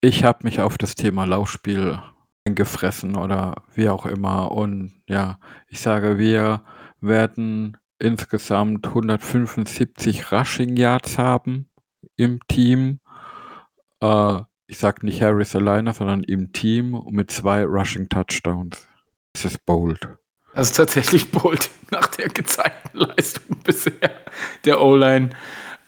Ich 0.01 0.22
habe 0.22 0.45
mich 0.45 0.61
auf 0.61 0.78
das 0.78 0.95
Thema 0.95 1.24
Laufspiel 1.24 1.99
eingefressen 2.47 3.16
oder 3.16 3.57
wie 3.74 3.88
auch 3.88 4.07
immer. 4.07 4.53
Und 4.53 5.03
ja, 5.09 5.40
ich 5.66 5.80
sage, 5.80 6.16
wir 6.16 6.62
werden 7.01 7.76
insgesamt 7.99 8.86
175 8.86 10.30
Rushing 10.30 10.76
Yards 10.76 11.18
haben 11.18 11.66
im 12.14 12.38
Team. 12.47 13.01
Äh, 14.03 14.40
ich 14.66 14.78
sage 14.78 15.07
nicht 15.07 15.22
Harris 15.22 15.55
alleine, 15.55 15.92
sondern 15.94 16.24
im 16.24 16.53
Team 16.53 17.00
mit 17.11 17.30
zwei 17.30 17.64
Rushing 17.64 18.09
Touchdowns. 18.09 18.86
Das 19.32 19.44
ist 19.44 19.64
bold. 19.64 20.09
Das 20.55 20.70
ist 20.70 20.76
tatsächlich 20.76 21.30
bold 21.30 21.70
nach 21.90 22.09
der 22.09 22.28
gezeigten 22.28 22.98
Leistung 22.98 23.57
bisher 23.64 24.11
der 24.64 24.80
O-Line. 24.80 25.30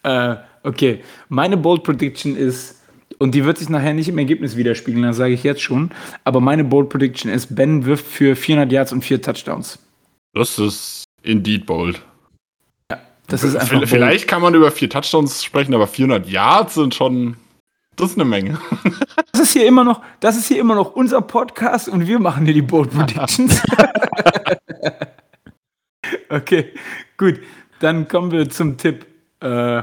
Äh, 0.02 0.36
okay, 0.62 1.02
meine 1.28 1.56
Bold 1.56 1.82
Prediction 1.82 2.36
ist, 2.36 2.82
und 3.18 3.34
die 3.34 3.44
wird 3.44 3.58
sich 3.58 3.68
nachher 3.68 3.94
nicht 3.94 4.08
im 4.08 4.18
Ergebnis 4.18 4.56
widerspiegeln, 4.56 5.02
das 5.02 5.16
sage 5.16 5.34
ich 5.34 5.42
jetzt 5.42 5.62
schon, 5.62 5.90
aber 6.24 6.40
meine 6.40 6.64
Bold 6.64 6.88
Prediction 6.88 7.30
ist, 7.30 7.54
Ben 7.54 7.84
wirft 7.84 8.06
für 8.06 8.36
400 8.36 8.72
Yards 8.72 8.92
und 8.92 9.02
4 9.02 9.22
Touchdowns. 9.22 9.78
Das 10.34 10.58
ist 10.58 11.04
indeed 11.22 11.64
bold. 11.66 12.02
Ja, 12.90 13.00
das 13.28 13.44
ist 13.44 13.56
einfach 13.56 13.86
Vielleicht 13.86 14.24
bold. 14.24 14.28
kann 14.28 14.42
man 14.42 14.54
über 14.54 14.70
vier 14.70 14.90
Touchdowns 14.90 15.44
sprechen, 15.44 15.74
aber 15.74 15.86
400 15.86 16.28
Yards 16.28 16.74
sind 16.74 16.94
schon 16.94 17.36
das 17.97 18.11
ist 18.11 18.16
eine 18.16 18.24
Menge. 18.24 18.59
Das 19.32 19.51
ist 19.51 19.53
hier 19.53 19.66
immer 19.66 19.84
noch, 19.84 20.01
das 20.20 20.36
ist 20.36 20.47
hier 20.47 20.61
immer 20.61 20.76
noch 20.76 20.95
unser 20.95 21.20
Podcast 21.20 21.88
und 21.88 22.07
wir 22.07 22.20
machen 22.20 22.45
hier 22.45 22.55
die 22.55 22.62
Bold 22.62 22.90
Predictions. 22.90 23.61
okay, 26.30 26.72
gut. 27.18 27.40
Dann 27.80 28.07
kommen 28.07 28.30
wir 28.30 28.49
zum 28.49 28.78
Tipp. 28.78 29.05
Äh, 29.40 29.82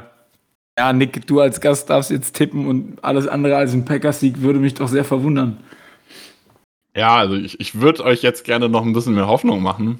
ja, 0.77 0.93
Nick, 0.93 1.27
du 1.27 1.41
als 1.41 1.59
Gast 1.59 1.89
darfst 1.89 2.11
jetzt 2.11 2.35
tippen 2.35 2.65
und 2.65 3.03
alles 3.03 3.27
andere 3.27 3.57
als 3.57 3.73
ein 3.73 3.85
Packers-Sieg 3.85 4.41
würde 4.41 4.59
mich 4.59 4.73
doch 4.73 4.87
sehr 4.87 5.03
verwundern. 5.03 5.57
Ja, 6.95 7.17
also 7.17 7.35
ich, 7.35 7.59
ich 7.59 7.79
würde 7.79 8.03
euch 8.03 8.21
jetzt 8.21 8.43
gerne 8.43 8.69
noch 8.69 8.83
ein 8.83 8.93
bisschen 8.93 9.15
mehr 9.15 9.27
Hoffnung 9.27 9.61
machen. 9.61 9.99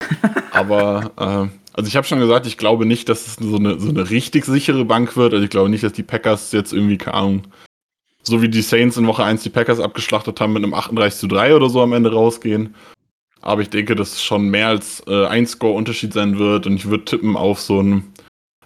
Aber, 0.52 1.50
äh, 1.50 1.61
also 1.72 1.88
ich 1.88 1.96
habe 1.96 2.06
schon 2.06 2.20
gesagt, 2.20 2.46
ich 2.46 2.58
glaube 2.58 2.86
nicht, 2.86 3.08
dass 3.08 3.26
es 3.26 3.34
so 3.34 3.56
eine, 3.56 3.78
so 3.80 3.88
eine 3.88 4.10
richtig 4.10 4.44
sichere 4.44 4.84
Bank 4.84 5.16
wird. 5.16 5.32
Also 5.32 5.44
ich 5.44 5.50
glaube 5.50 5.70
nicht, 5.70 5.84
dass 5.84 5.92
die 5.92 6.02
Packers 6.02 6.52
jetzt 6.52 6.72
irgendwie, 6.72 6.98
keine 6.98 7.14
Ahnung, 7.14 7.42
so 8.22 8.42
wie 8.42 8.48
die 8.48 8.62
Saints 8.62 8.96
in 8.96 9.06
Woche 9.06 9.24
1 9.24 9.42
die 9.42 9.50
Packers 9.50 9.80
abgeschlachtet 9.80 10.40
haben, 10.40 10.52
mit 10.52 10.62
einem 10.62 10.74
38 10.74 11.18
zu 11.18 11.26
3 11.26 11.56
oder 11.56 11.68
so 11.68 11.80
am 11.82 11.92
Ende 11.92 12.12
rausgehen. 12.12 12.74
Aber 13.40 13.62
ich 13.62 13.70
denke, 13.70 13.96
dass 13.96 14.12
es 14.12 14.22
schon 14.22 14.48
mehr 14.48 14.68
als 14.68 15.02
äh, 15.06 15.26
ein 15.26 15.46
Score-Unterschied 15.46 16.12
sein 16.12 16.38
wird. 16.38 16.66
Und 16.66 16.76
ich 16.76 16.86
würde 16.88 17.04
tippen 17.04 17.36
auf 17.36 17.60
so 17.60 17.82
ein, 17.82 18.12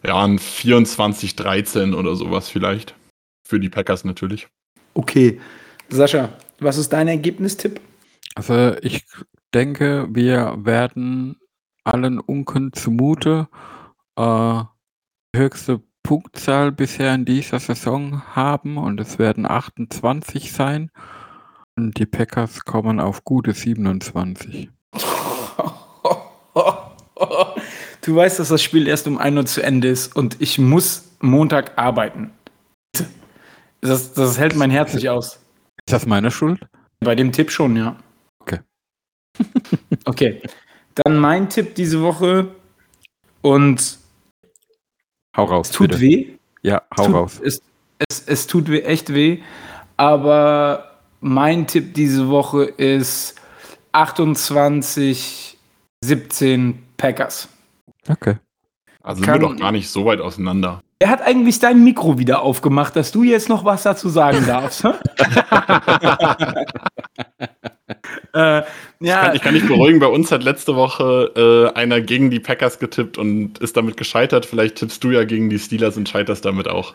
ja, 0.05 0.23
ein 0.23 0.39
24-13 0.39 1.95
oder 1.95 2.15
sowas 2.17 2.51
vielleicht. 2.51 2.95
Für 3.49 3.59
die 3.59 3.71
Packers 3.71 4.05
natürlich. 4.05 4.49
Okay. 4.95 5.41
Sascha, 5.89 6.31
was 6.59 6.77
ist 6.77 6.93
dein 6.93 7.09
Ergebnistipp? 7.09 7.81
Also 8.35 8.77
ich 8.83 9.07
denke, 9.55 10.09
wir 10.11 10.59
werden 10.59 11.37
allen 11.87 12.21
Unken 12.21 12.73
zumute 12.73 13.49
äh, 14.17 14.63
höchste 15.35 15.83
Punktzahl 16.03 16.73
bisher 16.73 17.15
in 17.15 17.25
dieser 17.25 17.59
Saison 17.59 18.23
haben 18.35 18.77
und 18.77 19.01
es 19.01 19.19
werden 19.19 19.47
28 19.47 20.53
sein. 20.53 20.91
Und 21.77 21.99
die 21.99 22.07
Packers 22.07 22.65
kommen 22.65 23.01
auf 23.01 23.25
gute 23.25 23.53
27. 23.53 24.71
Du 28.03 28.15
weißt, 28.15 28.39
dass 28.39 28.51
das 28.51 28.63
Spiel 28.63 28.87
erst 28.87 29.09
um 29.09 29.19
1 29.19 29.37
Uhr 29.37 29.47
zu 29.47 29.63
Ende 29.65 29.89
ist 29.89 30.15
und 30.15 30.41
ich 30.41 30.61
muss 30.61 31.11
Montag 31.21 31.77
arbeiten. 31.77 32.31
Das, 33.81 34.13
das 34.13 34.39
hält 34.39 34.55
mein 34.55 34.71
Herz 34.71 34.95
nicht 34.95 35.09
aus. 35.09 35.41
Ist 35.85 35.93
das 35.93 36.07
meine 36.07 36.31
Schuld? 36.31 36.61
Bei 37.01 37.17
dem 37.17 37.33
Tipp 37.33 37.51
schon, 37.51 37.77
ja. 37.77 37.97
Okay. 38.39 38.61
okay. 40.05 40.41
Dann 40.97 41.19
mein 41.19 41.49
Tipp 41.49 41.75
diese 41.75 42.03
Woche 42.03 42.49
und 43.43 43.99
hau 45.37 45.45
raus. 45.45 45.69
Es 45.69 45.77
tut 45.77 45.89
bitte. 45.89 46.01
weh. 46.01 46.27
Ja, 46.63 46.83
hau 46.97 47.03
es 47.03 47.07
tut, 47.07 47.15
raus. 47.15 47.41
Es, 47.45 47.63
es, 48.09 48.21
es 48.27 48.47
tut 48.47 48.69
weh, 48.69 48.81
echt 48.81 49.13
weh. 49.13 49.41
Aber 49.97 50.99
mein 51.21 51.67
Tipp 51.67 51.95
diese 51.95 52.29
Woche 52.29 52.65
ist 52.65 53.35
28, 53.93 55.59
17 56.03 56.83
Packers. 56.97 57.49
Okay. 58.09 58.37
Also 59.03 59.23
sind 59.23 59.33
wir 59.33 59.39
doch 59.39 59.57
gar 59.57 59.73
nicht 59.73 59.89
so 59.89 60.05
weit 60.05 60.21
auseinander. 60.21 60.81
Er 60.99 61.11
hat 61.11 61.21
eigentlich 61.21 61.59
dein 61.59 61.85
Mikro 61.85 62.19
wieder 62.19 62.41
aufgemacht, 62.41 62.97
dass 62.97 63.13
du 63.13 63.23
jetzt 63.23 63.51
noch 63.51 63.65
was 63.65 63.83
dazu 63.83 64.09
sagen 64.09 64.47
darfst. 64.47 64.83
äh, 68.37 68.39
ja. 68.39 68.65
ich, 69.01 69.07
kann, 69.07 69.37
ich 69.37 69.43
kann 69.43 69.55
dich 69.55 69.67
beruhigen, 69.67 69.99
bei 69.99 70.09
uns 70.09 70.31
hat 70.31 70.43
letzte 70.43 70.77
Woche 70.77 71.73
äh, 71.75 71.79
einer 71.79 72.03
gegen 72.03 72.31
die 72.31 72.39
Packers 72.39 72.79
getippt 72.79 73.17
und 73.17 73.59
ist 73.61 73.77
damit 73.79 73.97
gescheitert. 73.97 74.45
Vielleicht 74.45 74.77
tippst 74.77 75.03
du 75.03 75.11
ja 75.11 75.25
gegen 75.25 75.49
die 75.49 75.59
Steelers 75.59 75.97
und 75.97 76.07
scheiterst 76.07 76.45
damit 76.45 76.69
auch. 76.69 76.93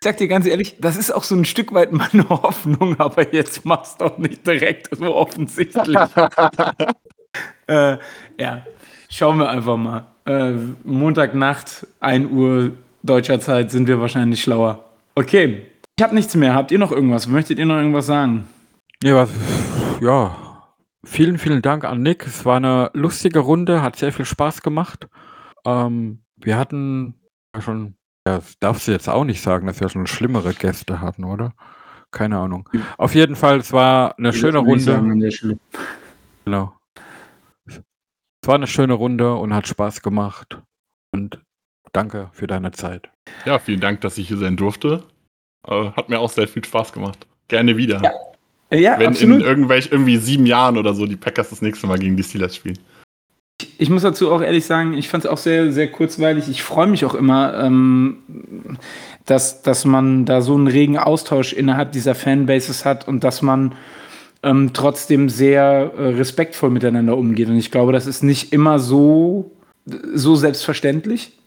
Ich 0.00 0.04
sag 0.04 0.16
dir 0.16 0.28
ganz 0.28 0.46
ehrlich, 0.46 0.76
das 0.80 0.96
ist 0.96 1.10
auch 1.10 1.24
so 1.24 1.34
ein 1.34 1.44
Stück 1.44 1.74
weit 1.74 1.92
meine 1.92 2.26
Hoffnung, 2.30 2.98
aber 2.98 3.34
jetzt 3.34 3.66
machst 3.66 4.00
du 4.00 4.06
doch 4.06 4.16
nicht 4.16 4.46
direkt 4.46 4.96
so 4.96 5.14
offensichtlich. 5.14 5.96
äh, 7.66 7.98
ja, 8.40 8.62
schauen 9.10 9.38
wir 9.38 9.50
einfach 9.50 9.76
mal. 9.76 10.06
Äh, 10.24 10.52
Montagnacht, 10.84 11.86
1 12.00 12.30
Uhr 12.30 12.72
deutscher 13.02 13.40
Zeit, 13.40 13.70
sind 13.70 13.88
wir 13.88 14.00
wahrscheinlich 14.00 14.42
schlauer. 14.42 14.84
Okay, 15.14 15.66
ich 15.98 16.02
habe 16.02 16.14
nichts 16.14 16.34
mehr. 16.34 16.54
Habt 16.54 16.70
ihr 16.70 16.78
noch 16.78 16.92
irgendwas? 16.92 17.26
Möchtet 17.26 17.58
ihr 17.58 17.66
noch 17.66 17.76
irgendwas 17.76 18.06
sagen? 18.06 18.46
Ja, 19.02 19.28
ja. 20.00 20.47
Vielen, 21.04 21.38
vielen 21.38 21.62
Dank 21.62 21.84
an 21.84 22.02
Nick. 22.02 22.26
Es 22.26 22.44
war 22.44 22.56
eine 22.56 22.90
lustige 22.92 23.38
Runde, 23.38 23.82
hat 23.82 23.96
sehr 23.96 24.12
viel 24.12 24.24
Spaß 24.24 24.62
gemacht. 24.62 25.08
Ähm, 25.64 26.22
wir 26.36 26.58
hatten 26.58 27.14
ja 27.54 27.62
schon, 27.62 27.94
ja, 28.26 28.38
das 28.38 28.58
darfst 28.58 28.88
du 28.88 28.92
jetzt 28.92 29.08
auch 29.08 29.24
nicht 29.24 29.40
sagen, 29.40 29.66
dass 29.66 29.80
wir 29.80 29.88
schon 29.88 30.06
schlimmere 30.06 30.54
Gäste 30.54 31.00
hatten, 31.00 31.24
oder? 31.24 31.54
Keine 32.10 32.38
Ahnung. 32.38 32.68
Auf 32.96 33.14
jeden 33.14 33.36
Fall, 33.36 33.58
es 33.58 33.72
war 33.72 34.18
eine 34.18 34.30
ich 34.30 34.38
schöne 34.38 34.58
Runde. 34.58 34.82
Sagen, 34.82 35.20
genau. 36.44 36.76
Es 37.66 37.82
war 38.46 38.54
eine 38.54 38.66
schöne 38.66 38.94
Runde 38.94 39.34
und 39.34 39.54
hat 39.54 39.68
Spaß 39.68 40.02
gemacht. 40.02 40.60
Und 41.12 41.40
danke 41.92 42.30
für 42.32 42.46
deine 42.46 42.72
Zeit. 42.72 43.10
Ja, 43.44 43.58
vielen 43.58 43.80
Dank, 43.80 44.00
dass 44.00 44.18
ich 44.18 44.28
hier 44.28 44.38
sein 44.38 44.56
durfte. 44.56 45.04
Äh, 45.66 45.90
hat 45.92 46.08
mir 46.08 46.18
auch 46.18 46.30
sehr 46.30 46.48
viel 46.48 46.64
Spaß 46.64 46.92
gemacht. 46.92 47.26
Gerne 47.48 47.76
wieder. 47.76 48.02
Ja, 48.02 48.12
ja 48.70 48.98
Wenn 48.98 49.08
absolut. 49.08 49.40
in 49.40 49.46
irgendwelch 49.46 49.88
irgendwie 49.90 50.18
sieben 50.18 50.46
Jahren 50.46 50.76
oder 50.76 50.94
so 50.94 51.06
die 51.06 51.16
Packers 51.16 51.50
das 51.50 51.62
nächste 51.62 51.86
Mal 51.86 51.98
gegen 51.98 52.16
die 52.16 52.22
Steelers 52.22 52.56
spielen. 52.56 52.78
Ich 53.78 53.90
muss 53.90 54.02
dazu 54.02 54.30
auch 54.30 54.40
ehrlich 54.40 54.66
sagen, 54.66 54.94
ich 54.94 55.08
fand 55.08 55.24
es 55.24 55.30
auch 55.30 55.38
sehr, 55.38 55.72
sehr 55.72 55.90
kurzweilig. 55.90 56.48
Ich 56.48 56.62
freue 56.62 56.86
mich 56.86 57.04
auch 57.04 57.14
immer, 57.14 57.54
ähm, 57.54 58.18
dass, 59.26 59.62
dass 59.62 59.84
man 59.84 60.26
da 60.26 60.42
so 60.42 60.54
einen 60.54 60.68
regen 60.68 60.98
Austausch 60.98 61.52
innerhalb 61.52 61.92
dieser 61.92 62.14
Fanbases 62.14 62.84
hat 62.84 63.08
und 63.08 63.24
dass 63.24 63.42
man 63.42 63.74
ähm, 64.42 64.70
trotzdem 64.72 65.28
sehr 65.28 65.92
äh, 65.96 66.02
respektvoll 66.14 66.70
miteinander 66.70 67.16
umgeht. 67.16 67.48
Und 67.48 67.56
ich 67.56 67.70
glaube, 67.70 67.92
das 67.92 68.06
ist 68.06 68.22
nicht 68.22 68.52
immer 68.52 68.78
so, 68.78 69.50
so 69.86 70.36
selbstverständlich. 70.36 71.37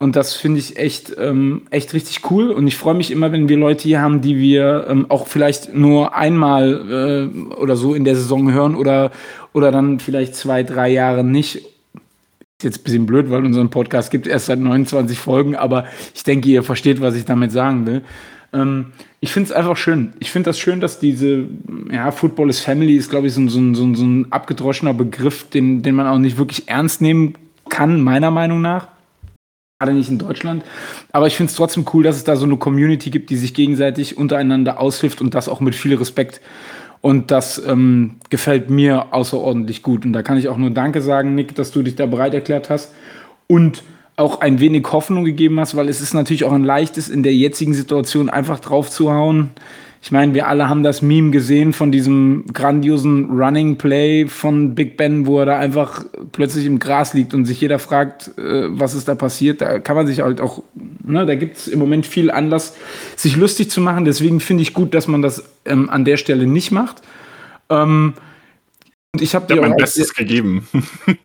Und 0.00 0.14
das 0.14 0.34
finde 0.34 0.60
ich 0.60 0.76
echt, 0.76 1.12
ähm, 1.18 1.62
echt 1.70 1.92
richtig 1.92 2.30
cool. 2.30 2.50
Und 2.50 2.68
ich 2.68 2.76
freue 2.76 2.94
mich 2.94 3.10
immer, 3.10 3.32
wenn 3.32 3.48
wir 3.48 3.56
Leute 3.56 3.82
hier 3.82 4.00
haben, 4.00 4.20
die 4.20 4.38
wir 4.38 4.86
ähm, 4.88 5.06
auch 5.08 5.26
vielleicht 5.26 5.74
nur 5.74 6.14
einmal 6.14 7.30
äh, 7.34 7.54
oder 7.54 7.74
so 7.74 7.94
in 7.94 8.04
der 8.04 8.14
Saison 8.14 8.52
hören 8.52 8.76
oder, 8.76 9.10
oder 9.52 9.72
dann 9.72 9.98
vielleicht 9.98 10.36
zwei, 10.36 10.62
drei 10.62 10.90
Jahre 10.90 11.24
nicht. 11.24 11.56
Ist 11.56 12.62
jetzt 12.62 12.80
ein 12.80 12.84
bisschen 12.84 13.06
blöd, 13.06 13.28
weil 13.30 13.44
unseren 13.44 13.70
Podcast 13.70 14.12
gibt 14.12 14.28
erst 14.28 14.46
seit 14.46 14.60
29 14.60 15.18
Folgen, 15.18 15.56
aber 15.56 15.86
ich 16.14 16.22
denke, 16.22 16.48
ihr 16.48 16.62
versteht, 16.62 17.00
was 17.00 17.16
ich 17.16 17.24
damit 17.24 17.50
sagen 17.50 17.84
will. 17.86 18.02
Ähm, 18.52 18.92
ich 19.18 19.32
finde 19.32 19.50
es 19.50 19.52
einfach 19.52 19.76
schön. 19.76 20.12
Ich 20.20 20.30
finde 20.30 20.50
das 20.50 20.60
schön, 20.60 20.80
dass 20.80 21.00
diese, 21.00 21.44
ja, 21.90 22.12
Football 22.12 22.50
is 22.50 22.60
Family 22.60 22.94
ist, 22.94 23.10
glaube 23.10 23.26
ich, 23.26 23.32
so, 23.32 23.46
so, 23.48 23.74
so, 23.74 23.94
so 23.94 24.04
ein 24.04 24.30
abgedroschener 24.30 24.94
Begriff, 24.94 25.50
den, 25.50 25.82
den 25.82 25.96
man 25.96 26.06
auch 26.06 26.18
nicht 26.18 26.38
wirklich 26.38 26.68
ernst 26.68 27.00
nehmen 27.00 27.34
kann, 27.68 28.00
meiner 28.00 28.30
Meinung 28.30 28.60
nach. 28.60 28.88
Gerade 29.80 29.92
nicht 29.92 30.10
in 30.10 30.18
Deutschland. 30.18 30.64
Aber 31.12 31.28
ich 31.28 31.36
finde 31.36 31.50
es 31.50 31.56
trotzdem 31.56 31.86
cool, 31.92 32.02
dass 32.02 32.16
es 32.16 32.24
da 32.24 32.34
so 32.34 32.44
eine 32.44 32.56
Community 32.56 33.10
gibt, 33.10 33.30
die 33.30 33.36
sich 33.36 33.54
gegenseitig 33.54 34.16
untereinander 34.16 34.80
aushilft 34.80 35.20
und 35.20 35.34
das 35.34 35.48
auch 35.48 35.60
mit 35.60 35.76
viel 35.76 35.94
Respekt. 35.94 36.40
Und 37.00 37.30
das 37.30 37.62
ähm, 37.64 38.16
gefällt 38.28 38.70
mir 38.70 39.14
außerordentlich 39.14 39.84
gut. 39.84 40.04
Und 40.04 40.12
da 40.14 40.24
kann 40.24 40.36
ich 40.36 40.48
auch 40.48 40.56
nur 40.56 40.70
Danke 40.70 41.00
sagen, 41.00 41.36
Nick, 41.36 41.54
dass 41.54 41.70
du 41.70 41.84
dich 41.84 41.94
da 41.94 42.06
bereit 42.06 42.34
erklärt 42.34 42.70
hast. 42.70 42.92
Und 43.46 43.84
auch 44.16 44.40
ein 44.40 44.58
wenig 44.58 44.84
Hoffnung 44.90 45.24
gegeben 45.24 45.60
hast, 45.60 45.76
weil 45.76 45.88
es 45.88 46.00
ist 46.00 46.12
natürlich 46.12 46.42
auch 46.42 46.52
ein 46.52 46.64
leichtes, 46.64 47.08
in 47.08 47.22
der 47.22 47.34
jetzigen 47.34 47.72
Situation 47.72 48.28
einfach 48.28 48.58
drauf. 48.58 48.90
Ich 50.00 50.12
meine, 50.12 50.32
wir 50.32 50.46
alle 50.46 50.68
haben 50.68 50.84
das 50.84 51.02
Meme 51.02 51.30
gesehen 51.32 51.72
von 51.72 51.90
diesem 51.90 52.44
grandiosen 52.52 53.30
Running 53.30 53.78
Play 53.78 54.26
von 54.26 54.74
Big 54.74 54.96
Ben, 54.96 55.26
wo 55.26 55.40
er 55.40 55.46
da 55.46 55.58
einfach 55.58 56.04
plötzlich 56.30 56.66
im 56.66 56.78
Gras 56.78 57.14
liegt 57.14 57.34
und 57.34 57.46
sich 57.46 57.60
jeder 57.60 57.80
fragt, 57.80 58.28
äh, 58.38 58.66
was 58.68 58.94
ist 58.94 59.08
da 59.08 59.16
passiert. 59.16 59.60
Da 59.60 59.80
kann 59.80 59.96
man 59.96 60.06
sich 60.06 60.20
halt 60.20 60.40
auch, 60.40 60.62
ne, 61.04 61.26
da 61.26 61.34
gibt 61.34 61.56
es 61.56 61.68
im 61.68 61.80
Moment 61.80 62.06
viel 62.06 62.30
Anlass, 62.30 62.76
sich 63.16 63.36
lustig 63.36 63.70
zu 63.70 63.80
machen. 63.80 64.04
Deswegen 64.04 64.38
finde 64.38 64.62
ich 64.62 64.72
gut, 64.72 64.94
dass 64.94 65.08
man 65.08 65.20
das 65.20 65.42
ähm, 65.64 65.90
an 65.90 66.04
der 66.04 66.16
Stelle 66.16 66.46
nicht 66.46 66.70
macht. 66.70 67.02
Ähm, 67.68 68.14
und 69.12 69.22
ich 69.22 69.34
habe 69.34 69.52
dir 69.52 69.60
mein 69.60 69.76
Bestes 69.76 70.14
gegeben. 70.14 70.68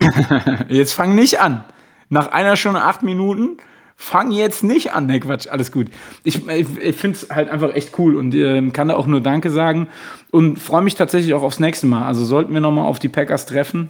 Jetzt 0.67 0.93
fang 0.93 1.13
nicht 1.13 1.39
an. 1.39 1.63
nach 2.09 2.27
einer 2.29 2.55
Stunde 2.55 2.81
acht 2.81 3.03
Minuten. 3.03 3.57
Fang 3.95 4.31
jetzt 4.31 4.63
nicht 4.63 4.91
an, 4.93 5.05
ne 5.05 5.19
Quatsch, 5.19 5.47
alles 5.47 5.71
gut. 5.71 5.87
Ich, 6.23 6.47
ich, 6.47 6.67
ich 6.77 6.95
finde 6.95 7.17
es 7.17 7.29
halt 7.29 7.49
einfach 7.49 7.73
echt 7.73 7.97
cool 7.99 8.15
und 8.15 8.33
äh, 8.33 8.61
kann 8.71 8.89
da 8.89 8.95
auch 8.95 9.07
nur 9.07 9.21
Danke 9.21 9.49
sagen 9.49 9.87
und 10.31 10.59
freue 10.59 10.81
mich 10.81 10.95
tatsächlich 10.95 11.33
auch 11.33 11.43
aufs 11.43 11.59
nächste 11.59 11.87
Mal. 11.87 12.05
Also 12.05 12.25
sollten 12.25 12.53
wir 12.53 12.61
nochmal 12.61 12.85
auf 12.85 12.99
die 12.99 13.09
Packers 13.09 13.45
treffen, 13.45 13.89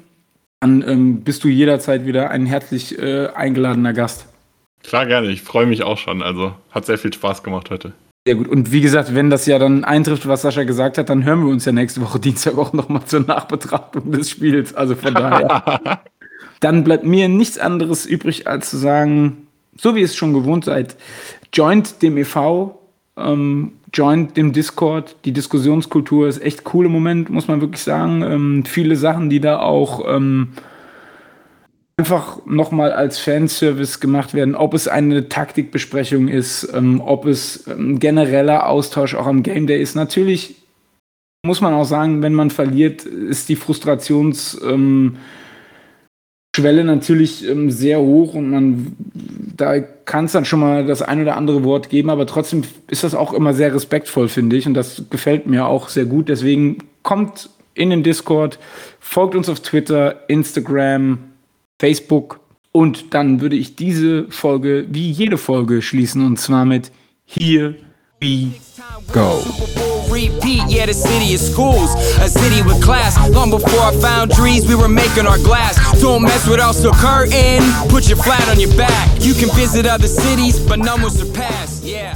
dann 0.59 0.83
ähm, 0.87 1.21
bist 1.21 1.43
du 1.43 1.47
jederzeit 1.47 2.05
wieder 2.05 2.29
ein 2.29 2.45
herzlich 2.45 2.97
äh, 2.99 3.27
eingeladener 3.27 3.93
Gast. 3.93 4.27
Klar, 4.83 5.05
gerne. 5.05 5.29
Ich 5.29 5.41
freue 5.41 5.65
mich 5.65 5.83
auch 5.83 5.97
schon. 5.97 6.21
Also 6.21 6.53
hat 6.71 6.85
sehr 6.85 6.97
viel 6.97 7.13
Spaß 7.13 7.43
gemacht 7.43 7.69
heute. 7.69 7.93
Sehr 8.25 8.35
gut. 8.35 8.47
Und 8.47 8.71
wie 8.71 8.81
gesagt, 8.81 9.15
wenn 9.15 9.29
das 9.29 9.45
ja 9.45 9.59
dann 9.59 9.83
eintrifft, 9.83 10.27
was 10.27 10.43
Sascha 10.43 10.63
gesagt 10.63 10.97
hat, 10.97 11.09
dann 11.09 11.25
hören 11.25 11.43
wir 11.43 11.51
uns 11.51 11.65
ja 11.65 11.71
nächste 11.71 12.01
Woche 12.01 12.19
Dienstag 12.19 12.57
auch 12.57 12.71
nochmal 12.71 13.03
zur 13.05 13.21
Nachbetrachtung 13.21 14.11
des 14.11 14.29
Spiels. 14.29 14.73
Also 14.73 14.95
von 14.95 15.13
daher. 15.13 16.01
dann 16.61 16.85
bleibt 16.85 17.03
mir 17.03 17.27
nichts 17.27 17.57
anderes 17.57 18.05
übrig, 18.05 18.47
als 18.47 18.69
zu 18.69 18.77
sagen, 18.77 19.42
so 19.77 19.95
wie 19.95 19.99
ihr 19.99 20.05
es 20.05 20.15
schon 20.15 20.33
gewohnt 20.33 20.65
seid, 20.65 20.95
joint 21.53 22.01
dem 22.01 22.17
e.V., 22.17 22.79
ähm, 23.17 23.73
joint 23.93 24.35
dem 24.37 24.53
Discord. 24.53 25.15
Die 25.25 25.31
Diskussionskultur 25.31 26.27
ist 26.27 26.41
echt 26.41 26.73
cool 26.73 26.87
im 26.87 26.91
Moment, 26.91 27.29
muss 27.29 27.47
man 27.47 27.61
wirklich 27.61 27.83
sagen. 27.83 28.23
Ähm, 28.23 28.63
viele 28.65 28.95
Sachen, 28.95 29.29
die 29.29 29.39
da 29.39 29.59
auch 29.59 30.03
ähm, 30.07 30.49
einfach 31.97 32.43
nochmal 32.45 32.91
als 32.91 33.19
Fanservice 33.19 33.99
gemacht 33.99 34.33
werden, 34.33 34.55
ob 34.55 34.73
es 34.73 34.87
eine 34.87 35.29
Taktikbesprechung 35.29 36.27
ist, 36.27 36.67
ähm, 36.73 37.01
ob 37.01 37.25
es 37.25 37.67
ein 37.67 37.79
ähm, 37.79 37.99
genereller 37.99 38.67
Austausch 38.67 39.15
auch 39.15 39.27
am 39.27 39.43
Game 39.43 39.67
Day 39.67 39.81
ist. 39.81 39.95
Natürlich 39.95 40.55
muss 41.45 41.61
man 41.61 41.73
auch 41.73 41.85
sagen, 41.85 42.21
wenn 42.21 42.33
man 42.33 42.49
verliert, 42.49 43.05
ist 43.05 43.49
die 43.49 43.57
Frustrationsschwelle 43.57 45.17
ähm, 46.65 46.85
natürlich 46.85 47.47
ähm, 47.47 47.69
sehr 47.69 47.99
hoch 47.99 48.33
und 48.33 48.49
man 48.49 48.95
da 49.55 49.79
kann 49.79 50.25
es 50.25 50.31
dann 50.31 50.45
schon 50.45 50.59
mal 50.59 50.85
das 50.85 51.01
ein 51.01 51.21
oder 51.21 51.37
andere 51.37 51.63
Wort 51.63 51.89
geben, 51.89 52.09
aber 52.09 52.25
trotzdem 52.25 52.63
ist 52.87 53.03
das 53.03 53.13
auch 53.13 53.33
immer 53.33 53.53
sehr 53.53 53.73
respektvoll, 53.73 54.27
finde 54.27 54.57
ich, 54.57 54.65
und 54.65 54.73
das 54.73 55.03
gefällt 55.09 55.45
mir 55.47 55.67
auch 55.67 55.89
sehr 55.89 56.05
gut. 56.05 56.27
Deswegen 56.27 56.79
kommt 57.03 57.49
in 57.75 57.91
den 57.91 58.03
Discord, 58.03 58.59
folgt 58.99 59.35
uns 59.35 59.49
auf 59.49 59.59
Twitter, 59.59 60.27
Instagram, 60.27 61.19
Facebook. 61.79 62.39
Und 62.71 63.13
dann 63.13 63.41
würde 63.41 63.55
ich 63.55 63.75
diese 63.75 64.25
Folge 64.29 64.87
wie 64.89 65.11
jede 65.11 65.37
Folge 65.37 65.83
schließen 65.83 66.25
und 66.25 66.39
zwar 66.39 66.65
mit 66.65 66.91
Here 67.25 67.75
We 68.19 68.53
Go. 69.13 69.92
Repeat. 70.13 70.63
Yeah, 70.69 70.85
the 70.85 70.93
city 70.93 71.33
is 71.33 71.41
schools, 71.51 71.89
a 72.21 72.29
city 72.29 72.61
with 72.61 72.81
class. 72.81 73.17
Long 73.31 73.49
before 73.49 73.79
I 73.81 73.91
found 73.99 74.31
trees, 74.31 74.67
we 74.67 74.75
were 74.75 74.87
making 74.87 75.25
our 75.25 75.37
glass. 75.39 75.75
Don't 75.99 76.21
mess 76.21 76.47
with 76.47 76.59
us, 76.59 76.81
so 76.81 76.91
curtain. 76.91 77.61
Put 77.89 78.07
your 78.07 78.17
flat 78.17 78.47
on 78.49 78.59
your 78.59 78.75
back. 78.77 79.09
You 79.21 79.33
can 79.33 79.49
visit 79.55 79.85
other 79.85 80.07
cities, 80.07 80.59
but 80.59 80.79
none 80.79 81.01
will 81.01 81.09
surpass. 81.09 81.81
Yeah, 81.83 82.13